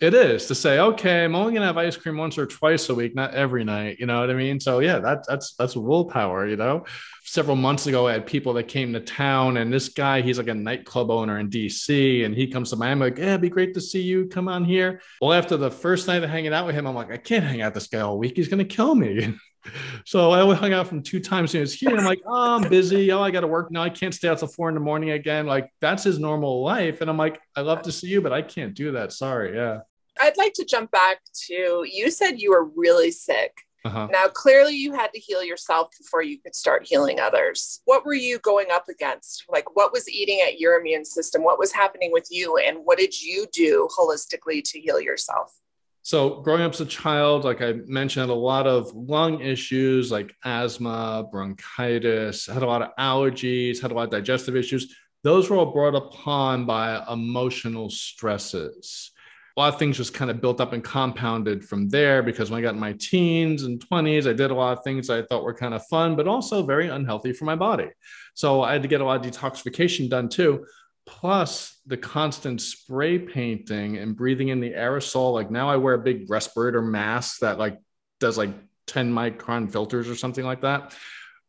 It 0.00 0.14
is 0.14 0.46
to 0.46 0.54
say, 0.54 0.78
okay, 0.78 1.24
I'm 1.24 1.34
only 1.34 1.52
gonna 1.52 1.66
have 1.66 1.76
ice 1.76 1.94
cream 1.94 2.16
once 2.16 2.38
or 2.38 2.46
twice 2.46 2.88
a 2.88 2.94
week, 2.94 3.14
not 3.14 3.34
every 3.34 3.64
night. 3.64 3.98
You 4.00 4.06
know 4.06 4.20
what 4.20 4.30
I 4.30 4.34
mean? 4.34 4.58
So 4.58 4.78
yeah, 4.78 4.98
that's 4.98 5.28
that's 5.28 5.54
that's 5.56 5.76
willpower. 5.76 6.46
You 6.46 6.56
know, 6.56 6.86
several 7.22 7.54
months 7.54 7.86
ago, 7.86 8.08
I 8.08 8.12
had 8.14 8.26
people 8.26 8.54
that 8.54 8.66
came 8.66 8.94
to 8.94 9.00
town, 9.00 9.58
and 9.58 9.70
this 9.70 9.90
guy, 9.90 10.22
he's 10.22 10.38
like 10.38 10.48
a 10.48 10.54
nightclub 10.54 11.10
owner 11.10 11.38
in 11.38 11.50
DC, 11.50 12.24
and 12.24 12.34
he 12.34 12.46
comes 12.46 12.70
to 12.70 12.76
Miami. 12.76 13.10
Like, 13.10 13.18
yeah, 13.18 13.26
it'd 13.26 13.42
be 13.42 13.50
great 13.50 13.74
to 13.74 13.80
see 13.82 14.00
you. 14.00 14.26
Come 14.26 14.48
on 14.48 14.64
here. 14.64 15.02
Well, 15.20 15.34
after 15.34 15.58
the 15.58 15.70
first 15.70 16.08
night 16.08 16.24
of 16.24 16.30
hanging 16.30 16.54
out 16.54 16.64
with 16.64 16.74
him, 16.74 16.86
I'm 16.86 16.94
like, 16.94 17.12
I 17.12 17.18
can't 17.18 17.44
hang 17.44 17.60
out 17.60 17.74
this 17.74 17.88
guy 17.88 18.00
all 18.00 18.16
week. 18.16 18.36
He's 18.36 18.48
gonna 18.48 18.64
kill 18.64 18.94
me. 18.94 19.34
so 20.06 20.30
I 20.30 20.40
only 20.40 20.56
hung 20.56 20.72
out 20.72 20.86
from 20.86 21.02
two 21.02 21.20
times 21.20 21.52
he 21.52 21.58
was 21.58 21.74
here. 21.74 21.94
I'm 21.94 22.06
like, 22.06 22.22
oh, 22.26 22.56
I'm 22.56 22.70
busy. 22.70 23.12
Oh, 23.12 23.20
I 23.20 23.30
got 23.30 23.40
to 23.40 23.46
work 23.46 23.70
now. 23.70 23.82
I 23.82 23.90
can't 23.90 24.14
stay 24.14 24.28
out 24.28 24.38
till 24.38 24.48
four 24.48 24.70
in 24.70 24.74
the 24.74 24.80
morning 24.80 25.10
again. 25.10 25.44
Like 25.44 25.70
that's 25.82 26.04
his 26.04 26.18
normal 26.18 26.62
life. 26.62 27.02
And 27.02 27.10
I'm 27.10 27.18
like, 27.18 27.38
I 27.54 27.60
love 27.60 27.82
to 27.82 27.92
see 27.92 28.08
you, 28.08 28.22
but 28.22 28.32
I 28.32 28.40
can't 28.40 28.74
do 28.74 28.92
that. 28.92 29.12
Sorry. 29.12 29.54
Yeah. 29.54 29.80
I'd 30.20 30.36
like 30.36 30.52
to 30.54 30.64
jump 30.64 30.90
back 30.90 31.20
to 31.46 31.84
you 31.90 32.10
said 32.10 32.40
you 32.40 32.50
were 32.50 32.70
really 32.76 33.10
sick. 33.10 33.52
Uh-huh. 33.84 34.08
Now, 34.12 34.26
clearly, 34.28 34.74
you 34.74 34.92
had 34.92 35.10
to 35.14 35.18
heal 35.18 35.42
yourself 35.42 35.88
before 35.98 36.22
you 36.22 36.38
could 36.38 36.54
start 36.54 36.86
healing 36.86 37.18
others. 37.18 37.80
What 37.86 38.04
were 38.04 38.14
you 38.14 38.38
going 38.38 38.66
up 38.70 38.90
against? 38.90 39.44
Like, 39.48 39.74
what 39.74 39.90
was 39.90 40.06
eating 40.06 40.40
at 40.46 40.60
your 40.60 40.78
immune 40.78 41.06
system? 41.06 41.42
What 41.42 41.58
was 41.58 41.72
happening 41.72 42.12
with 42.12 42.26
you? 42.30 42.58
And 42.58 42.80
what 42.84 42.98
did 42.98 43.18
you 43.20 43.46
do 43.50 43.88
holistically 43.98 44.62
to 44.70 44.78
heal 44.78 45.00
yourself? 45.00 45.54
So, 46.02 46.40
growing 46.42 46.60
up 46.60 46.74
as 46.74 46.82
a 46.82 46.86
child, 46.86 47.44
like 47.44 47.62
I 47.62 47.72
mentioned, 47.86 48.30
a 48.30 48.34
lot 48.34 48.66
of 48.66 48.92
lung 48.94 49.40
issues 49.40 50.10
like 50.10 50.34
asthma, 50.44 51.26
bronchitis, 51.32 52.46
had 52.46 52.62
a 52.62 52.66
lot 52.66 52.82
of 52.82 52.90
allergies, 52.98 53.80
had 53.80 53.92
a 53.92 53.94
lot 53.94 54.04
of 54.04 54.10
digestive 54.10 54.56
issues 54.56 54.94
those 55.22 55.50
were 55.50 55.56
all 55.56 55.72
brought 55.72 55.94
upon 55.94 56.64
by 56.64 57.02
emotional 57.10 57.90
stresses. 57.90 59.10
A 59.60 59.64
lot 59.64 59.74
of 59.74 59.78
things 59.78 59.98
just 59.98 60.14
kind 60.14 60.30
of 60.30 60.40
built 60.40 60.58
up 60.58 60.72
and 60.72 60.82
compounded 60.82 61.62
from 61.62 61.90
there 61.90 62.22
because 62.22 62.50
when 62.50 62.60
I 62.60 62.62
got 62.62 62.72
in 62.72 62.80
my 62.80 62.94
teens 62.98 63.64
and 63.64 63.78
20s, 63.78 64.26
I 64.26 64.32
did 64.32 64.50
a 64.50 64.54
lot 64.54 64.78
of 64.78 64.82
things 64.82 65.10
I 65.10 65.20
thought 65.20 65.44
were 65.44 65.52
kind 65.52 65.74
of 65.74 65.86
fun, 65.88 66.16
but 66.16 66.26
also 66.26 66.62
very 66.62 66.88
unhealthy 66.88 67.34
for 67.34 67.44
my 67.44 67.56
body. 67.56 67.90
So 68.32 68.62
I 68.62 68.72
had 68.72 68.80
to 68.80 68.88
get 68.88 69.02
a 69.02 69.04
lot 69.04 69.22
of 69.22 69.30
detoxification 69.30 70.08
done 70.08 70.30
too. 70.30 70.64
Plus 71.04 71.78
the 71.84 71.98
constant 71.98 72.62
spray 72.62 73.18
painting 73.18 73.98
and 73.98 74.16
breathing 74.16 74.48
in 74.48 74.60
the 74.60 74.70
aerosol. 74.70 75.34
Like 75.34 75.50
now 75.50 75.68
I 75.68 75.76
wear 75.76 75.92
a 75.92 75.98
big 75.98 76.30
respirator 76.30 76.80
mask 76.80 77.40
that 77.40 77.58
like 77.58 77.78
does 78.18 78.38
like 78.38 78.54
10 78.86 79.12
micron 79.12 79.70
filters 79.70 80.08
or 80.08 80.16
something 80.16 80.46
like 80.46 80.62
that. 80.62 80.96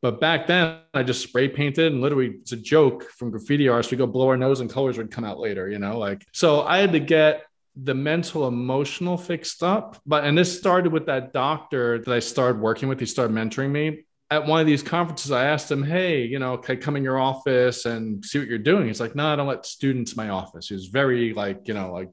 But 0.02 0.20
back 0.20 0.48
then, 0.48 0.80
I 0.94 1.04
just 1.04 1.22
spray 1.24 1.48
painted 1.48 1.94
and 1.94 2.02
literally 2.02 2.34
it's 2.42 2.52
a 2.52 2.58
joke 2.58 3.04
from 3.04 3.32
graffiti 3.32 3.70
artists. 3.70 3.90
We 3.90 3.98
go 3.98 4.06
blow 4.06 4.28
our 4.28 4.36
nose 4.36 4.60
and 4.60 4.70
colors 4.70 4.98
would 4.98 5.12
come 5.12 5.24
out 5.24 5.40
later, 5.40 5.70
you 5.70 5.80
know, 5.80 5.98
like 5.98 6.26
so 6.34 6.64
I 6.64 6.80
had 6.80 6.92
to 6.92 7.00
get 7.00 7.46
the 7.76 7.94
mental 7.94 8.48
emotional 8.48 9.18
fixed 9.18 9.64
up. 9.64 9.98
But 10.06 10.24
and 10.24 10.38
this 10.38 10.58
started 10.58 10.92
with 10.92 11.06
that 11.06 11.34
doctor 11.34 12.00
that 12.00 12.14
I 12.14 12.20
started 12.20 12.62
working 12.62 12.90
with. 12.90 13.00
He 13.00 13.06
started 13.06 13.36
mentoring 13.36 13.72
me. 13.72 14.06
At 14.30 14.46
one 14.48 14.62
of 14.62 14.66
these 14.66 14.82
conferences, 14.82 15.32
I 15.32 15.46
asked 15.46 15.70
him, 15.70 15.84
Hey, 15.84 16.24
you 16.24 16.40
know, 16.40 16.58
can 16.58 16.78
I 16.78 16.80
come 16.80 16.96
in 16.96 17.04
your 17.04 17.20
office 17.20 17.86
and 17.86 18.24
see 18.24 18.40
what 18.40 18.48
you're 18.48 18.58
doing? 18.58 18.88
He's 18.88 19.00
like, 19.00 19.16
No, 19.16 19.28
I 19.28 19.36
don't 19.36 19.48
let 19.48 19.66
students 19.66 20.14
in 20.14 20.18
my 20.18 20.30
office. 20.30 20.68
He 20.68 20.74
was 20.74 20.88
very 20.88 21.34
like, 21.34 21.68
you 21.68 21.74
know, 21.74 21.92
like, 21.92 22.10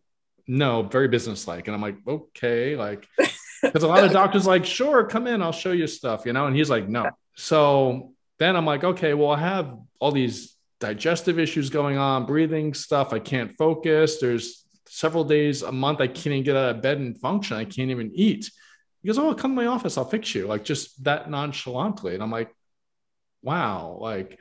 no, 0.49 0.83
very 0.83 1.09
businesslike. 1.09 1.69
And 1.69 1.75
I'm 1.75 1.83
like, 1.83 1.99
okay, 2.09 2.75
like 2.75 3.07
because 3.63 3.83
a 3.83 3.89
lot 3.89 4.03
of 4.03 4.13
doctors 4.13 4.47
like, 4.47 4.65
sure, 4.65 5.07
come 5.07 5.27
in, 5.27 5.43
I'll 5.43 5.53
show 5.53 5.73
you 5.73 5.87
stuff, 5.87 6.25
you 6.25 6.33
know. 6.33 6.47
And 6.47 6.57
he's 6.57 6.71
like, 6.71 6.89
no. 6.89 7.11
So 7.37 8.15
then 8.39 8.57
I'm 8.57 8.65
like, 8.65 8.83
okay, 8.83 9.15
well, 9.15 9.31
I 9.31 9.41
have 9.41 9.77
all 10.01 10.11
these 10.11 10.57
digestive 10.81 11.39
issues 11.39 11.71
going 11.71 11.99
on, 11.99 12.27
breathing 12.27 12.73
stuff. 12.75 13.13
I 13.13 13.19
can't 13.19 13.57
focus. 13.59 14.19
There's 14.21 14.65
several 14.91 15.25
days 15.25 15.63
a 15.63 15.73
month 15.73 16.01
I 16.01 16.07
can't 16.07 16.27
even 16.27 16.43
get 16.43 16.57
out 16.57 16.77
of 16.77 16.83
bed 16.83 16.99
and 16.99 17.19
function. 17.19 17.57
I 17.57 17.65
can't 17.65 17.91
even 17.91 18.11
eat. 18.15 18.51
He 19.03 19.07
goes, 19.07 19.19
oh, 19.19 19.35
come 19.35 19.53
to 19.53 19.63
my 19.63 19.67
office, 19.67 19.97
I'll 19.97 20.05
fix 20.05 20.35
you. 20.35 20.47
Like 20.47 20.65
just 20.65 21.03
that 21.05 21.31
nonchalantly. 21.31 22.15
And 22.15 22.23
I'm 22.23 22.31
like, 22.31 22.55
wow, 23.43 23.99
like 24.01 24.39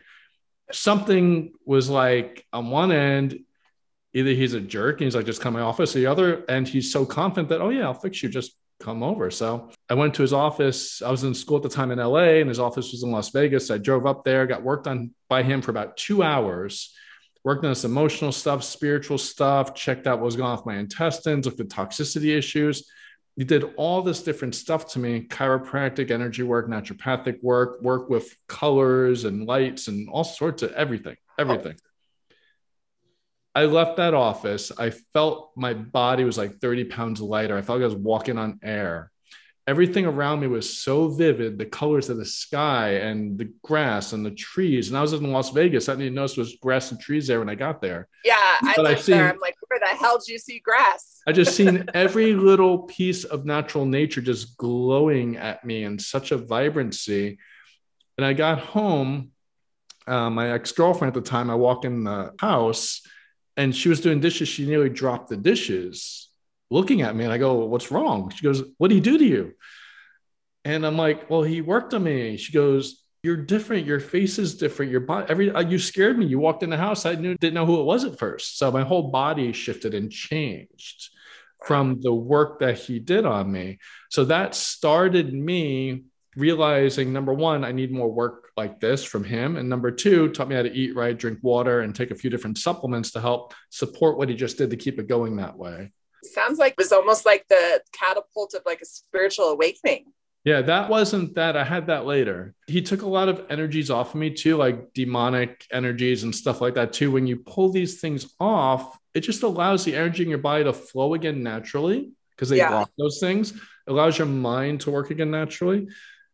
something 0.72 1.54
was 1.66 1.90
like 1.90 2.46
on 2.52 2.70
one 2.70 2.92
end, 2.92 3.40
either 4.14 4.32
he's 4.32 4.54
a 4.54 4.62
jerk 4.62 5.00
and 5.00 5.06
he's 5.06 5.16
like, 5.16 5.26
just 5.26 5.42
come 5.42 5.54
to 5.54 5.60
my 5.60 5.66
office. 5.66 5.94
The 5.94 6.08
other 6.08 6.44
end, 6.50 6.68
he's 6.68 6.92
so 6.92 7.06
confident 7.06 7.50
that, 7.50 7.62
oh 7.62 7.70
yeah, 7.70 7.84
I'll 7.84 7.94
fix 7.94 8.24
you. 8.24 8.30
Just 8.30 8.54
come 8.80 9.04
over. 9.04 9.32
So 9.32 9.72
I 9.90 9.94
went 9.94 10.14
to 10.16 10.22
his 10.22 10.34
office. 10.34 11.02
I 11.02 11.10
was 11.12 11.24
in 11.24 11.34
school 11.34 11.58
at 11.58 11.64
the 11.64 11.70
time 11.70 11.92
in 11.92 12.00
LA 12.00 12.40
and 12.40 12.50
his 12.50 12.60
office 12.60 12.92
was 12.92 13.04
in 13.04 13.12
Las 13.12 13.30
Vegas. 13.30 13.72
I 13.72 13.78
drove 13.78 14.06
up 14.06 14.24
there, 14.24 14.46
got 14.48 14.64
worked 14.64 14.88
on 14.88 15.14
by 15.30 15.44
him 15.44 15.62
for 15.62 15.72
about 15.72 15.98
two 15.98 16.24
hours, 16.24 16.96
worked 17.48 17.64
on 17.64 17.72
this 17.72 17.86
emotional 17.86 18.34
stuff, 18.34 18.62
spiritual 18.62 19.18
stuff, 19.18 19.74
checked 19.74 20.06
out 20.06 20.20
what 20.20 20.26
was 20.26 20.36
going 20.36 20.50
on 20.50 20.58
with 20.58 20.66
my 20.66 20.76
intestines, 20.76 21.46
looked 21.46 21.62
at 21.62 21.70
toxicity 21.70 22.38
issues. 22.38 22.92
He 23.38 23.46
did 23.46 23.74
all 23.78 24.02
this 24.02 24.22
different 24.22 24.54
stuff 24.54 24.86
to 24.90 25.00
me 25.00 25.22
chiropractic, 25.30 26.12
energy 26.12 26.44
work, 26.44 26.68
naturopathic 26.68 27.42
work, 27.42 27.82
work 27.82 28.10
with 28.10 28.36
colors 28.50 29.24
and 29.24 29.48
lights 29.48 29.88
and 29.88 30.10
all 30.10 30.26
sorts 30.26 30.62
of 30.62 30.74
everything, 30.74 31.16
everything. 31.40 31.78
I 33.56 33.64
left 33.64 33.96
that 33.96 34.14
office. 34.14 34.74
I 34.78 34.90
felt 35.14 35.52
my 35.56 35.74
body 35.74 36.26
was 36.26 36.38
like 36.38 36.60
30 36.60 36.84
pounds 36.84 37.22
lighter. 37.22 37.58
I 37.58 37.62
felt 37.62 37.80
like 37.80 37.90
I 37.90 37.94
was 37.94 37.96
walking 37.96 38.38
on 38.38 38.60
air. 38.62 39.10
Everything 39.68 40.06
around 40.06 40.40
me 40.40 40.48
was 40.48 40.78
so 40.78 41.10
vivid 41.10 41.58
the 41.58 41.66
colors 41.66 42.10
of 42.10 42.16
the 42.16 42.26
sky 42.26 42.92
and 42.92 43.38
the 43.38 43.52
grass 43.64 44.14
and 44.14 44.26
the 44.26 44.32
trees. 44.32 44.88
And 44.88 44.98
I 44.98 45.02
was 45.02 45.12
in 45.12 45.30
Las 45.30 45.50
Vegas. 45.50 45.90
I 45.90 45.92
didn't 45.92 46.06
even 46.06 46.16
notice 46.16 46.36
there 46.36 46.44
was 46.44 46.56
grass 46.56 46.92
and 46.92 47.00
trees 47.00 47.28
there 47.28 47.40
when 47.40 47.50
I 47.50 47.56
got 47.56 47.82
there. 47.82 48.08
Yeah, 48.24 48.36
I 48.38 48.74
but 48.78 48.86
lived 48.86 49.00
I 49.00 49.02
seen, 49.02 49.18
there. 49.18 49.30
I'm 49.30 49.40
like, 49.40 49.56
where 49.68 49.80
the 49.80 49.98
hell 49.98 50.20
did 50.20 50.30
you 50.30 50.40
see 50.40 50.60
grass? 50.60 51.20
I 51.28 51.34
just 51.34 51.54
seen 51.54 51.86
every 51.94 52.34
little 52.34 52.80
piece 52.84 53.26
of 53.26 53.46
natural 53.46 53.86
nature 53.86 54.22
just 54.22 54.56
glowing 54.56 55.36
at 55.36 55.66
me 55.66 55.84
in 55.84 56.00
such 56.00 56.32
a 56.32 56.38
vibrancy. 56.38 57.38
And 58.18 58.26
I 58.26 58.32
got 58.34 58.60
home. 58.60 59.32
Uh, 60.08 60.30
my 60.30 60.52
ex 60.54 60.72
girlfriend 60.72 61.14
at 61.14 61.22
the 61.22 61.30
time, 61.30 61.50
I 61.50 61.56
walk 61.56 61.84
in 61.84 62.06
the 62.06 62.34
house 62.40 63.02
and 63.58 63.76
she 63.76 63.90
was 63.90 64.00
doing 64.00 64.22
dishes. 64.22 64.48
She 64.48 64.66
nearly 64.66 64.88
dropped 64.88 65.28
the 65.28 65.36
dishes 65.36 66.27
looking 66.70 67.02
at 67.02 67.16
me. 67.16 67.24
And 67.24 67.34
I 67.34 67.38
go, 67.38 67.66
What's 67.66 67.92
wrong? 67.92 68.30
She 68.30 68.44
goes, 68.44 68.64
What 68.78 68.90
did 68.90 68.96
he 68.96 69.02
do 69.02 69.18
to 69.18 69.26
you? 69.26 69.54
And 70.66 70.86
I'm 70.86 70.98
like, 70.98 71.30
Well, 71.30 71.44
he 71.44 71.62
worked 71.62 71.94
on 71.94 72.04
me. 72.04 72.38
She 72.38 72.52
goes, 72.52 73.04
You're 73.24 73.38
different. 73.38 73.86
Your 73.86 74.00
face 74.00 74.40
is 74.40 74.58
different. 74.58 74.92
Your 74.92 75.02
body, 75.02 75.28
every, 75.30 75.52
uh, 75.52 75.62
you 75.62 75.80
scared 75.80 76.18
me. 76.18 76.26
You 76.26 76.40
walked 76.40 76.64
in 76.64 76.70
the 76.70 76.78
house. 76.78 77.06
I 77.06 77.16
knew, 77.16 77.36
didn't 77.36 77.56
know 77.56 77.66
who 77.66 77.80
it 77.82 77.86
was 77.86 78.04
at 78.04 78.20
first. 78.20 78.58
So 78.58 78.72
my 78.72 78.84
whole 78.84 79.12
body 79.12 79.54
shifted 79.54 79.94
and 79.94 80.12
changed 80.12 81.10
from 81.66 82.00
the 82.02 82.14
work 82.14 82.60
that 82.60 82.78
he 82.78 83.00
did 83.00 83.26
on 83.26 83.52
me. 83.52 83.80
So 84.10 84.26
that 84.26 84.56
started 84.56 85.34
me 85.34 86.04
realizing 86.38 87.12
number 87.12 87.34
one, 87.34 87.66
I 87.66 87.72
need 87.72 87.92
more 87.92 88.12
work 88.12 88.52
like 88.56 88.80
this 88.80 89.04
from 89.04 89.24
him. 89.24 89.58
And 89.58 89.68
number 89.68 89.92
two, 89.92 90.30
taught 90.30 90.48
me 90.48 90.56
how 90.56 90.62
to 90.62 90.72
eat 90.72 90.96
right, 90.96 91.18
drink 91.18 91.40
water, 91.42 91.82
and 91.82 91.96
take 91.96 92.12
a 92.12 92.16
few 92.16 92.30
different 92.30 92.60
supplements 92.60 93.12
to 93.12 93.22
help 93.22 93.56
support 93.72 94.18
what 94.18 94.30
he 94.30 94.36
just 94.36 94.58
did 94.58 94.70
to 94.70 94.78
keep 94.78 95.00
it 95.00 95.08
going 95.08 95.38
that 95.38 95.58
way. 95.58 95.92
Sounds 96.24 96.60
like 96.60 96.74
it 96.74 96.78
was 96.78 96.92
almost 96.92 97.26
like 97.26 97.46
the 97.50 97.82
catapult 97.92 98.54
of 98.54 98.64
like 98.66 98.82
a 98.82 98.86
spiritual 98.86 99.46
awakening. 99.46 100.06
Yeah, 100.44 100.62
that 100.62 100.90
wasn't 100.90 101.36
that. 101.36 101.58
I 101.58 101.64
had 101.66 101.88
that 101.88 102.06
later. 102.06 102.54
He 102.68 102.82
took 102.82 103.02
a 103.02 103.08
lot 103.08 103.28
of 103.28 103.46
energies 103.50 103.92
off 103.92 104.14
of 104.14 104.16
me 104.16 104.30
too, 104.30 104.56
like 104.56 104.94
demonic 104.94 105.66
energies 105.74 106.24
and 106.24 106.34
stuff 106.34 106.62
like 106.62 106.76
that 106.76 106.94
too. 106.94 107.12
When 107.12 107.28
you 107.28 107.36
pull 107.36 107.70
these 107.70 108.00
things 108.00 108.34
off, 108.40 108.98
it 109.14 109.22
just 109.22 109.44
allows 109.44 109.84
the 109.84 109.96
energy 109.96 110.24
in 110.24 110.30
your 110.30 110.38
body 110.38 110.64
to 110.64 110.72
flow 110.72 111.16
again 111.16 111.44
naturally 111.44 112.12
because 112.32 112.48
they 112.48 112.58
yeah. 112.58 112.70
block 112.70 112.92
those 112.98 113.20
things. 113.20 113.52
It 113.52 113.62
allows 113.88 114.18
your 114.18 114.28
mind 114.28 114.82
to 114.82 114.92
work 114.92 115.12
again 115.12 115.32
naturally. 115.32 115.90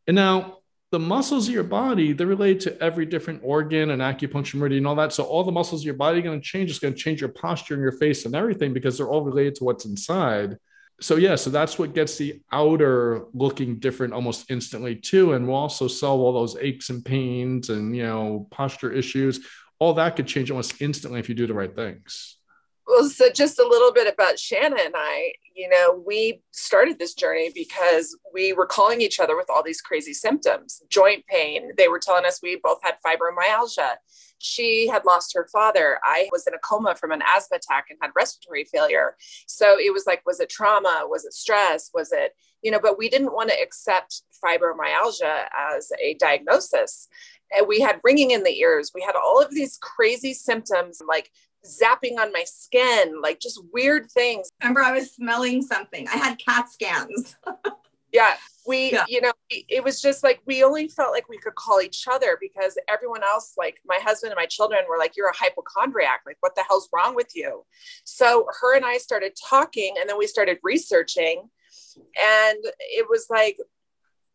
And 0.06 0.16
now 0.16 0.60
the 0.94 1.00
muscles 1.00 1.48
of 1.48 1.54
your 1.56 1.64
body, 1.64 2.14
they're 2.14 2.28
related 2.28 2.60
to 2.60 2.84
every 2.84 3.04
different 3.04 3.42
organ 3.44 3.90
and 3.90 4.00
acupuncture 4.00 4.54
meridian 4.54 4.82
and 4.82 4.88
all 4.88 4.94
that. 4.94 5.12
So 5.12 5.24
all 5.24 5.44
the 5.44 5.52
muscles 5.52 5.82
of 5.82 5.86
your 5.86 5.96
body 5.96 6.20
are 6.20 6.22
going 6.22 6.40
to 6.40 6.46
change. 6.46 6.70
It's 6.70 6.78
going 6.78 6.94
to 6.94 7.00
change 7.00 7.20
your 7.20 7.32
posture 7.32 7.74
and 7.74 7.82
your 7.82 7.94
face 7.94 8.26
and 8.26 8.36
everything 8.36 8.74
because 8.74 8.96
they're 8.96 9.10
all 9.10 9.24
related 9.24 9.56
to 9.56 9.64
what's 9.64 9.86
inside. 9.86 10.60
So 11.02 11.16
yeah, 11.16 11.34
so 11.34 11.50
that's 11.50 11.80
what 11.80 11.96
gets 11.96 12.18
the 12.18 12.44
outer 12.52 13.26
looking 13.34 13.80
different 13.80 14.14
almost 14.14 14.52
instantly 14.52 14.96
too. 14.96 15.34
And 15.34 15.48
we'll 15.48 15.58
also 15.58 15.88
solve 15.88 16.22
all 16.22 16.32
those 16.32 16.58
aches 16.62 16.92
and 16.92 17.04
pains 17.04 17.72
and 17.72 17.96
you 17.96 18.04
know 18.04 18.48
posture 18.52 18.92
issues. 18.92 19.40
All 19.80 19.96
that 19.96 20.16
could 20.16 20.28
change 20.28 20.52
almost 20.52 20.80
instantly 20.80 21.20
if 21.20 21.28
you 21.28 21.34
do 21.34 21.48
the 21.48 21.56
right 21.56 21.76
things. 21.76 22.38
Well, 22.86 23.08
so 23.10 23.30
just 23.30 23.60
a 23.60 23.68
little 23.68 23.94
bit 23.94 24.12
about 24.14 24.38
Shannon 24.38 24.78
and 24.80 24.94
I. 24.96 25.34
You 25.56 25.70
know, 25.70 26.04
we 26.06 26.42
started 26.52 27.00
this 27.00 27.14
journey 27.14 27.52
because 27.54 28.18
we 28.34 28.54
were 28.54 28.66
calling 28.66 29.02
each 29.02 29.20
other 29.20 29.38
with 29.38 29.50
all 29.50 29.64
these 29.64 29.82
crazy 29.82 30.14
symptoms 30.14 30.82
joint 30.90 31.26
pain. 31.28 31.72
They 31.78 31.88
were 31.88 32.00
telling 32.00 32.26
us 32.26 32.40
we 32.42 32.60
both 32.62 32.80
had 32.82 32.96
fibromyalgia. 33.06 33.96
She 34.40 34.88
had 34.88 35.06
lost 35.06 35.34
her 35.36 35.48
father. 35.54 36.00
I 36.04 36.28
was 36.32 36.46
in 36.48 36.54
a 36.54 36.60
coma 36.60 36.96
from 36.96 37.12
an 37.12 37.22
asthma 37.34 37.58
attack 37.58 37.86
and 37.90 38.00
had 38.02 38.12
respiratory 38.16 38.66
failure. 38.66 39.16
So 39.48 39.80
it 39.80 39.94
was 39.94 40.06
like, 40.06 40.22
was 40.26 40.42
it 40.42 40.50
trauma? 40.50 41.04
Was 41.06 41.24
it 41.24 41.34
stress? 41.34 41.90
Was 41.94 42.12
it, 42.12 42.34
you 42.62 42.72
know, 42.72 42.80
but 42.82 42.98
we 42.98 43.08
didn't 43.08 43.34
want 43.34 43.50
to 43.52 43.62
accept 43.62 44.24
fibromyalgia 44.44 45.46
as 45.76 45.92
a 46.04 46.16
diagnosis. 46.16 47.08
And 47.56 47.68
we 47.68 47.80
had 47.80 48.02
ringing 48.04 48.32
in 48.32 48.44
the 48.44 48.60
ears. 48.60 48.92
We 48.94 49.02
had 49.02 49.16
all 49.16 49.42
of 49.42 49.52
these 49.52 49.78
crazy 49.82 50.34
symptoms 50.34 51.02
like 51.08 51.32
zapping 51.66 52.20
on 52.20 52.32
my 52.32 52.44
skin, 52.46 53.22
like 53.22 53.40
just 53.40 53.62
weird 53.72 54.12
things. 54.12 54.50
Remember, 54.62 54.82
I 54.82 54.92
was 54.92 55.14
smelling 55.14 55.62
something. 55.62 56.08
I 56.08 56.18
had 56.18 56.40
CAT 56.40 56.70
scans. 56.70 57.36
yeah, 58.14 58.36
we, 58.68 58.92
yeah. 58.92 59.06
you 59.08 59.22
know, 59.22 59.32
it 59.50 59.84
was 59.84 60.02
just 60.02 60.24
like 60.24 60.42
we 60.46 60.64
only 60.64 60.88
felt 60.88 61.12
like 61.12 61.30
we 61.30 61.38
could 61.38 61.56
call 61.56 61.82
each 61.82 62.06
other 62.10 62.38
because 62.40 62.78
everyone 62.88 63.24
else, 63.24 63.54
like 63.58 63.80
my 63.86 64.00
husband 64.02 64.32
and 64.32 64.38
my 64.38 64.46
children, 64.46 64.82
were 64.90 64.98
like, 64.98 65.16
You're 65.16 65.30
a 65.30 65.36
hypochondriac. 65.36 66.22
Like, 66.26 66.38
what 66.42 66.56
the 66.56 66.64
hell's 66.68 66.90
wrong 66.94 67.16
with 67.16 67.32
you? 67.36 67.66
So 68.04 68.48
her 68.62 68.76
and 68.76 68.86
I 68.86 68.98
started 68.98 69.34
talking, 69.50 69.96
and 70.00 70.10
then 70.10 70.18
we 70.18 70.28
started 70.28 70.60
researching. 70.64 71.50
And 71.96 72.58
it 72.80 73.08
was 73.08 73.28
like, 73.30 73.58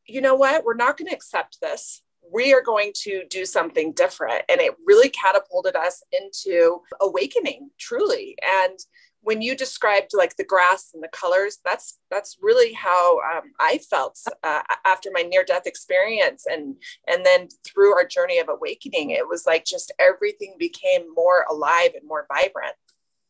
you 0.06 0.20
know 0.20 0.36
what? 0.36 0.64
We're 0.64 0.74
not 0.74 0.96
going 0.96 1.08
to 1.08 1.14
accept 1.14 1.60
this 1.60 2.02
we 2.32 2.52
are 2.52 2.62
going 2.62 2.92
to 2.94 3.24
do 3.30 3.44
something 3.44 3.92
different. 3.92 4.42
And 4.48 4.60
it 4.60 4.74
really 4.86 5.08
catapulted 5.08 5.76
us 5.76 6.02
into 6.12 6.80
awakening 7.00 7.70
truly. 7.78 8.36
And 8.42 8.78
when 9.20 9.42
you 9.42 9.56
described 9.56 10.12
like 10.14 10.36
the 10.36 10.44
grass 10.44 10.90
and 10.94 11.02
the 11.02 11.08
colors, 11.08 11.58
that's 11.64 11.98
that's 12.10 12.38
really 12.40 12.72
how 12.72 13.18
um, 13.18 13.52
I 13.60 13.78
felt 13.78 14.18
uh, 14.42 14.62
after 14.86 15.10
my 15.12 15.22
near 15.22 15.44
death 15.44 15.66
experience, 15.66 16.46
and 16.46 16.76
and 17.06 17.26
then 17.26 17.48
through 17.66 17.94
our 17.94 18.06
journey 18.06 18.38
of 18.38 18.48
awakening, 18.48 19.10
it 19.10 19.26
was 19.26 19.44
like 19.44 19.64
just 19.64 19.92
everything 19.98 20.54
became 20.58 21.12
more 21.14 21.44
alive 21.50 21.90
and 21.94 22.06
more 22.06 22.26
vibrant. 22.28 22.74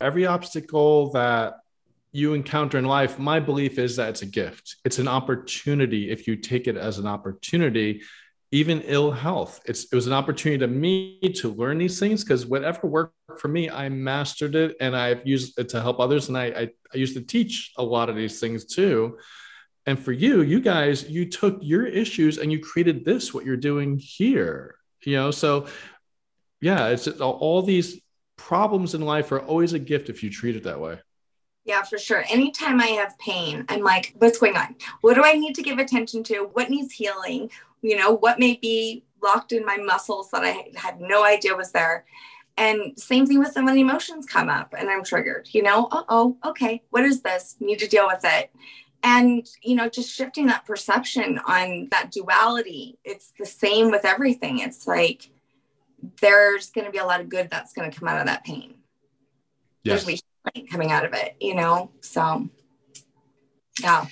Every 0.00 0.26
obstacle 0.26 1.10
that 1.12 1.54
you 2.12 2.34
encounter 2.34 2.78
in 2.78 2.84
life, 2.84 3.18
my 3.18 3.40
belief 3.40 3.78
is 3.78 3.96
that 3.96 4.10
it's 4.10 4.22
a 4.22 4.26
gift. 4.26 4.76
It's 4.84 4.98
an 4.98 5.08
opportunity 5.08 6.10
if 6.10 6.26
you 6.26 6.36
take 6.36 6.66
it 6.66 6.76
as 6.76 6.98
an 6.98 7.06
opportunity 7.06 8.02
even 8.50 8.80
ill 8.82 9.10
health. 9.10 9.60
It's, 9.66 9.84
it 9.84 9.94
was 9.94 10.06
an 10.06 10.12
opportunity 10.12 10.58
to 10.60 10.66
me 10.66 11.20
to 11.36 11.52
learn 11.52 11.78
these 11.78 12.00
things 12.00 12.24
because 12.24 12.46
whatever 12.46 12.86
worked 12.86 13.14
for 13.38 13.48
me, 13.48 13.68
I 13.68 13.88
mastered 13.88 14.54
it 14.54 14.76
and 14.80 14.96
I've 14.96 15.26
used 15.26 15.58
it 15.58 15.68
to 15.70 15.82
help 15.82 16.00
others. 16.00 16.28
And 16.28 16.38
I, 16.38 16.44
I, 16.46 16.70
I 16.94 16.96
used 16.96 17.14
to 17.14 17.20
teach 17.20 17.72
a 17.76 17.82
lot 17.82 18.08
of 18.08 18.16
these 18.16 18.40
things 18.40 18.64
too. 18.64 19.18
And 19.86 19.98
for 19.98 20.12
you, 20.12 20.42
you 20.42 20.60
guys, 20.60 21.08
you 21.08 21.28
took 21.28 21.58
your 21.60 21.86
issues 21.86 22.38
and 22.38 22.50
you 22.50 22.58
created 22.60 23.04
this, 23.04 23.34
what 23.34 23.44
you're 23.44 23.56
doing 23.56 23.98
here, 23.98 24.76
you 25.04 25.16
know? 25.16 25.30
So 25.30 25.66
yeah, 26.60 26.88
it's 26.88 27.06
all, 27.06 27.32
all 27.32 27.62
these 27.62 28.00
problems 28.36 28.94
in 28.94 29.02
life 29.02 29.30
are 29.32 29.40
always 29.40 29.74
a 29.74 29.78
gift 29.78 30.08
if 30.08 30.22
you 30.22 30.30
treat 30.30 30.56
it 30.56 30.64
that 30.64 30.80
way. 30.80 30.98
Yeah, 31.64 31.82
for 31.82 31.98
sure. 31.98 32.24
Anytime 32.30 32.80
I 32.80 32.86
have 32.86 33.18
pain, 33.18 33.66
I'm 33.68 33.82
like, 33.82 34.14
what's 34.16 34.38
going 34.38 34.56
on? 34.56 34.74
What 35.02 35.14
do 35.14 35.22
I 35.22 35.34
need 35.34 35.54
to 35.56 35.62
give 35.62 35.78
attention 35.78 36.22
to? 36.24 36.48
What 36.54 36.70
needs 36.70 36.94
healing? 36.94 37.50
You 37.82 37.96
know, 37.96 38.12
what 38.12 38.38
may 38.38 38.56
be 38.60 39.04
locked 39.22 39.52
in 39.52 39.64
my 39.64 39.76
muscles 39.76 40.30
that 40.30 40.44
I 40.44 40.70
had 40.76 41.00
no 41.00 41.24
idea 41.24 41.54
was 41.54 41.72
there? 41.72 42.04
And 42.56 42.98
same 42.98 43.24
thing 43.24 43.38
with 43.38 43.54
when 43.54 43.78
emotions 43.78 44.26
come 44.26 44.48
up 44.48 44.74
and 44.76 44.90
I'm 44.90 45.04
triggered, 45.04 45.48
you 45.52 45.62
know, 45.62 45.86
uh 45.92 46.02
oh, 46.08 46.36
okay, 46.44 46.82
what 46.90 47.04
is 47.04 47.22
this? 47.22 47.56
Need 47.60 47.78
to 47.78 47.88
deal 47.88 48.08
with 48.08 48.24
it. 48.24 48.50
And, 49.04 49.48
you 49.62 49.76
know, 49.76 49.88
just 49.88 50.12
shifting 50.12 50.46
that 50.46 50.66
perception 50.66 51.38
on 51.46 51.86
that 51.92 52.10
duality. 52.10 52.98
It's 53.04 53.32
the 53.38 53.46
same 53.46 53.92
with 53.92 54.04
everything. 54.04 54.58
It's 54.58 54.88
like 54.88 55.30
there's 56.20 56.70
going 56.70 56.84
to 56.84 56.90
be 56.90 56.98
a 56.98 57.04
lot 57.04 57.20
of 57.20 57.28
good 57.28 57.48
that's 57.48 57.72
going 57.72 57.90
to 57.90 57.96
come 57.96 58.08
out 58.08 58.20
of 58.20 58.26
that 58.26 58.44
pain. 58.44 58.74
Yes. 59.84 60.04
There's 60.04 60.22
coming 60.70 60.90
out 60.90 61.04
of 61.04 61.12
it, 61.14 61.36
you 61.40 61.54
know? 61.54 61.92
So, 62.00 62.48
yeah. 63.80 64.06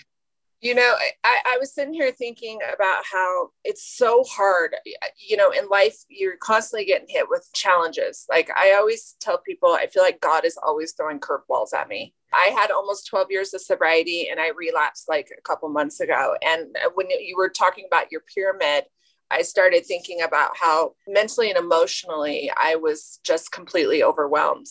You 0.66 0.74
know, 0.74 0.96
I, 1.22 1.38
I 1.46 1.58
was 1.60 1.72
sitting 1.72 1.94
here 1.94 2.10
thinking 2.10 2.58
about 2.74 3.04
how 3.12 3.50
it's 3.62 3.86
so 3.96 4.24
hard. 4.24 4.74
Uh, 4.74 5.06
you 5.16 5.36
know, 5.36 5.52
in 5.52 5.68
life, 5.68 5.94
you're 6.08 6.38
constantly 6.38 6.84
getting 6.84 7.06
hit 7.08 7.26
with 7.30 7.48
challenges. 7.54 8.26
Like 8.28 8.50
I 8.50 8.72
always 8.72 9.14
tell 9.20 9.38
people, 9.38 9.74
I 9.74 9.86
feel 9.86 10.02
like 10.02 10.20
God 10.20 10.44
is 10.44 10.58
always 10.60 10.92
throwing 10.92 11.20
curveballs 11.20 11.72
at 11.72 11.86
me. 11.86 12.14
I 12.34 12.46
had 12.48 12.72
almost 12.72 13.06
12 13.06 13.28
years 13.30 13.54
of 13.54 13.60
sobriety 13.60 14.26
and 14.28 14.40
I 14.40 14.48
relapsed 14.48 15.08
like 15.08 15.28
a 15.30 15.40
couple 15.42 15.68
months 15.68 16.00
ago. 16.00 16.34
And 16.44 16.74
uh, 16.84 16.90
when 16.96 17.10
you 17.10 17.36
were 17.36 17.48
talking 17.48 17.84
about 17.86 18.10
your 18.10 18.22
pyramid, 18.34 18.86
I 19.30 19.42
started 19.42 19.86
thinking 19.86 20.22
about 20.22 20.56
how 20.60 20.94
mentally 21.06 21.48
and 21.48 21.58
emotionally 21.60 22.50
I 22.60 22.74
was 22.74 23.20
just 23.22 23.52
completely 23.52 24.02
overwhelmed 24.02 24.66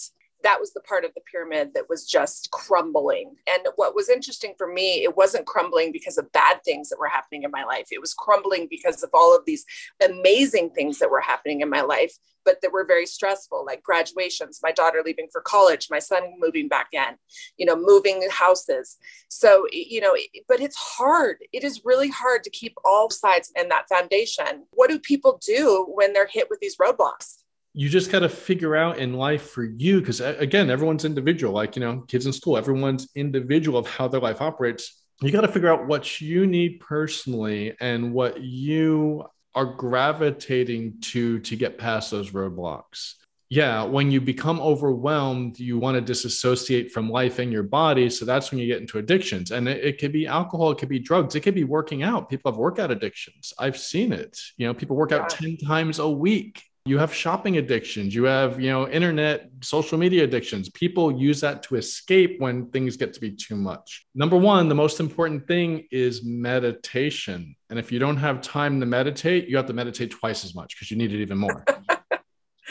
that 0.45 0.59
was 0.59 0.73
the 0.73 0.79
part 0.81 1.03
of 1.03 1.11
the 1.15 1.21
pyramid 1.21 1.73
that 1.73 1.89
was 1.89 2.05
just 2.05 2.51
crumbling. 2.51 3.35
And 3.47 3.67
what 3.77 3.95
was 3.95 4.09
interesting 4.09 4.53
for 4.59 4.71
me, 4.71 5.03
it 5.03 5.17
wasn't 5.17 5.47
crumbling 5.47 5.91
because 5.91 6.19
of 6.19 6.31
bad 6.31 6.63
things 6.63 6.89
that 6.89 6.99
were 6.99 7.07
happening 7.07 7.41
in 7.41 7.49
my 7.49 7.63
life. 7.63 7.87
It 7.91 7.99
was 7.99 8.13
crumbling 8.13 8.67
because 8.69 9.01
of 9.01 9.09
all 9.11 9.35
of 9.35 9.43
these 9.45 9.65
amazing 10.07 10.69
things 10.69 10.99
that 10.99 11.09
were 11.09 11.19
happening 11.19 11.61
in 11.61 11.69
my 11.69 11.81
life, 11.81 12.15
but 12.45 12.61
that 12.61 12.71
were 12.71 12.85
very 12.85 13.07
stressful, 13.07 13.65
like 13.65 13.81
graduations, 13.81 14.59
my 14.61 14.71
daughter 14.71 15.01
leaving 15.03 15.29
for 15.31 15.41
college, 15.41 15.87
my 15.89 15.97
son 15.97 16.35
moving 16.39 16.67
back 16.67 16.89
in, 16.93 17.15
you 17.57 17.65
know, 17.65 17.75
moving 17.75 18.21
houses. 18.31 18.97
So, 19.29 19.65
you 19.71 19.99
know, 19.99 20.15
but 20.47 20.59
it's 20.59 20.77
hard. 20.77 21.37
It 21.53 21.63
is 21.63 21.83
really 21.83 22.09
hard 22.09 22.43
to 22.43 22.51
keep 22.51 22.75
all 22.85 23.09
sides 23.09 23.51
in 23.59 23.69
that 23.69 23.89
foundation. 23.89 24.65
What 24.69 24.91
do 24.91 24.99
people 24.99 25.41
do 25.43 25.87
when 25.91 26.13
they're 26.13 26.27
hit 26.27 26.51
with 26.51 26.59
these 26.59 26.77
roadblocks? 26.77 27.39
You 27.77 27.89
just 27.89 28.09
got 28.09 28.19
to 28.19 28.29
figure 28.29 28.73
out 28.73 28.99
in 28.99 29.13
life 29.13 29.49
for 29.49 29.65
you 29.65 29.99
because 29.99 30.21
again 30.21 30.69
everyone's 30.69 31.03
individual 31.03 31.53
like 31.53 31.75
you 31.75 31.81
know 31.81 31.99
kids 32.07 32.25
in 32.25 32.31
school 32.31 32.57
everyone's 32.57 33.09
individual 33.15 33.77
of 33.77 33.85
how 33.85 34.07
their 34.07 34.21
life 34.21 34.41
operates. 34.41 35.03
You 35.21 35.31
got 35.31 35.41
to 35.41 35.49
figure 35.49 35.71
out 35.71 35.87
what 35.87 36.19
you 36.19 36.47
need 36.47 36.79
personally 36.79 37.75
and 37.79 38.13
what 38.13 38.41
you 38.41 39.25
are 39.53 39.65
gravitating 39.65 40.95
to 41.01 41.39
to 41.39 41.55
get 41.55 41.77
past 41.77 42.11
those 42.11 42.31
roadblocks. 42.31 43.15
Yeah 43.49 43.83
when 43.83 44.09
you 44.09 44.21
become 44.21 44.61
overwhelmed 44.61 45.59
you 45.59 45.77
want 45.77 45.95
to 45.95 46.01
disassociate 46.01 46.93
from 46.93 47.09
life 47.09 47.39
and 47.39 47.51
your 47.51 47.63
body 47.63 48.09
so 48.09 48.23
that's 48.23 48.51
when 48.51 48.59
you 48.59 48.67
get 48.67 48.79
into 48.79 48.99
addictions. 48.99 49.51
And 49.51 49.67
it, 49.67 49.83
it 49.83 49.99
could 49.99 50.13
be 50.13 50.27
alcohol 50.27 50.71
it 50.71 50.77
could 50.77 50.89
be 50.89 50.99
drugs 50.99 51.35
it 51.35 51.41
could 51.41 51.55
be 51.55 51.65
working 51.65 52.03
out. 52.03 52.29
People 52.29 52.53
have 52.53 52.57
workout 52.57 52.89
addictions. 52.89 53.53
I've 53.59 53.77
seen 53.77 54.13
it. 54.13 54.39
You 54.55 54.67
know 54.67 54.73
people 54.73 54.95
work 54.95 55.11
out 55.11 55.29
10 55.29 55.57
times 55.57 55.99
a 55.99 56.09
week 56.09 56.63
you 56.87 56.99
have 56.99 57.11
shopping 57.11 57.57
addictions. 57.57 58.13
You 58.13 58.25
have 58.25 58.59
you 58.59 58.69
know 58.69 58.87
internet 58.87 59.49
social 59.61 59.97
media 59.97 60.23
addictions. 60.23 60.69
People 60.69 61.11
use 61.11 61.41
that 61.41 61.63
to 61.63 61.75
escape 61.75 62.39
when 62.39 62.69
things 62.69 62.95
get 62.95 63.11
to 63.13 63.19
be 63.19 63.31
too 63.31 63.55
much. 63.55 64.05
Number 64.13 64.37
one 64.37 64.69
the 64.69 64.75
most 64.75 64.99
important 64.99 65.47
thing 65.47 65.87
is 65.91 66.23
meditation. 66.23 67.55
And 67.71 67.79
if 67.79 67.91
you 67.91 67.97
don't 67.97 68.17
have 68.17 68.41
time 68.41 68.79
to 68.79 68.85
meditate 68.85 69.47
you 69.47 69.57
have 69.57 69.65
to 69.65 69.73
meditate 69.73 70.11
twice 70.11 70.45
as 70.45 70.53
much 70.53 70.75
because 70.75 70.91
you 70.91 70.97
need 70.97 71.11
it 71.11 71.21
even 71.21 71.39
more. 71.39 71.65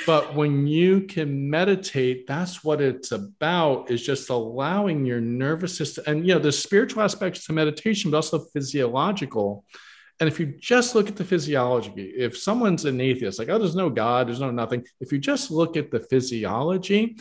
But 0.07 0.35
when 0.35 0.67
you 0.67 1.03
can 1.03 1.49
meditate 1.49 2.27
that's 2.27 2.63
what 2.63 2.81
it's 2.83 3.13
about 3.13 3.91
is 3.91 4.05
just 4.05 4.29
allowing 4.29 5.07
your 5.07 5.21
nervous 5.21 5.79
system 5.79 6.05
and 6.07 6.27
you 6.27 6.35
know 6.35 6.41
there's 6.41 6.59
spiritual 6.59 7.03
aspects 7.03 7.47
to 7.47 7.53
meditation 7.53 8.11
but 8.11 8.19
also 8.19 8.41
physiological 8.41 9.65
and 10.21 10.29
if 10.29 10.39
you 10.39 10.47
just 10.47 10.95
look 10.95 11.09
at 11.09 11.17
the 11.17 11.25
physiology, 11.25 11.91
if 12.17 12.39
someone's 12.39 12.85
an 12.85 13.01
atheist, 13.01 13.39
like, 13.39 13.49
oh, 13.49 13.59
there's 13.59 13.75
no 13.75 13.91
God, 13.91 14.29
there's 14.29 14.41
no 14.41 14.51
nothing, 14.51 14.87
if 15.01 15.13
you 15.13 15.19
just 15.19 15.51
look 15.51 15.77
at 15.77 15.91
the 15.91 16.01
physiology, 16.01 17.17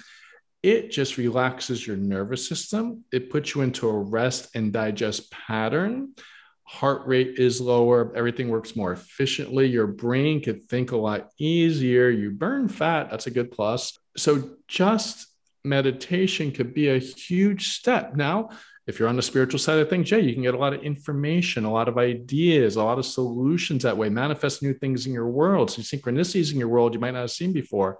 it 0.61 0.91
just 0.91 1.17
relaxes 1.17 1.85
your 1.85 1.97
nervous 1.97 2.47
system. 2.47 3.03
It 3.11 3.29
puts 3.29 3.53
you 3.53 3.61
into 3.61 3.89
a 3.89 3.99
rest 3.99 4.55
and 4.55 4.71
digest 4.71 5.31
pattern. 5.31 6.13
Heart 6.63 7.05
rate 7.05 7.39
is 7.39 7.59
lower, 7.59 8.15
everything 8.15 8.47
works 8.47 8.75
more 8.75 8.93
efficiently. 8.93 9.67
Your 9.67 9.87
brain 9.87 10.41
could 10.41 10.63
think 10.65 10.91
a 10.91 10.97
lot 10.97 11.29
easier. 11.37 12.09
You 12.09 12.31
burn 12.31 12.69
fat, 12.69 13.09
that's 13.09 13.27
a 13.27 13.31
good 13.31 13.51
plus. 13.51 13.97
So, 14.15 14.51
just 14.67 15.27
meditation 15.65 16.51
could 16.51 16.73
be 16.73 16.89
a 16.89 16.99
huge 16.99 17.69
step. 17.69 18.15
Now, 18.15 18.49
if 18.85 18.99
you're 18.99 19.07
on 19.07 19.15
the 19.15 19.21
spiritual 19.21 19.59
side 19.59 19.79
of 19.79 19.89
things, 19.89 20.11
yeah, 20.11 20.17
you 20.17 20.33
can 20.33 20.43
get 20.43 20.53
a 20.53 20.57
lot 20.57 20.73
of 20.73 20.83
information, 20.83 21.63
a 21.63 21.71
lot 21.71 21.87
of 21.87 21.97
ideas, 21.97 22.75
a 22.75 22.83
lot 22.83 22.99
of 22.99 23.05
solutions 23.05 23.83
that 23.83 23.97
way, 23.97 24.09
manifest 24.09 24.61
new 24.61 24.73
things 24.73 25.05
in 25.05 25.13
your 25.13 25.27
world, 25.27 25.71
some 25.71 25.83
synchronicities 25.83 26.51
in 26.51 26.59
your 26.59 26.67
world 26.67 26.93
you 26.93 26.99
might 26.99 27.11
not 27.11 27.21
have 27.21 27.31
seen 27.31 27.53
before. 27.53 27.99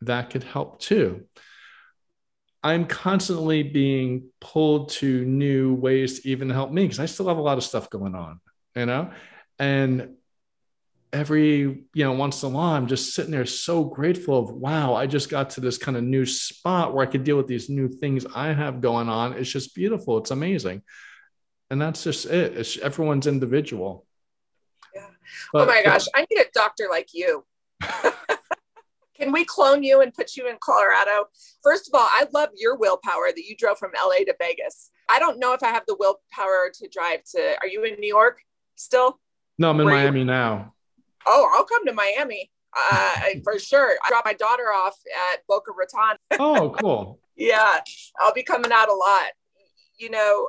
That 0.00 0.30
could 0.30 0.42
help 0.42 0.80
too. 0.80 1.26
I'm 2.62 2.86
constantly 2.86 3.62
being 3.62 4.28
pulled 4.40 4.88
to 4.92 5.24
new 5.26 5.74
ways 5.74 6.20
to 6.20 6.28
even 6.30 6.48
help 6.48 6.72
me 6.72 6.84
because 6.84 7.00
I 7.00 7.06
still 7.06 7.28
have 7.28 7.36
a 7.36 7.42
lot 7.42 7.58
of 7.58 7.64
stuff 7.64 7.90
going 7.90 8.14
on, 8.14 8.40
you 8.74 8.86
know? 8.86 9.10
And 9.58 10.16
every 11.14 11.84
you 11.94 12.04
know 12.04 12.12
once 12.12 12.42
in 12.42 12.50
a 12.50 12.54
while 12.54 12.72
i'm 12.72 12.88
just 12.88 13.14
sitting 13.14 13.30
there 13.30 13.46
so 13.46 13.84
grateful 13.84 14.36
of 14.36 14.50
wow 14.50 14.94
i 14.94 15.06
just 15.06 15.30
got 15.30 15.48
to 15.48 15.60
this 15.60 15.78
kind 15.78 15.96
of 15.96 16.02
new 16.02 16.26
spot 16.26 16.92
where 16.92 17.06
i 17.06 17.10
could 17.10 17.22
deal 17.22 17.36
with 17.36 17.46
these 17.46 17.70
new 17.70 17.88
things 17.88 18.26
i 18.34 18.52
have 18.52 18.80
going 18.80 19.08
on. 19.08 19.34
It's 19.34 19.50
just 19.50 19.74
beautiful. 19.74 20.18
It's 20.18 20.32
amazing. 20.32 20.82
And 21.70 21.80
that's 21.80 22.04
just 22.04 22.26
it. 22.26 22.56
It's 22.58 22.76
everyone's 22.78 23.26
individual. 23.26 24.06
Yeah. 24.94 25.06
But, 25.52 25.62
oh 25.62 25.66
my 25.66 25.82
gosh 25.82 26.06
i 26.14 26.26
need 26.28 26.40
a 26.40 26.46
doctor 26.52 26.88
like 26.90 27.10
you. 27.14 27.44
Can 29.16 29.30
we 29.30 29.44
clone 29.44 29.84
you 29.84 30.00
and 30.00 30.12
put 30.12 30.36
you 30.36 30.48
in 30.48 30.56
colorado? 30.60 31.28
First 31.62 31.88
of 31.88 31.94
all 31.94 32.08
i 32.10 32.26
love 32.34 32.48
your 32.56 32.76
willpower 32.76 33.28
that 33.28 33.44
you 33.44 33.56
drove 33.56 33.78
from 33.78 33.92
la 33.94 34.16
to 34.16 34.34
vegas. 34.40 34.90
I 35.08 35.20
don't 35.20 35.38
know 35.38 35.52
if 35.52 35.62
i 35.62 35.68
have 35.68 35.84
the 35.86 35.96
willpower 35.96 36.72
to 36.74 36.88
drive 36.88 37.22
to 37.34 37.56
are 37.60 37.68
you 37.68 37.84
in 37.84 38.00
new 38.00 38.08
york 38.08 38.40
still? 38.74 39.20
No 39.58 39.70
i'm 39.70 39.78
in 39.78 39.86
Where 39.86 39.94
miami 39.94 40.24
now 40.24 40.74
oh, 41.26 41.50
I'll 41.54 41.64
come 41.64 41.86
to 41.86 41.92
Miami 41.92 42.50
uh, 42.76 43.14
for 43.44 43.58
sure. 43.58 43.96
I 44.04 44.08
dropped 44.08 44.26
my 44.26 44.34
daughter 44.34 44.72
off 44.72 44.96
at 45.32 45.46
Boca 45.48 45.72
Raton. 45.76 46.16
oh, 46.38 46.74
cool. 46.80 47.18
yeah, 47.36 47.80
I'll 48.18 48.34
be 48.34 48.42
coming 48.42 48.72
out 48.72 48.88
a 48.88 48.94
lot. 48.94 49.26
You 49.98 50.10
know, 50.10 50.48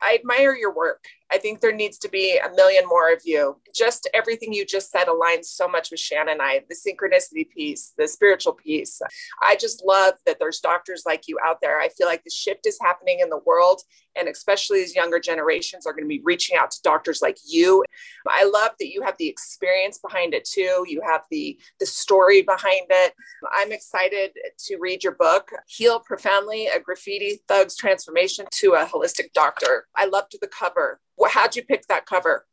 I 0.00 0.14
admire 0.14 0.54
your 0.54 0.74
work. 0.74 1.04
I 1.30 1.38
think 1.38 1.60
there 1.60 1.72
needs 1.72 1.98
to 1.98 2.08
be 2.08 2.38
a 2.38 2.50
million 2.54 2.84
more 2.86 3.12
of 3.12 3.20
you. 3.24 3.56
Just 3.74 4.08
everything 4.14 4.52
you 4.52 4.64
just 4.64 4.90
said 4.90 5.06
aligns 5.06 5.44
so 5.44 5.68
much 5.68 5.90
with 5.90 6.00
Shannon 6.00 6.30
and 6.30 6.42
I 6.42 6.62
the 6.68 6.74
synchronicity 6.74 7.48
piece, 7.48 7.92
the 7.96 8.08
spiritual 8.08 8.52
piece. 8.52 9.00
I 9.42 9.56
just 9.56 9.84
love 9.84 10.14
that 10.26 10.38
there's 10.38 10.60
doctors 10.60 11.04
like 11.06 11.28
you 11.28 11.38
out 11.44 11.58
there. 11.60 11.80
I 11.80 11.88
feel 11.88 12.06
like 12.06 12.24
the 12.24 12.30
shift 12.30 12.66
is 12.66 12.78
happening 12.80 13.20
in 13.20 13.30
the 13.30 13.40
world, 13.44 13.82
and 14.16 14.28
especially 14.28 14.82
as 14.82 14.94
younger 14.94 15.20
generations 15.20 15.86
are 15.86 15.92
going 15.92 16.04
to 16.04 16.08
be 16.08 16.22
reaching 16.24 16.56
out 16.56 16.70
to 16.72 16.82
doctors 16.82 17.22
like 17.22 17.38
you. 17.46 17.84
I 18.28 18.44
love 18.44 18.72
that 18.78 18.88
you 18.88 19.02
have 19.02 19.16
the 19.18 19.28
experience 19.28 19.98
behind 19.98 20.34
it 20.34 20.44
too. 20.44 20.84
You 20.88 21.02
have 21.06 21.22
the 21.30 21.58
the 21.78 21.86
story 21.86 22.42
behind 22.42 22.86
it. 22.90 23.14
I'm 23.52 23.72
excited 23.72 24.32
to 24.66 24.76
read 24.78 25.02
your 25.04 25.14
book, 25.14 25.50
Heal 25.66 26.00
Profoundly: 26.00 26.66
A 26.66 26.80
Graffiti 26.80 27.40
Thug's 27.48 27.76
Transformation 27.76 28.46
to 28.52 28.72
a 28.72 28.84
Holistic 28.84 29.32
Doctor. 29.32 29.86
I 29.96 30.06
loved 30.06 30.36
the 30.40 30.48
cover 30.48 31.00
how'd 31.28 31.56
you 31.56 31.62
pick 31.62 31.86
that 31.88 32.06
cover? 32.06 32.46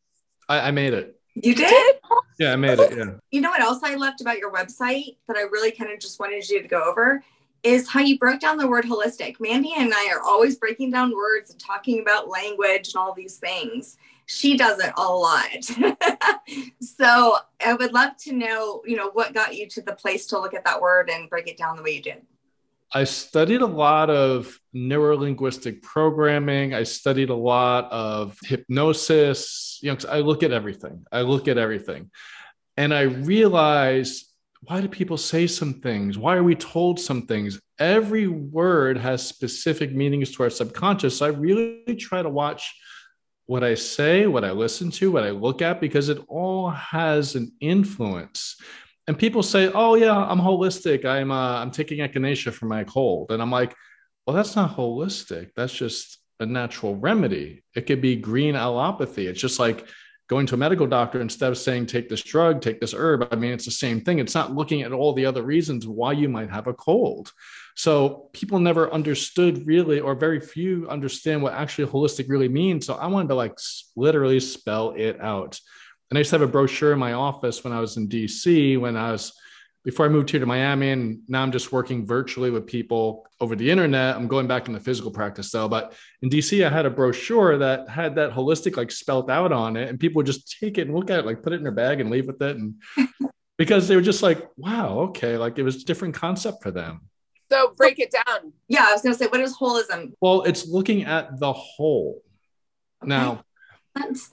I, 0.50 0.68
I 0.68 0.72
made 0.72 0.94
it. 0.94 1.20
You 1.36 1.54
did? 1.54 1.96
Yeah, 2.40 2.54
I 2.54 2.56
made 2.56 2.80
it. 2.80 2.98
Yeah. 2.98 3.14
You 3.32 3.42
know 3.42 3.50
what 3.50 3.62
else 3.62 3.82
I 3.84 3.96
loved 3.96 4.22
about 4.22 4.38
your 4.38 4.52
website 4.52 5.18
that 5.28 5.38
I 5.38 5.42
really 5.42 5.72
kind 5.72 5.92
of 5.92 6.00
just 6.00 6.20
wanted 6.20 6.48
you 6.50 6.62
to 6.62 6.68
go 6.68 6.84
over 6.84 7.24
is 7.64 7.90
how 7.90 8.00
you 8.00 8.18
broke 8.18 8.40
down 8.40 8.58
the 8.58 8.68
word 8.68 8.86
holistic. 8.86 9.40
Mandy 9.40 9.74
and 9.76 9.94
I 9.94 10.12
are 10.14 10.22
always 10.22 10.56
breaking 10.56 10.92
down 10.92 11.16
words 11.16 11.52
and 11.52 11.60
talking 11.60 12.00
about 12.00 12.30
language 12.30 12.90
and 12.90 12.96
all 12.96 13.14
these 13.14 13.38
things. 13.38 13.98
She 14.26 14.58
does 14.58 14.80
it 14.80 14.94
a 14.98 15.02
lot. 15.02 15.64
so 16.82 17.38
I 17.66 17.74
would 17.74 17.94
love 17.94 18.18
to 18.18 18.34
know, 18.34 18.82
you 18.86 18.96
know, 18.96 19.10
what 19.12 19.34
got 19.34 19.56
you 19.56 19.68
to 19.70 19.82
the 19.82 19.94
place 19.94 20.28
to 20.28 20.40
look 20.40 20.54
at 20.54 20.66
that 20.66 20.82
word 20.82 21.10
and 21.10 21.30
break 21.30 21.48
it 21.48 21.58
down 21.58 21.78
the 21.78 21.84
way 21.84 21.96
you 21.96 22.02
did. 22.02 22.22
I 22.94 23.04
studied 23.04 23.62
a 23.62 23.68
lot 23.68 24.10
of 24.10 24.58
neurolinguistic 24.74 25.82
programming. 25.82 26.74
I 26.74 26.84
studied 26.84 27.30
a 27.30 27.36
lot 27.36 27.92
of 27.92 28.38
hypnosis. 28.44 29.80
You 29.82 29.92
know, 29.92 29.98
I 30.10 30.20
look 30.20 30.44
at 30.44 30.52
everything. 30.52 31.06
I 31.12 31.22
look 31.22 31.48
at 31.48 31.58
everything. 31.58 32.12
And 32.78 32.94
I 32.94 33.02
realized 33.02 34.26
why 34.62 34.82
do 34.82 34.88
people 34.88 35.18
say 35.18 35.48
some 35.48 35.76
things? 35.82 36.18
Why 36.18 36.36
are 36.36 36.44
we 36.44 36.56
told 36.56 37.00
some 37.00 37.28
things? 37.28 37.60
Every 37.80 38.28
word 38.28 38.98
has 38.98 39.26
specific 39.26 39.94
meanings 39.94 40.32
to 40.36 40.44
our 40.44 40.50
subconscious. 40.50 41.18
So 41.18 41.26
I 41.26 41.30
really 41.30 41.96
try 41.98 42.22
to 42.22 42.30
watch 42.30 42.76
what 43.46 43.64
I 43.64 43.76
say, 43.76 44.28
what 44.28 44.44
I 44.44 44.52
listen 44.52 44.92
to, 44.92 45.12
what 45.12 45.24
I 45.24 45.30
look 45.30 45.62
at, 45.62 45.80
because 45.80 46.10
it 46.10 46.20
all 46.28 46.70
has 46.70 47.36
an 47.36 47.52
influence. 47.62 48.58
And 49.08 49.18
people 49.18 49.44
say, 49.44 49.72
"Oh 49.74 49.96
yeah, 49.96 50.16
I'm 50.16 50.40
holistic. 50.40 51.06
I'm 51.06 51.32
uh, 51.32 51.62
I'm 51.62 51.72
taking 51.72 52.00
echinacea 52.00 52.54
for 52.54 52.66
my 52.66 52.84
cold," 52.84 53.32
and 53.32 53.42
I'm 53.42 53.52
like, 53.52 53.76
"Well, 54.26 54.36
that's 54.36 54.56
not 54.56 54.76
holistic. 54.76 55.52
That's 55.56 55.74
just 55.74 56.20
a 56.40 56.46
natural 56.46 56.96
remedy. 56.96 57.64
It 57.76 57.88
could 57.88 58.02
be 58.02 58.16
green 58.16 58.56
allopathy. 58.56 59.28
It's 59.28 59.42
just 59.42 59.60
like 59.60 59.88
going 60.28 60.46
to 60.46 60.56
a 60.56 60.58
medical 60.58 60.86
doctor 60.86 61.22
instead 61.22 61.52
of 61.52 61.58
saying 61.58 61.86
take 61.86 62.10
this 62.10 62.22
drug 62.22 62.62
take 62.62 62.80
this 62.80 62.94
herb 62.94 63.28
i 63.32 63.36
mean 63.36 63.52
it's 63.52 63.66
the 63.66 63.72
same 63.72 64.02
thing 64.02 64.20
it's 64.20 64.36
not 64.36 64.54
looking 64.54 64.82
at 64.82 64.92
all 64.92 65.14
the 65.14 65.26
other 65.26 65.42
reasons 65.42 65.88
why 65.88 66.12
you 66.12 66.28
might 66.28 66.50
have 66.50 66.68
a 66.68 66.74
cold 66.74 67.32
so 67.76 68.30
people 68.34 68.60
never 68.60 68.94
understood 68.94 69.66
really 69.66 70.00
or 70.00 70.16
very 70.16 70.40
few 70.40 70.88
understand 70.90 71.42
what 71.42 71.54
actually 71.54 71.90
holistic 71.90 72.26
really 72.30 72.50
means 72.50 72.86
so 72.86 72.96
i 72.96 73.08
wanted 73.08 73.30
to 73.30 73.36
like 73.36 73.58
literally 73.96 74.40
spell 74.40 74.94
it 74.98 75.20
out 75.22 75.60
and 76.10 76.18
i 76.18 76.20
used 76.20 76.30
to 76.30 76.36
have 76.36 76.48
a 76.48 76.52
brochure 76.52 76.94
in 76.94 77.00
my 77.00 77.14
office 77.14 77.64
when 77.64 77.74
i 77.74 77.80
was 77.80 77.98
in 77.98 78.08
dc 78.08 78.80
when 78.80 78.96
i 78.96 79.12
was 79.12 79.34
before 79.88 80.06
I 80.06 80.10
moved 80.10 80.30
here 80.30 80.42
to 80.42 80.46
Miami, 80.46 80.92
and 80.92 81.22
now 81.30 81.42
I'm 81.42 81.52
just 81.54 81.72
working 81.72 82.06
virtually 82.06 82.52
with 82.52 82.68
people 82.68 83.26
over 83.40 83.56
the 83.56 83.72
internet. 83.72 84.18
I'm 84.18 84.28
going 84.28 84.46
back 84.46 84.68
into 84.68 84.82
physical 84.82 85.12
practice 85.12 85.50
though. 85.50 85.70
But 85.70 85.94
in 86.22 86.30
DC, 86.30 86.66
I 86.66 86.70
had 86.70 86.86
a 86.86 86.90
brochure 86.90 87.58
that 87.60 87.88
had 87.88 88.16
that 88.16 88.32
holistic 88.32 88.76
like 88.76 88.92
spelt 88.92 89.30
out 89.30 89.54
on 89.54 89.78
it, 89.78 89.88
and 89.88 89.98
people 89.98 90.20
would 90.20 90.26
just 90.26 90.60
take 90.60 90.78
it 90.78 90.88
and 90.88 90.94
look 90.94 91.10
at 91.10 91.20
it, 91.20 91.26
like 91.26 91.42
put 91.42 91.54
it 91.54 91.56
in 91.56 91.64
their 91.64 91.72
bag 91.72 92.02
and 92.02 92.10
leave 92.10 92.28
with 92.28 92.42
it. 92.42 92.58
And 92.58 92.76
because 93.58 93.88
they 93.88 93.96
were 93.96 94.02
just 94.02 94.22
like, 94.22 94.46
wow, 94.58 95.00
okay, 95.00 95.38
like 95.38 95.58
it 95.58 95.64
was 95.64 95.84
a 95.84 95.86
different 95.86 96.16
concept 96.16 96.62
for 96.62 96.70
them. 96.70 97.08
So 97.50 97.74
break 97.78 97.98
it 97.98 98.12
down. 98.12 98.52
Yeah, 98.68 98.88
I 98.90 98.92
was 98.92 99.02
gonna 99.02 99.16
say, 99.16 99.28
what 99.28 99.40
is 99.40 99.58
holism? 99.58 100.12
Well, 100.20 100.42
it's 100.42 100.68
looking 100.68 101.06
at 101.06 101.40
the 101.40 101.54
whole. 101.54 102.22
Okay. 103.02 103.08
Now, 103.08 103.46
That's... 103.96 104.32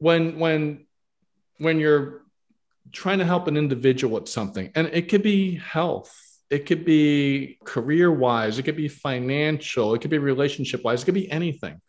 when 0.00 0.38
when 0.38 0.84
when 1.62 1.78
you're 1.78 2.22
trying 2.90 3.18
to 3.18 3.24
help 3.24 3.46
an 3.46 3.56
individual 3.56 4.20
with 4.20 4.28
something. 4.28 4.70
And 4.74 4.88
it 4.88 5.08
could 5.08 5.22
be 5.22 5.56
health, 5.56 6.14
it 6.50 6.66
could 6.66 6.84
be 6.84 7.58
career 7.64 8.10
wise, 8.10 8.58
it 8.58 8.64
could 8.64 8.76
be 8.76 8.88
financial, 8.88 9.94
it 9.94 10.00
could 10.00 10.10
be 10.10 10.18
relationship 10.18 10.82
wise, 10.84 11.02
it 11.02 11.06
could 11.06 11.14
be 11.14 11.30
anything. 11.30 11.80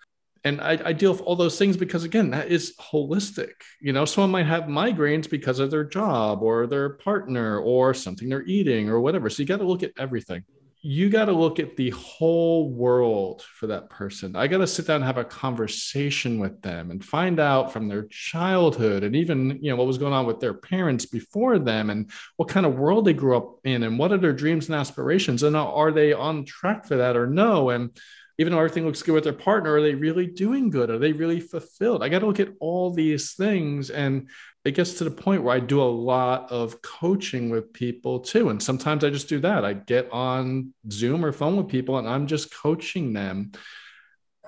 And 0.45 0.59
I, 0.59 0.78
I, 0.84 0.91
deal 0.91 1.13
with 1.13 1.21
all 1.21 1.38
those 1.38 1.57
things 1.57 1.78
because, 1.78 2.03
again, 2.03 2.32
that 2.32 2.49
is 2.49 2.76
holistic. 2.78 3.53
You 3.80 3.93
know, 3.93 4.03
someone 4.03 4.32
might 4.32 4.45
have 4.45 4.63
migraines 4.63 5.30
because 5.30 5.59
of 5.59 5.71
their 5.71 5.86
job 5.86 6.43
or 6.43 6.67
their 6.67 6.89
partner 6.89 7.59
or 7.59 7.93
something 7.93 8.28
they're 8.28 8.43
eating 8.43 8.89
or 8.89 8.99
whatever. 8.99 9.30
So 9.30 9.41
you 9.41 9.47
got 9.47 9.59
to 9.59 9.63
look 9.63 9.84
at 9.84 9.93
everything 9.97 10.43
you 10.86 11.10
got 11.10 11.26
to 11.26 11.32
look 11.32 11.60
at 11.60 11.78
the 11.78 11.92
whole 11.92 12.70
world 12.70 13.42
for 13.42 13.68
that 13.68 13.90
person. 13.90 14.36
I 14.36 14.48
got 14.48 14.58
to 14.58 14.68
sit 14.68 14.86
down 14.86 14.98
and 14.98 15.06
have 15.06 15.18
a 15.18 15.24
conversation 15.24 16.40
with 16.40 16.62
them 16.62 16.92
and 16.92 17.04
find 17.04 17.40
out 17.40 17.72
from 17.72 17.88
their 17.88 18.04
childhood 18.08 19.04
and 19.04 19.16
even, 19.16 19.60
you 19.62 19.70
know, 19.70 19.78
what 19.78 19.88
was 19.88 19.98
going 19.98 20.12
on 20.12 20.26
with 20.26 20.42
their 20.42 20.54
parents 20.54 21.06
before 21.06 21.58
them 21.58 21.90
and 21.90 22.12
what 22.36 22.50
kind 22.50 22.66
of 22.66 22.76
world 22.76 23.06
they 23.06 23.14
grew 23.14 23.38
up 23.38 23.60
in 23.64 23.84
and 23.84 23.98
what 23.98 24.12
are 24.12 24.18
their 24.18 24.34
dreams 24.34 24.68
and 24.68 24.76
aspirations 24.76 25.42
and 25.42 25.56
are 25.56 25.94
they 25.94 26.12
on 26.12 26.44
track 26.44 26.86
for 26.86 26.98
that 26.98 27.16
or 27.16 27.28
no? 27.28 27.70
And 27.70 27.98
even 28.38 28.52
though 28.52 28.60
everything 28.60 28.86
looks 28.86 29.04
good 29.04 29.14
with 29.14 29.24
their 29.24 29.32
partner, 29.32 29.76
are 29.76 29.82
they 29.82 29.96
really 29.96 30.28
doing 30.28 30.70
good? 30.70 30.90
Are 30.90 31.00
they 31.00 31.14
really 31.14 31.40
fulfilled? 31.40 32.04
I 32.04 32.10
got 32.10 32.20
to 32.20 32.26
look 32.26 32.42
at 32.42 32.54
all 32.60 32.92
these 32.92 33.36
things 33.36 33.90
and 33.90 34.28
it 34.66 34.76
gets 34.76 34.93
to 34.93 35.03
the 35.03 35.11
point 35.11 35.43
where 35.43 35.55
I 35.55 35.59
do 35.59 35.82
a 35.82 35.84
lot 35.84 36.51
of 36.51 36.82
coaching 36.82 37.49
with 37.49 37.74
people 37.74 38.20
too. 38.20 38.49
And 38.49 38.64
sometimes 38.64 39.03
I 39.03 39.09
just 39.09 39.28
do 39.28 39.39
that. 39.39 39.66
I 39.66 39.74
get 39.74 40.09
on 40.11 40.74
Zoom 40.89 41.26
or 41.26 41.34
phone 41.34 41.57
with 41.57 41.68
people 41.68 41.97
and 41.97 42.07
I'm 42.07 42.28
just 42.28 42.53
coaching 42.53 43.11
them, 43.11 43.51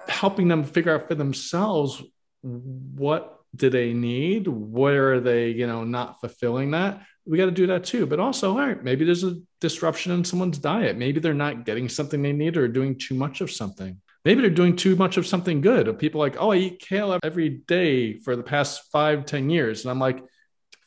helping 0.07 0.47
them 0.47 0.63
figure 0.63 0.95
out 0.95 1.07
for 1.07 1.15
themselves 1.15 2.01
what 2.41 3.39
do 3.55 3.69
they 3.69 3.93
need? 3.93 4.47
Where 4.47 5.13
are 5.13 5.19
they, 5.19 5.49
you 5.49 5.67
know, 5.67 5.83
not 5.83 6.21
fulfilling 6.21 6.71
that? 6.71 7.01
We 7.25 7.37
got 7.37 7.45
to 7.45 7.51
do 7.51 7.67
that 7.67 7.83
too. 7.83 8.05
But 8.05 8.19
also, 8.19 8.51
all 8.51 8.57
right, 8.57 8.81
maybe 8.81 9.03
there's 9.03 9.23
a 9.23 9.37
disruption 9.59 10.11
in 10.13 10.23
someone's 10.23 10.59
diet. 10.59 10.97
Maybe 10.97 11.19
they're 11.19 11.33
not 11.33 11.65
getting 11.65 11.89
something 11.89 12.21
they 12.21 12.33
need 12.33 12.55
or 12.55 12.67
doing 12.67 12.97
too 12.97 13.15
much 13.15 13.41
of 13.41 13.51
something 13.51 13.99
maybe 14.25 14.41
they're 14.41 14.49
doing 14.49 14.75
too 14.75 14.95
much 14.95 15.15
of 15.17 15.25
something 15.25 15.61
good. 15.61 15.97
People 15.99 16.19
like, 16.19 16.35
oh, 16.39 16.51
I 16.51 16.57
eat 16.57 16.79
kale 16.79 17.17
every 17.23 17.49
day 17.49 18.19
for 18.19 18.35
the 18.35 18.43
past 18.43 18.91
five, 18.91 19.25
ten 19.25 19.49
years. 19.49 19.85
And 19.85 19.91
I'm 19.91 19.99
like, 19.99 20.21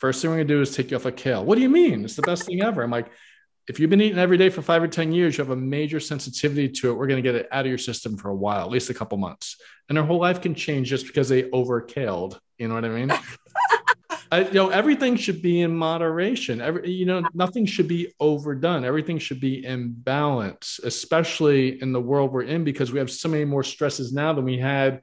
first 0.00 0.20
thing 0.20 0.30
we're 0.30 0.36
gonna 0.38 0.48
do 0.48 0.60
is 0.60 0.74
take 0.74 0.90
you 0.90 0.96
off 0.96 1.06
a 1.06 1.08
of 1.08 1.16
kale. 1.16 1.44
What 1.44 1.54
do 1.54 1.62
you 1.62 1.70
mean? 1.70 2.04
It's 2.04 2.16
the 2.16 2.22
best 2.22 2.44
thing 2.44 2.62
ever. 2.62 2.82
I'm 2.82 2.90
like, 2.90 3.10
if 3.68 3.78
you've 3.78 3.90
been 3.90 4.00
eating 4.00 4.18
every 4.18 4.38
day 4.38 4.48
for 4.48 4.62
five 4.62 4.82
or 4.82 4.88
10 4.88 5.12
years, 5.12 5.36
you 5.36 5.44
have 5.44 5.50
a 5.52 5.56
major 5.56 6.00
sensitivity 6.00 6.70
to 6.70 6.90
it. 6.90 6.94
We're 6.94 7.06
going 7.06 7.22
to 7.22 7.28
get 7.28 7.34
it 7.34 7.48
out 7.52 7.66
of 7.66 7.68
your 7.68 7.76
system 7.76 8.16
for 8.16 8.30
a 8.30 8.34
while, 8.34 8.64
at 8.64 8.70
least 8.70 8.88
a 8.88 8.94
couple 8.94 9.18
months. 9.18 9.56
And 9.88 9.96
their 9.96 10.04
whole 10.04 10.18
life 10.18 10.40
can 10.40 10.54
change 10.54 10.88
just 10.88 11.06
because 11.06 11.28
they 11.28 11.50
over 11.50 11.82
kaled. 11.82 12.40
You 12.56 12.68
know 12.68 12.74
what 12.74 12.86
I 12.86 12.88
mean? 12.88 13.12
I, 14.30 14.40
you 14.42 14.52
know, 14.52 14.68
everything 14.68 15.16
should 15.16 15.40
be 15.42 15.62
in 15.62 15.74
moderation. 15.74 16.60
Every, 16.60 16.90
you 16.90 17.06
know, 17.06 17.22
nothing 17.34 17.66
should 17.66 17.88
be 17.88 18.12
overdone. 18.20 18.84
Everything 18.84 19.18
should 19.18 19.40
be 19.40 19.64
in 19.64 19.92
balance, 19.92 20.80
especially 20.84 21.80
in 21.80 21.92
the 21.92 22.00
world 22.00 22.32
we're 22.32 22.42
in, 22.42 22.64
because 22.64 22.92
we 22.92 22.98
have 22.98 23.10
so 23.10 23.28
many 23.28 23.44
more 23.44 23.62
stresses 23.62 24.12
now 24.12 24.32
than 24.32 24.44
we 24.44 24.58
had 24.58 25.02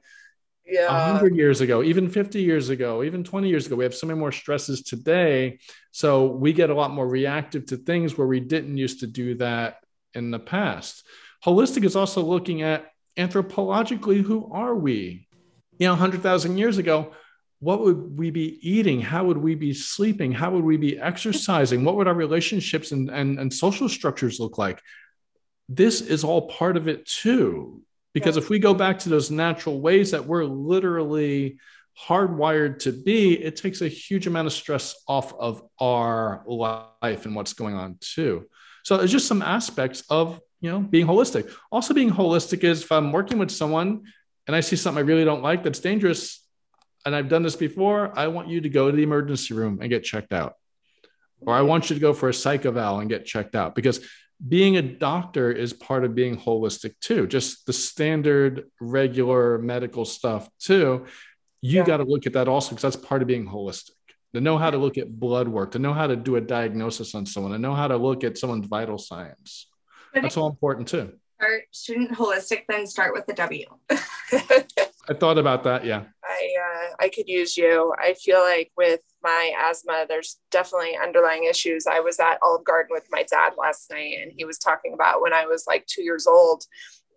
yeah. 0.64 1.10
100 1.10 1.36
years 1.36 1.60
ago, 1.60 1.82
even 1.82 2.08
50 2.08 2.40
years 2.40 2.68
ago, 2.68 3.02
even 3.02 3.24
20 3.24 3.48
years 3.48 3.66
ago. 3.66 3.76
We 3.76 3.84
have 3.84 3.94
so 3.94 4.06
many 4.06 4.18
more 4.18 4.32
stresses 4.32 4.82
today. 4.82 5.58
So 5.92 6.26
we 6.26 6.52
get 6.52 6.70
a 6.70 6.74
lot 6.74 6.90
more 6.90 7.08
reactive 7.08 7.66
to 7.66 7.76
things 7.76 8.16
where 8.18 8.26
we 8.26 8.40
didn't 8.40 8.76
used 8.76 9.00
to 9.00 9.06
do 9.06 9.36
that 9.36 9.78
in 10.14 10.30
the 10.30 10.38
past. 10.38 11.04
Holistic 11.44 11.84
is 11.84 11.96
also 11.96 12.22
looking 12.22 12.62
at 12.62 12.86
anthropologically 13.16 14.22
who 14.22 14.50
are 14.52 14.74
we? 14.74 15.28
You 15.78 15.86
know, 15.86 15.92
100,000 15.92 16.58
years 16.58 16.78
ago, 16.78 17.12
what 17.60 17.80
would 17.80 18.18
we 18.18 18.30
be 18.30 18.58
eating? 18.68 19.00
How 19.00 19.24
would 19.24 19.38
we 19.38 19.54
be 19.54 19.72
sleeping? 19.72 20.32
How 20.32 20.50
would 20.50 20.64
we 20.64 20.76
be 20.76 20.98
exercising? 20.98 21.84
What 21.84 21.96
would 21.96 22.06
our 22.06 22.14
relationships 22.14 22.92
and, 22.92 23.08
and, 23.08 23.38
and 23.38 23.52
social 23.52 23.88
structures 23.88 24.38
look 24.38 24.58
like? 24.58 24.82
This 25.68 26.00
is 26.00 26.22
all 26.22 26.48
part 26.48 26.76
of 26.76 26.86
it 26.86 27.06
too. 27.06 27.82
Because 28.12 28.36
if 28.36 28.48
we 28.48 28.58
go 28.58 28.72
back 28.72 29.00
to 29.00 29.08
those 29.08 29.30
natural 29.30 29.80
ways 29.80 30.12
that 30.12 30.24
we're 30.24 30.44
literally 30.44 31.58
hardwired 32.06 32.78
to 32.80 32.92
be, 32.92 33.34
it 33.34 33.56
takes 33.56 33.82
a 33.82 33.88
huge 33.88 34.26
amount 34.26 34.46
of 34.46 34.52
stress 34.52 34.94
off 35.08 35.34
of 35.34 35.62
our 35.80 36.42
life 36.46 37.26
and 37.26 37.34
what's 37.34 37.52
going 37.52 37.74
on 37.74 37.98
too. 38.00 38.46
So 38.84 38.96
it's 38.96 39.12
just 39.12 39.26
some 39.26 39.42
aspects 39.42 40.04
of 40.08 40.40
you 40.60 40.70
know 40.70 40.80
being 40.80 41.06
holistic. 41.06 41.50
Also, 41.70 41.92
being 41.92 42.10
holistic 42.10 42.64
is 42.64 42.82
if 42.82 42.92
I'm 42.92 43.12
working 43.12 43.38
with 43.38 43.50
someone 43.50 44.04
and 44.46 44.54
I 44.54 44.60
see 44.60 44.76
something 44.76 45.02
I 45.02 45.06
really 45.06 45.24
don't 45.24 45.42
like 45.42 45.62
that's 45.62 45.80
dangerous, 45.80 46.45
and 47.06 47.14
I've 47.14 47.28
done 47.28 47.44
this 47.44 47.56
before, 47.56 48.12
I 48.18 48.26
want 48.26 48.48
you 48.48 48.60
to 48.60 48.68
go 48.68 48.90
to 48.90 48.96
the 48.96 49.04
emergency 49.04 49.54
room 49.54 49.78
and 49.80 49.88
get 49.88 50.02
checked 50.02 50.32
out. 50.32 50.54
Or 51.40 51.54
I 51.54 51.62
want 51.62 51.88
you 51.88 51.94
to 51.94 52.00
go 52.00 52.12
for 52.12 52.28
a 52.28 52.34
psych 52.34 52.66
eval 52.66 52.98
and 52.98 53.08
get 53.08 53.24
checked 53.24 53.54
out 53.54 53.74
because 53.76 54.06
being 54.46 54.76
a 54.76 54.82
doctor 54.82 55.52
is 55.52 55.72
part 55.72 56.04
of 56.04 56.14
being 56.14 56.36
holistic 56.36 56.98
too. 57.00 57.26
Just 57.28 57.64
the 57.64 57.72
standard, 57.72 58.64
regular 58.80 59.58
medical 59.58 60.04
stuff 60.04 60.50
too. 60.58 61.06
You 61.62 61.78
yeah. 61.78 61.84
got 61.84 61.98
to 61.98 62.04
look 62.04 62.26
at 62.26 62.32
that 62.32 62.48
also 62.48 62.70
because 62.70 62.82
that's 62.82 62.96
part 62.96 63.22
of 63.22 63.28
being 63.28 63.46
holistic. 63.46 63.92
To 64.34 64.40
know 64.40 64.58
how 64.58 64.70
to 64.70 64.76
look 64.76 64.98
at 64.98 65.18
blood 65.18 65.48
work, 65.48 65.70
to 65.72 65.78
know 65.78 65.94
how 65.94 66.08
to 66.08 66.16
do 66.16 66.36
a 66.36 66.40
diagnosis 66.40 67.14
on 67.14 67.24
someone, 67.24 67.52
to 67.52 67.58
know 67.58 67.74
how 67.74 67.88
to 67.88 67.96
look 67.96 68.24
at 68.24 68.36
someone's 68.36 68.66
vital 68.66 68.98
signs. 68.98 69.68
That's 70.12 70.36
all 70.36 70.48
important 70.48 70.88
too. 70.88 71.12
Or 71.40 71.60
shouldn't 71.72 72.12
holistic 72.12 72.64
then 72.68 72.86
start 72.86 73.14
with 73.14 73.26
the 73.26 73.34
W? 73.34 73.66
I 73.90 75.14
thought 75.14 75.38
about 75.38 75.64
that. 75.64 75.84
Yeah. 75.84 76.04
I 77.00 77.08
could 77.08 77.28
use 77.28 77.56
you. 77.56 77.94
I 77.98 78.14
feel 78.14 78.40
like 78.40 78.70
with 78.76 79.00
my 79.22 79.52
asthma, 79.68 80.06
there's 80.08 80.38
definitely 80.50 80.96
underlying 81.02 81.44
issues. 81.44 81.86
I 81.86 82.00
was 82.00 82.18
at 82.20 82.38
Olive 82.42 82.64
Garden 82.64 82.90
with 82.90 83.06
my 83.10 83.24
dad 83.24 83.54
last 83.58 83.90
night, 83.90 84.18
and 84.20 84.32
he 84.36 84.44
was 84.44 84.58
talking 84.58 84.92
about 84.94 85.20
when 85.20 85.32
I 85.32 85.46
was 85.46 85.64
like 85.66 85.86
two 85.86 86.02
years 86.02 86.26
old, 86.26 86.64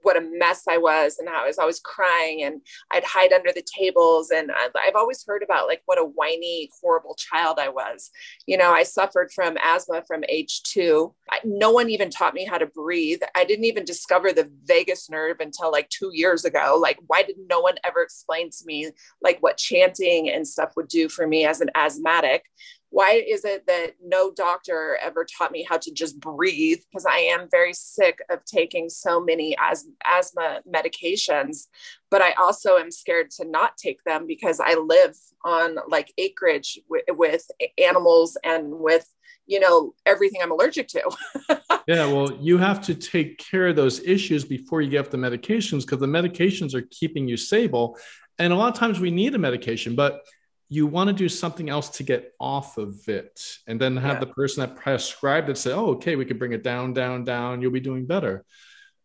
what 0.03 0.17
a 0.17 0.21
mess 0.21 0.63
I 0.67 0.77
was 0.77 1.17
and 1.19 1.27
how 1.27 1.43
I 1.43 1.47
was 1.47 1.57
always 1.57 1.79
crying 1.79 2.43
and 2.43 2.61
I'd 2.91 3.03
hide 3.03 3.33
under 3.33 3.51
the 3.51 3.63
tables. 3.77 4.31
And 4.31 4.51
I've 4.51 4.95
always 4.95 5.23
heard 5.25 5.43
about 5.43 5.67
like 5.67 5.81
what 5.85 5.99
a 5.99 6.03
whiny, 6.03 6.69
horrible 6.81 7.15
child 7.15 7.59
I 7.59 7.69
was. 7.69 8.11
You 8.45 8.57
know, 8.57 8.71
I 8.71 8.83
suffered 8.83 9.31
from 9.33 9.57
asthma 9.63 10.03
from 10.07 10.23
age 10.29 10.63
two. 10.63 11.13
I, 11.29 11.39
no 11.43 11.71
one 11.71 11.89
even 11.89 12.09
taught 12.09 12.33
me 12.33 12.45
how 12.45 12.57
to 12.57 12.65
breathe. 12.65 13.21
I 13.35 13.45
didn't 13.45 13.65
even 13.65 13.85
discover 13.85 14.31
the 14.31 14.49
vagus 14.65 15.09
nerve 15.09 15.37
until 15.39 15.71
like 15.71 15.89
two 15.89 16.11
years 16.13 16.45
ago. 16.45 16.77
Like, 16.79 16.99
why 17.07 17.23
did 17.23 17.35
no 17.49 17.59
one 17.59 17.75
ever 17.83 18.01
explain 18.01 18.49
to 18.49 18.65
me 18.65 18.91
like 19.21 19.37
what 19.41 19.57
chanting 19.57 20.29
and 20.29 20.47
stuff 20.47 20.73
would 20.75 20.87
do 20.87 21.09
for 21.09 21.27
me 21.27 21.45
as 21.45 21.61
an 21.61 21.69
asthmatic? 21.75 22.45
Why 22.91 23.23
is 23.27 23.45
it 23.45 23.67
that 23.67 23.91
no 24.03 24.31
doctor 24.31 24.97
ever 25.01 25.25
taught 25.25 25.51
me 25.51 25.65
how 25.67 25.77
to 25.77 25.91
just 25.91 26.19
breathe? 26.19 26.79
Because 26.89 27.05
i 27.05 27.17
am 27.17 27.47
very 27.49 27.73
sick 27.73 28.19
of 28.29 28.43
taking 28.45 28.89
so 28.89 29.19
many 29.19 29.55
as, 29.59 29.85
asthma 30.05 30.61
medications 30.67 31.67
but 32.09 32.21
i 32.21 32.31
also 32.33 32.77
am 32.77 32.91
scared 32.91 33.29
to 33.31 33.45
not 33.45 33.77
take 33.77 34.03
them 34.03 34.25
because 34.27 34.59
i 34.59 34.73
live 34.75 35.15
on 35.45 35.77
like 35.87 36.13
acreage 36.17 36.79
w- 36.89 37.03
with 37.17 37.45
animals 37.77 38.37
and 38.43 38.71
with 38.71 39.07
you 39.47 39.59
know 39.59 39.93
everything 40.05 40.41
i'm 40.41 40.51
allergic 40.51 40.87
to. 40.87 41.09
Yeah 41.87 42.05
well 42.05 42.31
you 42.39 42.59
have 42.59 42.81
to 42.81 42.93
take 42.93 43.39
care 43.39 43.67
of 43.67 43.75
those 43.75 43.99
issues 44.01 44.45
before 44.45 44.81
you 44.81 44.91
get 44.91 45.09
the 45.09 45.17
medications 45.17 45.81
because 45.81 45.99
the 45.99 46.05
medications 46.05 46.75
are 46.75 46.87
keeping 46.91 47.27
you 47.27 47.35
stable 47.35 47.97
and 48.37 48.53
a 48.53 48.55
lot 48.55 48.71
of 48.71 48.79
times 48.79 48.99
we 48.99 49.09
need 49.09 49.33
a 49.33 49.39
medication 49.39 49.95
but 49.95 50.21
you 50.69 50.85
want 50.85 51.07
to 51.07 51.13
do 51.13 51.27
something 51.27 51.69
else 51.69 51.89
to 51.89 52.03
get 52.03 52.33
off 52.39 52.77
of 52.77 53.09
it 53.09 53.57
and 53.67 53.81
then 53.81 53.97
have 53.97 54.17
yeah. 54.17 54.19
the 54.19 54.27
person 54.27 54.61
that 54.61 54.75
prescribed 54.75 55.49
it 55.49 55.57
say 55.57 55.71
oh 55.71 55.87
okay 55.87 56.15
we 56.15 56.25
can 56.25 56.37
bring 56.37 56.53
it 56.53 56.63
down 56.63 56.93
down 56.93 57.23
down. 57.23 57.61
You'll 57.61 57.71
be 57.71 57.79
doing 57.79 58.05
better. 58.05 58.45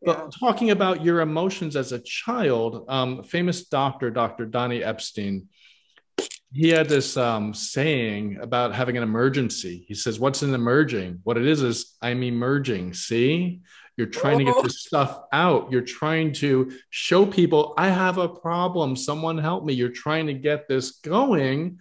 Yeah. 0.03 0.15
but 0.15 0.35
talking 0.39 0.71
about 0.71 1.03
your 1.03 1.21
emotions 1.21 1.75
as 1.75 1.93
a 1.93 1.99
child 2.01 2.85
um, 2.89 3.23
famous 3.23 3.65
doctor 3.65 4.11
dr 4.11 4.45
donnie 4.47 4.85
epstein 4.85 5.49
he 6.53 6.69
had 6.69 6.89
this 6.89 7.17
um, 7.17 7.53
saying 7.53 8.39
about 8.41 8.77
having 8.77 8.97
an 8.97 9.03
emergency. 9.03 9.85
He 9.89 9.95
says 9.95 10.21
what's 10.21 10.43
an 10.43 10.55
emerging? 10.55 11.19
What 11.25 11.37
it 11.37 11.47
is 11.47 11.63
is 11.63 11.97
i'm 12.01 12.23
emerging. 12.23 12.95
See 12.95 13.63
you're 13.97 14.09
trying 14.09 14.39
to 14.39 14.45
get 14.45 14.63
this 14.63 14.81
stuff 14.81 15.21
out. 15.33 15.71
You're 15.71 15.83
trying 15.83 16.33
to 16.35 16.73
show 16.91 17.25
people, 17.25 17.75
I 17.77 17.91
have 17.91 18.19
a 18.19 18.29
problem. 18.29 18.97
Someone 18.97 19.39
help 19.39 19.65
me. 19.65 19.73
You're 19.73 19.91
trying 19.91 20.27
to 20.27 20.35
get 20.35 20.67
this 20.69 20.93
going. 20.93 21.79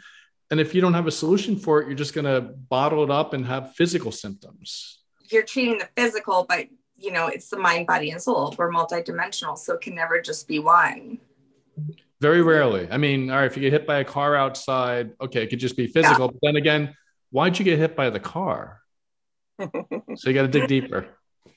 And 0.51 0.59
if 0.59 0.75
you 0.75 0.81
don't 0.81 0.93
have 0.93 1.07
a 1.07 1.11
solution 1.11 1.57
for 1.57 1.81
it, 1.81 1.87
you're 1.87 1.97
just 1.97 2.13
going 2.13 2.25
to 2.25 2.41
bottle 2.41 3.03
it 3.03 3.09
up 3.09 3.33
and 3.33 3.45
have 3.45 3.73
physical 3.75 4.11
symptoms. 4.11 4.99
You're 5.31 5.43
treating 5.43 5.79
the 5.79 5.89
physical, 5.95 6.45
but 6.47 6.67
you 6.95 7.11
know, 7.11 7.27
it's 7.27 7.49
the 7.49 7.57
mind, 7.57 7.87
body, 7.87 8.11
and 8.11 8.21
soul. 8.21 8.53
We're 8.57 8.69
multidimensional, 8.69 9.57
so 9.57 9.73
it 9.73 9.81
can 9.81 9.95
never 9.95 10.21
just 10.21 10.47
be 10.47 10.59
one. 10.59 11.17
Very 12.21 12.43
rarely. 12.43 12.87
I 12.89 12.97
mean, 12.97 13.31
all 13.31 13.37
right, 13.37 13.45
if 13.45 13.57
you 13.57 13.61
get 13.61 13.73
hit 13.73 13.87
by 13.87 13.97
a 13.99 14.05
car 14.05 14.35
outside, 14.35 15.11
okay, 15.19 15.43
it 15.43 15.47
could 15.47 15.59
just 15.59 15.75
be 15.75 15.87
physical. 15.87 16.25
Yeah. 16.25 16.31
But 16.31 16.39
then 16.43 16.55
again, 16.55 16.95
why'd 17.31 17.57
you 17.57 17.65
get 17.65 17.79
hit 17.79 17.95
by 17.95 18.11
the 18.11 18.19
car? 18.19 18.79
so 19.59 20.29
you 20.29 20.33
got 20.33 20.43
to 20.43 20.47
dig 20.47 20.67
deeper 20.67 21.07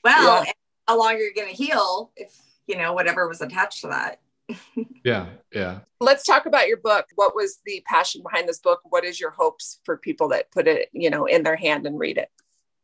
well 0.03 0.43
yeah. 0.45 0.51
how 0.87 0.99
long 0.99 1.17
you're 1.17 1.33
going 1.35 1.49
to 1.49 1.53
heal 1.55 2.11
if 2.15 2.35
you 2.67 2.77
know 2.77 2.93
whatever 2.93 3.27
was 3.27 3.41
attached 3.41 3.81
to 3.81 3.87
that. 3.87 4.19
Yeah 5.03 5.27
yeah. 5.53 5.79
Let's 6.01 6.25
talk 6.25 6.45
about 6.45 6.67
your 6.67 6.77
book. 6.77 7.05
What 7.15 7.33
was 7.33 7.59
the 7.65 7.81
passion 7.85 8.21
behind 8.21 8.47
this 8.47 8.59
book? 8.59 8.81
What 8.83 9.05
is 9.05 9.19
your 9.19 9.31
hopes 9.31 9.79
for 9.85 9.97
people 9.97 10.29
that 10.29 10.51
put 10.51 10.67
it 10.67 10.89
you 10.91 11.09
know 11.09 11.25
in 11.25 11.43
their 11.43 11.55
hand 11.55 11.85
and 11.85 11.97
read 11.97 12.17
it? 12.17 12.29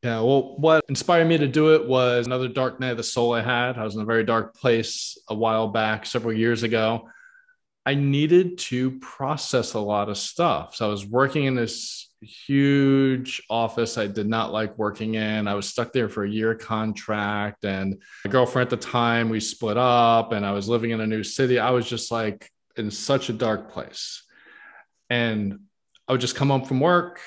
Yeah 0.03 0.21
well 0.21 0.55
what 0.57 0.85
inspired 0.87 1.27
me 1.27 1.37
to 1.37 1.47
do 1.47 1.73
it 1.75 1.87
was 1.87 2.25
another 2.25 2.47
dark 2.47 2.79
night 2.79 2.91
of 2.91 2.97
the 2.97 3.03
soul 3.03 3.33
i 3.33 3.41
had. 3.41 3.77
I 3.77 3.83
was 3.83 3.95
in 3.95 4.01
a 4.01 4.05
very 4.05 4.23
dark 4.23 4.55
place 4.55 5.17
a 5.29 5.35
while 5.35 5.67
back 5.67 6.05
several 6.05 6.33
years 6.33 6.63
ago. 6.63 7.09
I 7.85 7.95
needed 7.95 8.57
to 8.59 8.99
process 8.99 9.73
a 9.73 9.79
lot 9.79 10.07
of 10.07 10.17
stuff. 10.17 10.75
So 10.75 10.87
i 10.87 10.89
was 10.89 11.05
working 11.05 11.45
in 11.45 11.55
this 11.55 12.12
huge 12.23 13.41
office 13.49 13.97
I 13.97 14.07
did 14.07 14.27
not 14.27 14.51
like 14.51 14.77
working 14.77 15.15
in. 15.15 15.47
I 15.47 15.53
was 15.53 15.67
stuck 15.67 15.93
there 15.93 16.09
for 16.09 16.23
a 16.23 16.29
year 16.29 16.55
contract, 16.55 17.65
and 17.65 18.01
my 18.25 18.31
girlfriend 18.31 18.71
at 18.71 18.79
the 18.79 18.85
time 18.85 19.29
we 19.29 19.39
split 19.39 19.77
up, 19.77 20.31
and 20.31 20.45
I 20.45 20.51
was 20.51 20.67
living 20.67 20.91
in 20.91 21.01
a 21.01 21.07
new 21.07 21.23
city. 21.23 21.59
I 21.59 21.71
was 21.71 21.87
just 21.87 22.11
like 22.11 22.49
in 22.75 22.91
such 22.91 23.29
a 23.29 23.33
dark 23.33 23.71
place. 23.71 24.23
And 25.09 25.59
I 26.07 26.13
would 26.13 26.21
just 26.21 26.35
come 26.35 26.49
home 26.49 26.65
from 26.65 26.79
work, 26.79 27.19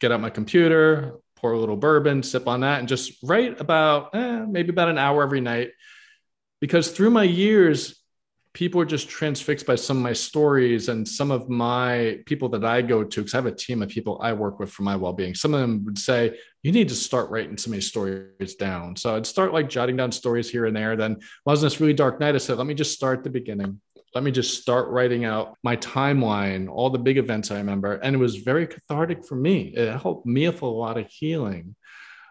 get 0.00 0.12
out 0.12 0.20
my 0.20 0.30
computer, 0.30 1.16
pour 1.36 1.52
a 1.52 1.58
little 1.58 1.76
bourbon, 1.76 2.22
sip 2.22 2.48
on 2.48 2.60
that, 2.60 2.80
and 2.80 2.88
just 2.88 3.12
write 3.22 3.60
about 3.60 4.14
eh, 4.14 4.44
maybe 4.48 4.70
about 4.70 4.88
an 4.88 4.98
hour 4.98 5.22
every 5.22 5.40
night. 5.40 5.70
Because 6.60 6.90
through 6.90 7.10
my 7.10 7.24
years, 7.24 8.02
people 8.56 8.80
are 8.80 8.86
just 8.86 9.10
transfixed 9.10 9.66
by 9.66 9.74
some 9.74 9.98
of 9.98 10.02
my 10.02 10.14
stories 10.14 10.88
and 10.88 11.06
some 11.06 11.30
of 11.30 11.46
my 11.46 12.18
people 12.24 12.48
that 12.48 12.64
I 12.64 12.80
go 12.80 13.04
to, 13.04 13.20
because 13.20 13.34
I 13.34 13.36
have 13.36 13.44
a 13.44 13.52
team 13.52 13.82
of 13.82 13.90
people 13.90 14.18
I 14.22 14.32
work 14.32 14.58
with 14.58 14.72
for 14.72 14.82
my 14.82 14.96
well 14.96 15.12
being. 15.12 15.34
Some 15.34 15.52
of 15.52 15.60
them 15.60 15.84
would 15.84 15.98
say, 15.98 16.38
You 16.62 16.72
need 16.72 16.88
to 16.88 16.94
start 16.94 17.28
writing 17.28 17.58
some 17.58 17.74
of 17.74 17.76
these 17.76 17.88
stories 17.88 18.54
down. 18.54 18.96
So 18.96 19.14
I'd 19.14 19.26
start 19.26 19.52
like 19.52 19.68
jotting 19.68 19.98
down 19.98 20.10
stories 20.10 20.48
here 20.48 20.64
and 20.64 20.74
there. 20.74 20.96
Then, 20.96 21.16
well, 21.44 21.52
was 21.52 21.60
this 21.60 21.82
really 21.82 21.92
dark 21.92 22.18
night, 22.18 22.34
I 22.34 22.38
said, 22.38 22.56
Let 22.56 22.66
me 22.66 22.72
just 22.72 22.94
start 22.94 23.24
the 23.24 23.28
beginning. 23.28 23.78
Let 24.14 24.24
me 24.24 24.30
just 24.30 24.62
start 24.62 24.88
writing 24.88 25.26
out 25.26 25.58
my 25.62 25.76
timeline, 25.76 26.70
all 26.70 26.88
the 26.88 26.98
big 26.98 27.18
events 27.18 27.50
I 27.50 27.58
remember. 27.58 27.96
And 27.96 28.16
it 28.16 28.18
was 28.18 28.36
very 28.36 28.66
cathartic 28.66 29.26
for 29.26 29.36
me. 29.36 29.74
It 29.76 30.00
helped 30.00 30.24
me 30.24 30.48
with 30.48 30.62
a 30.62 30.66
lot 30.66 30.96
of 30.96 31.06
healing. 31.10 31.76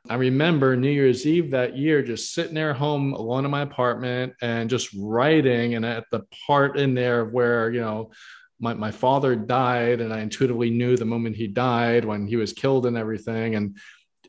I 0.07 0.15
remember 0.15 0.75
New 0.75 0.89
Year's 0.89 1.25
Eve 1.25 1.51
that 1.51 1.77
year, 1.77 2.03
just 2.03 2.33
sitting 2.33 2.53
there 2.53 2.73
home 2.73 3.13
alone 3.13 3.43
in 3.45 3.51
my 3.51 3.61
apartment 3.61 4.33
and 4.41 4.69
just 4.69 4.89
writing. 4.95 5.73
And 5.73 5.85
at 5.85 6.05
the 6.11 6.25
part 6.45 6.77
in 6.77 6.93
there 6.93 7.25
where, 7.25 7.71
you 7.71 7.81
know, 7.81 8.11
my, 8.59 8.73
my 8.73 8.91
father 8.91 9.35
died, 9.35 10.01
and 10.01 10.13
I 10.13 10.21
intuitively 10.21 10.69
knew 10.69 10.95
the 10.95 11.05
moment 11.05 11.35
he 11.35 11.47
died 11.47 12.05
when 12.05 12.27
he 12.27 12.35
was 12.35 12.53
killed 12.53 12.85
and 12.85 12.97
everything. 12.97 13.55
And 13.55 13.77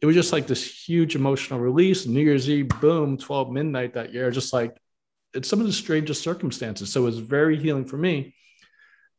it 0.00 0.06
was 0.06 0.16
just 0.16 0.32
like 0.32 0.46
this 0.46 0.64
huge 0.64 1.14
emotional 1.14 1.60
release. 1.60 2.06
New 2.06 2.20
Year's 2.20 2.48
Eve, 2.48 2.68
boom, 2.80 3.18
12 3.18 3.50
midnight 3.50 3.94
that 3.94 4.12
year, 4.12 4.30
just 4.30 4.52
like 4.52 4.76
it's 5.34 5.48
some 5.48 5.60
of 5.60 5.66
the 5.66 5.72
strangest 5.72 6.22
circumstances. 6.22 6.92
So 6.92 7.02
it 7.02 7.04
was 7.04 7.18
very 7.18 7.56
healing 7.58 7.84
for 7.84 7.98
me. 7.98 8.34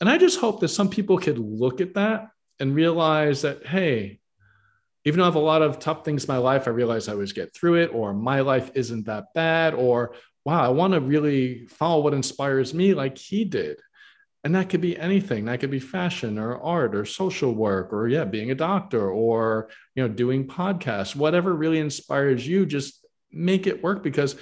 And 0.02 0.10
I 0.10 0.18
just 0.18 0.40
hope 0.40 0.60
that 0.62 0.68
some 0.70 0.90
people 0.90 1.18
could 1.18 1.40
look 1.40 1.82
at 1.82 1.94
that 1.94 2.28
and 2.60 2.76
realize 2.76 3.44
that, 3.44 3.66
hey, 3.66 4.20
even 5.08 5.20
though 5.20 5.24
I 5.24 5.28
have 5.28 5.36
a 5.36 5.40
lot 5.40 5.62
of 5.62 5.80
tough 5.80 6.04
things 6.04 6.26
in 6.26 6.34
my 6.34 6.38
life, 6.38 6.68
I 6.68 6.72
realize 6.72 7.08
I 7.08 7.14
always 7.14 7.32
get 7.32 7.54
through 7.54 7.76
it, 7.76 7.92
or 7.94 8.14
my 8.14 8.42
life 8.42 8.72
isn't 8.76 9.06
that 9.06 9.34
bad, 9.34 9.74
or 9.74 10.16
wow, 10.44 10.62
I 10.62 10.68
want 10.68 10.96
to 10.96 11.00
really 11.00 11.66
follow 11.68 12.02
what 12.02 12.14
inspires 12.14 12.74
me 12.74 12.94
like 12.94 13.18
he 13.18 13.46
did. 13.46 13.80
And 14.44 14.54
that 14.54 14.68
could 14.68 14.82
be 14.82 15.00
anything. 15.00 15.46
That 15.46 15.62
could 15.62 15.72
be 15.72 15.80
fashion 15.80 16.38
or 16.38 16.62
art 16.62 16.94
or 16.94 17.06
social 17.06 17.54
work 17.54 17.94
or 17.94 18.10
yeah, 18.10 18.26
being 18.26 18.52
a 18.52 18.56
doctor 18.56 19.10
or 19.10 19.70
you 19.96 20.06
know, 20.06 20.14
doing 20.14 20.46
podcasts, 20.46 21.16
whatever 21.16 21.54
really 21.54 21.80
inspires 21.80 22.46
you, 22.46 22.66
just 22.66 23.06
make 23.32 23.66
it 23.66 23.82
work 23.82 24.04
because 24.04 24.36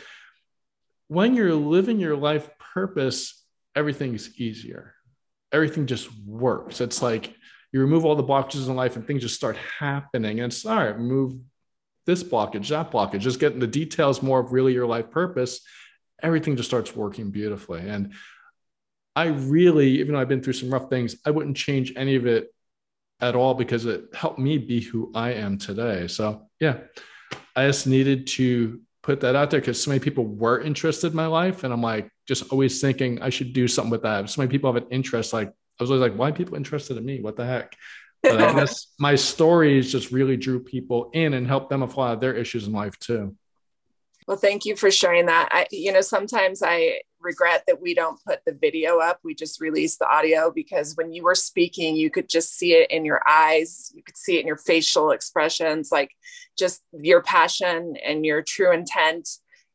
when 1.09 1.35
you're 1.35 1.53
living 1.53 1.99
your 1.99 2.17
life 2.17 2.49
purpose, 2.73 3.45
everything's 3.75 4.39
easier. 4.39 4.95
Everything 5.51 5.85
just 5.85 6.09
works. 6.25 6.81
It's 6.81 7.03
like 7.03 7.35
you 7.75 7.81
remove 7.81 8.05
all 8.05 8.15
the 8.15 8.23
blockages 8.23 8.69
in 8.69 8.75
life 8.77 8.95
and 8.95 9.05
things 9.05 9.21
just 9.21 9.35
start 9.35 9.57
happening. 9.57 10.39
And 10.39 10.49
it's 10.49 10.65
all 10.65 10.77
right, 10.77 10.97
move 10.97 11.35
this 12.05 12.23
blockage, 12.23 12.69
that 12.69 12.89
blockage, 12.89 13.19
just 13.19 13.37
getting 13.37 13.59
the 13.59 13.67
details 13.67 14.21
more 14.21 14.39
of 14.39 14.53
really 14.53 14.71
your 14.71 14.87
life 14.87 15.11
purpose. 15.11 15.59
Everything 16.23 16.55
just 16.55 16.69
starts 16.69 16.95
working 16.95 17.31
beautifully. 17.31 17.81
And 17.81 18.13
I 19.13 19.25
really, 19.25 19.99
even 19.99 20.13
though 20.13 20.21
I've 20.21 20.29
been 20.29 20.41
through 20.41 20.53
some 20.53 20.73
rough 20.73 20.89
things, 20.89 21.17
I 21.25 21.31
wouldn't 21.31 21.57
change 21.57 21.91
any 21.97 22.15
of 22.15 22.25
it 22.25 22.47
at 23.19 23.35
all 23.35 23.53
because 23.53 23.85
it 23.85 24.05
helped 24.13 24.39
me 24.39 24.57
be 24.57 24.79
who 24.79 25.11
I 25.13 25.33
am 25.33 25.57
today. 25.57 26.07
So, 26.07 26.47
yeah, 26.61 26.77
I 27.57 27.67
just 27.67 27.87
needed 27.87 28.27
to 28.27 28.79
put 29.03 29.19
that 29.19 29.35
out 29.35 29.51
there 29.51 29.59
because 29.59 29.83
so 29.83 29.91
many 29.91 29.99
people 29.99 30.23
were 30.23 30.61
interested 30.61 31.07
in 31.07 31.17
my 31.17 31.27
life. 31.27 31.65
And 31.65 31.73
I'm 31.73 31.81
like, 31.81 32.09
just 32.25 32.53
always 32.53 32.79
thinking 32.79 33.21
I 33.21 33.29
should 33.31 33.51
do 33.51 33.67
something 33.67 33.91
with 33.91 34.03
that. 34.03 34.29
So 34.29 34.39
many 34.39 34.49
people 34.49 34.71
have 34.71 34.81
an 34.81 34.89
interest, 34.91 35.33
like 35.33 35.51
I 35.79 35.83
was 35.83 35.91
always 35.91 36.01
like, 36.01 36.17
why 36.17 36.31
people 36.31 36.55
interested 36.55 36.97
in 36.97 37.05
me? 37.05 37.21
What 37.21 37.35
the 37.35 37.45
heck? 37.45 37.75
But 38.23 38.41
I 38.41 38.53
guess 38.53 38.87
my 38.97 39.13
stories 39.13 39.91
just 39.91 40.11
really 40.11 40.35
drew 40.35 40.59
people 40.59 41.11
in 41.13 41.35
and 41.35 41.45
helped 41.45 41.69
them 41.69 41.81
with 41.81 41.95
a 41.95 41.99
lot 41.99 42.19
their 42.19 42.33
issues 42.33 42.65
in 42.65 42.73
life 42.73 42.97
too. 42.97 43.35
Well, 44.27 44.37
thank 44.37 44.65
you 44.65 44.75
for 44.75 44.89
sharing 44.89 45.27
that. 45.27 45.49
I, 45.51 45.67
you 45.69 45.91
know, 45.91 46.01
sometimes 46.01 46.63
I 46.63 47.01
regret 47.19 47.63
that 47.67 47.79
we 47.79 47.93
don't 47.93 48.19
put 48.25 48.39
the 48.45 48.53
video 48.53 48.97
up. 48.97 49.19
We 49.23 49.35
just 49.35 49.61
release 49.61 49.97
the 49.97 50.07
audio 50.07 50.51
because 50.51 50.95
when 50.95 51.11
you 51.11 51.23
were 51.23 51.35
speaking, 51.35 51.95
you 51.95 52.09
could 52.09 52.27
just 52.27 52.57
see 52.57 52.73
it 52.73 52.89
in 52.89 53.05
your 53.05 53.21
eyes. 53.27 53.91
You 53.93 54.01
could 54.01 54.17
see 54.17 54.37
it 54.37 54.41
in 54.41 54.47
your 54.47 54.57
facial 54.57 55.11
expressions, 55.11 55.91
like 55.91 56.09
just 56.57 56.81
your 56.91 57.21
passion 57.21 57.95
and 58.03 58.25
your 58.25 58.41
true 58.41 58.71
intent 58.71 59.29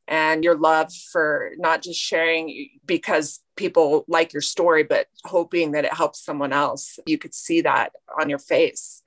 and 0.08 0.42
your 0.42 0.56
love 0.56 0.92
for 1.12 1.52
not 1.56 1.82
just 1.82 2.00
sharing 2.00 2.68
because 2.84 3.40
people 3.60 4.06
like 4.08 4.32
your 4.32 4.40
story, 4.40 4.82
but 4.82 5.06
hoping 5.24 5.72
that 5.72 5.84
it 5.84 5.92
helps 5.92 6.24
someone 6.24 6.52
else. 6.52 6.98
You 7.04 7.18
could 7.18 7.34
see 7.34 7.60
that 7.60 7.92
on 8.18 8.30
your 8.30 8.38
face. 8.38 9.02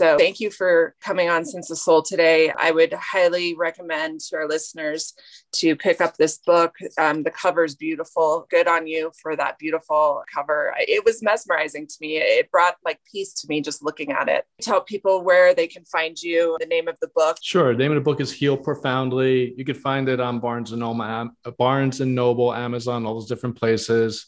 So 0.00 0.16
thank 0.16 0.40
you 0.40 0.50
for 0.50 0.94
coming 1.02 1.28
on 1.28 1.44
Sense 1.44 1.70
of 1.70 1.76
Soul 1.76 2.00
today. 2.00 2.50
I 2.58 2.70
would 2.70 2.94
highly 2.94 3.54
recommend 3.54 4.20
to 4.20 4.36
our 4.36 4.48
listeners 4.48 5.12
to 5.56 5.76
pick 5.76 6.00
up 6.00 6.16
this 6.16 6.38
book. 6.38 6.74
Um, 6.96 7.22
the 7.22 7.30
cover 7.30 7.64
is 7.64 7.74
beautiful. 7.74 8.46
Good 8.48 8.66
on 8.66 8.86
you 8.86 9.12
for 9.20 9.36
that 9.36 9.58
beautiful 9.58 10.22
cover. 10.34 10.72
It 10.78 11.04
was 11.04 11.22
mesmerizing 11.22 11.86
to 11.86 11.94
me. 12.00 12.16
It 12.16 12.50
brought 12.50 12.76
like 12.82 12.98
peace 13.12 13.34
to 13.42 13.46
me 13.46 13.60
just 13.60 13.84
looking 13.84 14.10
at 14.10 14.30
it. 14.30 14.46
Tell 14.62 14.80
people 14.80 15.22
where 15.22 15.54
they 15.54 15.66
can 15.66 15.84
find 15.84 16.18
you, 16.18 16.56
the 16.58 16.66
name 16.66 16.88
of 16.88 16.96
the 17.02 17.10
book. 17.14 17.36
Sure. 17.42 17.74
The 17.74 17.80
name 17.80 17.92
of 17.92 17.96
the 17.96 18.00
book 18.00 18.22
is 18.22 18.32
Heal 18.32 18.56
Profoundly. 18.56 19.52
You 19.54 19.66
can 19.66 19.74
find 19.74 20.08
it 20.08 20.18
on 20.18 20.40
Barnes 20.40 20.72
and 20.72 20.80
Noble, 20.80 21.28
Barnes 21.58 22.00
and 22.00 22.14
Noble, 22.14 22.54
Amazon, 22.54 23.04
all 23.04 23.12
those 23.12 23.28
different 23.28 23.56
places. 23.56 24.24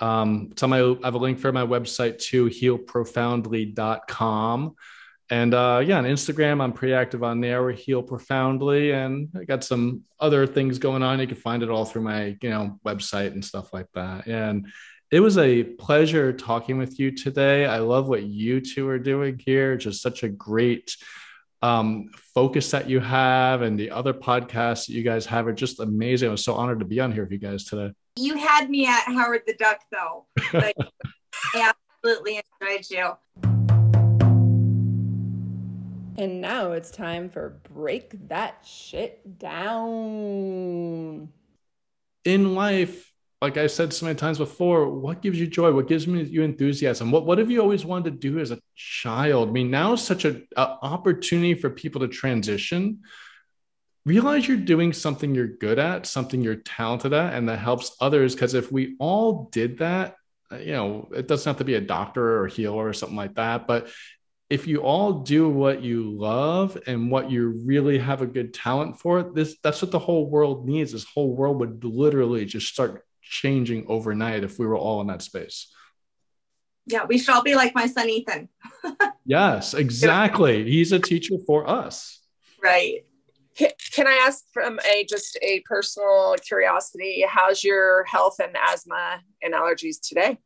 Um, 0.00 0.48
it's 0.50 0.64
on 0.64 0.70
my, 0.70 0.80
I 0.80 0.96
have 1.04 1.14
a 1.14 1.18
link 1.18 1.38
for 1.38 1.52
my 1.52 1.64
website 1.64 2.18
too, 2.18 2.46
healprofoundly.com. 2.46 4.74
And 5.32 5.54
uh, 5.54 5.80
yeah, 5.82 5.96
on 5.96 6.04
Instagram, 6.04 6.62
I'm 6.62 6.74
pretty 6.74 6.92
active 6.92 7.22
on 7.22 7.40
there. 7.40 7.64
We 7.64 7.74
heal 7.74 8.02
profoundly, 8.02 8.90
and 8.90 9.30
I 9.34 9.44
got 9.44 9.64
some 9.64 10.02
other 10.20 10.46
things 10.46 10.78
going 10.78 11.02
on. 11.02 11.20
You 11.20 11.26
can 11.26 11.38
find 11.38 11.62
it 11.62 11.70
all 11.70 11.86
through 11.86 12.02
my, 12.02 12.36
you 12.42 12.50
know, 12.50 12.78
website 12.84 13.28
and 13.28 13.42
stuff 13.42 13.72
like 13.72 13.86
that. 13.94 14.26
And 14.26 14.66
it 15.10 15.20
was 15.20 15.38
a 15.38 15.62
pleasure 15.64 16.34
talking 16.34 16.76
with 16.76 17.00
you 17.00 17.12
today. 17.12 17.64
I 17.64 17.78
love 17.78 18.08
what 18.08 18.24
you 18.24 18.60
two 18.60 18.86
are 18.88 18.98
doing 18.98 19.40
here. 19.42 19.74
Just 19.78 20.02
such 20.02 20.22
a 20.22 20.28
great 20.28 20.94
um, 21.62 22.10
focus 22.34 22.70
that 22.72 22.90
you 22.90 23.00
have, 23.00 23.62
and 23.62 23.78
the 23.78 23.90
other 23.90 24.12
podcasts 24.12 24.86
that 24.88 24.92
you 24.92 25.02
guys 25.02 25.24
have 25.24 25.46
are 25.46 25.54
just 25.54 25.80
amazing. 25.80 26.28
I 26.28 26.32
was 26.32 26.44
so 26.44 26.52
honored 26.52 26.80
to 26.80 26.84
be 26.84 27.00
on 27.00 27.10
here 27.10 27.22
with 27.22 27.32
you 27.32 27.38
guys 27.38 27.64
today. 27.64 27.94
You 28.16 28.36
had 28.36 28.68
me 28.68 28.86
at 28.86 29.04
Howard 29.04 29.44
the 29.46 29.54
Duck, 29.54 29.80
though. 29.90 30.26
I 30.52 30.74
absolutely 32.04 32.42
enjoyed 32.60 32.84
you. 32.90 33.51
And 36.16 36.40
now 36.40 36.72
it's 36.72 36.90
time 36.90 37.28
for 37.28 37.60
Break 37.72 38.28
That 38.28 38.66
Shit 38.66 39.38
Down. 39.38 41.28
In 42.24 42.54
life, 42.54 43.12
like 43.40 43.56
I've 43.56 43.70
said 43.70 43.92
so 43.92 44.06
many 44.06 44.16
times 44.16 44.38
before, 44.38 44.88
what 44.88 45.22
gives 45.22 45.40
you 45.40 45.46
joy? 45.46 45.72
What 45.72 45.88
gives 45.88 46.06
you 46.06 46.42
enthusiasm? 46.42 47.10
What 47.10 47.26
what 47.26 47.38
have 47.38 47.50
you 47.50 47.60
always 47.60 47.84
wanted 47.84 48.04
to 48.04 48.30
do 48.30 48.38
as 48.38 48.50
a 48.50 48.60
child? 48.76 49.48
I 49.48 49.52
mean, 49.52 49.70
now 49.70 49.94
is 49.94 50.02
such 50.02 50.24
an 50.24 50.46
opportunity 50.56 51.54
for 51.54 51.70
people 51.70 52.00
to 52.02 52.08
transition 52.08 53.00
realize 54.04 54.48
you're 54.48 54.56
doing 54.56 54.92
something 54.92 55.34
you're 55.34 55.46
good 55.46 55.78
at, 55.78 56.06
something 56.06 56.42
you're 56.42 56.56
talented 56.56 57.12
at, 57.12 57.34
and 57.34 57.48
that 57.48 57.58
helps 57.58 57.96
others. 58.00 58.34
Because 58.34 58.54
if 58.54 58.72
we 58.72 58.96
all 58.98 59.48
did 59.52 59.78
that, 59.78 60.16
you 60.58 60.72
know, 60.72 61.08
it 61.14 61.28
doesn't 61.28 61.48
have 61.48 61.58
to 61.58 61.64
be 61.64 61.74
a 61.74 61.80
doctor 61.80 62.38
or 62.38 62.46
a 62.46 62.50
healer 62.50 62.86
or 62.86 62.92
something 62.92 63.16
like 63.16 63.34
that. 63.36 63.66
But 63.66 63.88
if 64.52 64.66
you 64.66 64.82
all 64.82 65.14
do 65.14 65.48
what 65.48 65.82
you 65.82 66.10
love 66.10 66.76
and 66.86 67.10
what 67.10 67.30
you 67.30 67.62
really 67.64 67.96
have 67.96 68.20
a 68.20 68.26
good 68.26 68.52
talent 68.52 69.00
for, 69.00 69.22
this 69.22 69.56
that's 69.62 69.80
what 69.80 69.90
the 69.90 69.98
whole 69.98 70.28
world 70.28 70.68
needs. 70.68 70.92
This 70.92 71.06
whole 71.06 71.34
world 71.34 71.58
would 71.60 71.82
literally 71.82 72.44
just 72.44 72.66
start 72.66 73.02
changing 73.22 73.86
overnight 73.88 74.44
if 74.44 74.58
we 74.58 74.66
were 74.66 74.76
all 74.76 75.00
in 75.00 75.06
that 75.06 75.22
space. 75.22 75.72
Yeah, 76.84 77.06
we 77.06 77.16
should 77.16 77.34
all 77.34 77.42
be 77.42 77.54
like 77.54 77.74
my 77.74 77.86
son 77.86 78.10
Ethan. 78.10 78.50
yes, 79.24 79.72
exactly. 79.72 80.70
He's 80.70 80.92
a 80.92 80.98
teacher 80.98 81.36
for 81.46 81.66
us. 81.66 82.20
Right. 82.62 83.06
Can 83.56 84.06
I 84.06 84.22
ask 84.26 84.44
from 84.52 84.78
a 84.80 85.06
just 85.08 85.38
a 85.40 85.60
personal 85.60 86.36
curiosity, 86.46 87.24
how's 87.26 87.64
your 87.64 88.04
health 88.04 88.38
and 88.38 88.54
asthma 88.54 89.22
and 89.42 89.54
allergies 89.54 89.96
today? 90.06 90.38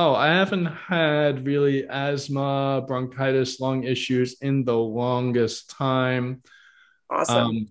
Oh, 0.00 0.14
I 0.14 0.28
haven't 0.28 0.66
had 0.66 1.44
really 1.44 1.84
asthma, 1.88 2.84
bronchitis, 2.86 3.58
lung 3.58 3.82
issues 3.82 4.36
in 4.40 4.64
the 4.64 4.76
longest 4.76 5.70
time. 5.70 6.40
Awesome. 7.10 7.36
Um, 7.36 7.66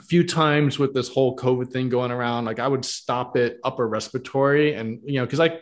a 0.00 0.02
few 0.02 0.26
times 0.26 0.76
with 0.76 0.92
this 0.92 1.08
whole 1.08 1.36
COVID 1.36 1.70
thing 1.70 1.88
going 1.88 2.10
around, 2.10 2.46
like 2.46 2.58
I 2.58 2.66
would 2.66 2.84
stop 2.84 3.36
it 3.36 3.60
upper 3.62 3.86
respiratory, 3.86 4.74
and 4.74 4.98
you 5.04 5.20
know, 5.20 5.24
because 5.24 5.38
I 5.38 5.60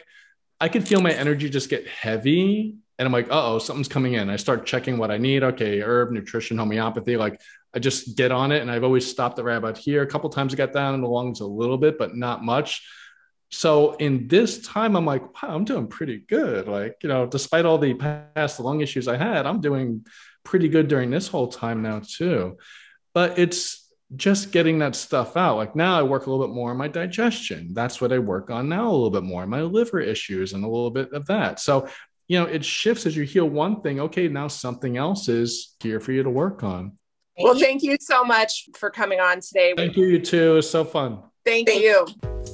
I 0.59 0.71
could 0.71 0.89
feel 0.89 1.03
my 1.03 1.13
energy 1.13 1.51
just 1.51 1.69
get 1.69 1.87
heavy, 1.87 2.77
and 2.99 3.07
I'm 3.07 3.13
like, 3.13 3.27
oh, 3.29 3.59
something's 3.59 3.89
coming 3.89 4.15
in. 4.15 4.31
I 4.31 4.37
start 4.37 4.65
checking 4.65 4.97
what 4.97 5.11
I 5.11 5.19
need. 5.19 5.43
Okay, 5.43 5.81
herb, 5.81 6.13
nutrition, 6.13 6.57
homeopathy. 6.57 7.19
Like 7.19 7.43
I 7.75 7.79
just 7.79 8.17
get 8.17 8.33
on 8.33 8.53
it. 8.53 8.63
And 8.63 8.71
I've 8.71 8.85
always 8.85 9.07
stopped 9.07 9.39
it 9.39 9.43
right 9.43 9.57
about 9.57 9.77
here. 9.77 10.01
A 10.01 10.07
couple 10.07 10.31
times 10.31 10.55
I 10.55 10.57
got 10.57 10.73
down 10.73 10.95
in 10.95 11.03
the 11.03 11.09
lungs 11.09 11.41
a 11.41 11.47
little 11.47 11.77
bit, 11.77 11.99
but 11.99 12.17
not 12.17 12.43
much. 12.43 12.89
So 13.55 13.95
in 13.95 14.27
this 14.27 14.61
time, 14.63 14.97
I'm 14.97 15.07
like, 15.07 15.23
wow, 15.23 15.55
I'm 15.55 15.65
doing 15.65 15.87
pretty 15.87 16.19
good. 16.19 16.67
Like, 16.67 16.97
you 17.03 17.09
know, 17.09 17.25
despite 17.25 17.65
all 17.65 17.79
the 17.79 17.95
past 17.95 18.59
lung 18.59 18.81
issues 18.81 19.07
I 19.07 19.17
had, 19.17 19.47
I'm 19.47 19.61
doing 19.61 20.05
pretty 20.43 20.69
good 20.69 20.89
during 20.89 21.11
this 21.11 21.29
whole 21.29 21.49
time 21.49 21.81
now, 21.81 22.01
too. 22.05 22.57
But 23.13 23.39
it's 23.39 23.89
just 24.17 24.53
getting 24.53 24.81
that 24.81 24.97
stuff 24.97 25.37
out. 25.37 25.57
Like 25.57 25.75
now 25.75 25.99
I 25.99 26.03
work 26.03 26.27
a 26.27 26.31
little 26.31 26.47
bit 26.47 26.55
more 26.55 26.71
on 26.71 26.77
my 26.77 26.89
digestion. 26.89 27.73
That's 27.73 28.01
what 28.01 28.13
I 28.13 28.19
work 28.19 28.51
on 28.51 28.69
now 28.69 28.89
a 28.89 28.93
little 28.93 29.11
bit 29.11 29.23
more, 29.23 29.47
my 29.47 29.63
liver 29.63 30.01
issues 30.01 30.53
and 30.53 30.65
a 30.65 30.69
little 30.69 30.91
bit 30.91 31.13
of 31.13 31.27
that. 31.27 31.59
So, 31.59 31.89
you 32.29 32.39
know, 32.39 32.47
it 32.47 32.65
shifts 32.65 33.07
as 33.07 33.17
you 33.17 33.25
heal 33.25 33.49
one 33.49 33.81
thing. 33.83 34.01
Okay, 34.01 34.29
now 34.29 34.49
something 34.49 34.97
else 34.97 35.29
is 35.29 35.75
here 35.81 36.01
for 36.01 36.13
you 36.13 36.23
to 36.23 36.31
work 36.31 36.63
on. 36.63 36.99
Well, 37.39 37.59
thank 37.59 37.83
you 37.83 37.97
so 38.01 38.25
much 38.25 38.69
for 38.77 38.91
coming 38.91 39.21
on 39.21 39.41
today. 39.41 39.75
Thank 39.77 39.97
you, 39.97 40.07
you 40.07 40.21
too. 40.21 40.53
It 40.53 40.55
was 40.57 40.71
so 40.71 40.85
fun. 40.85 41.23
Thank, 41.45 41.69
thank 41.69 41.83
you. 41.83 42.54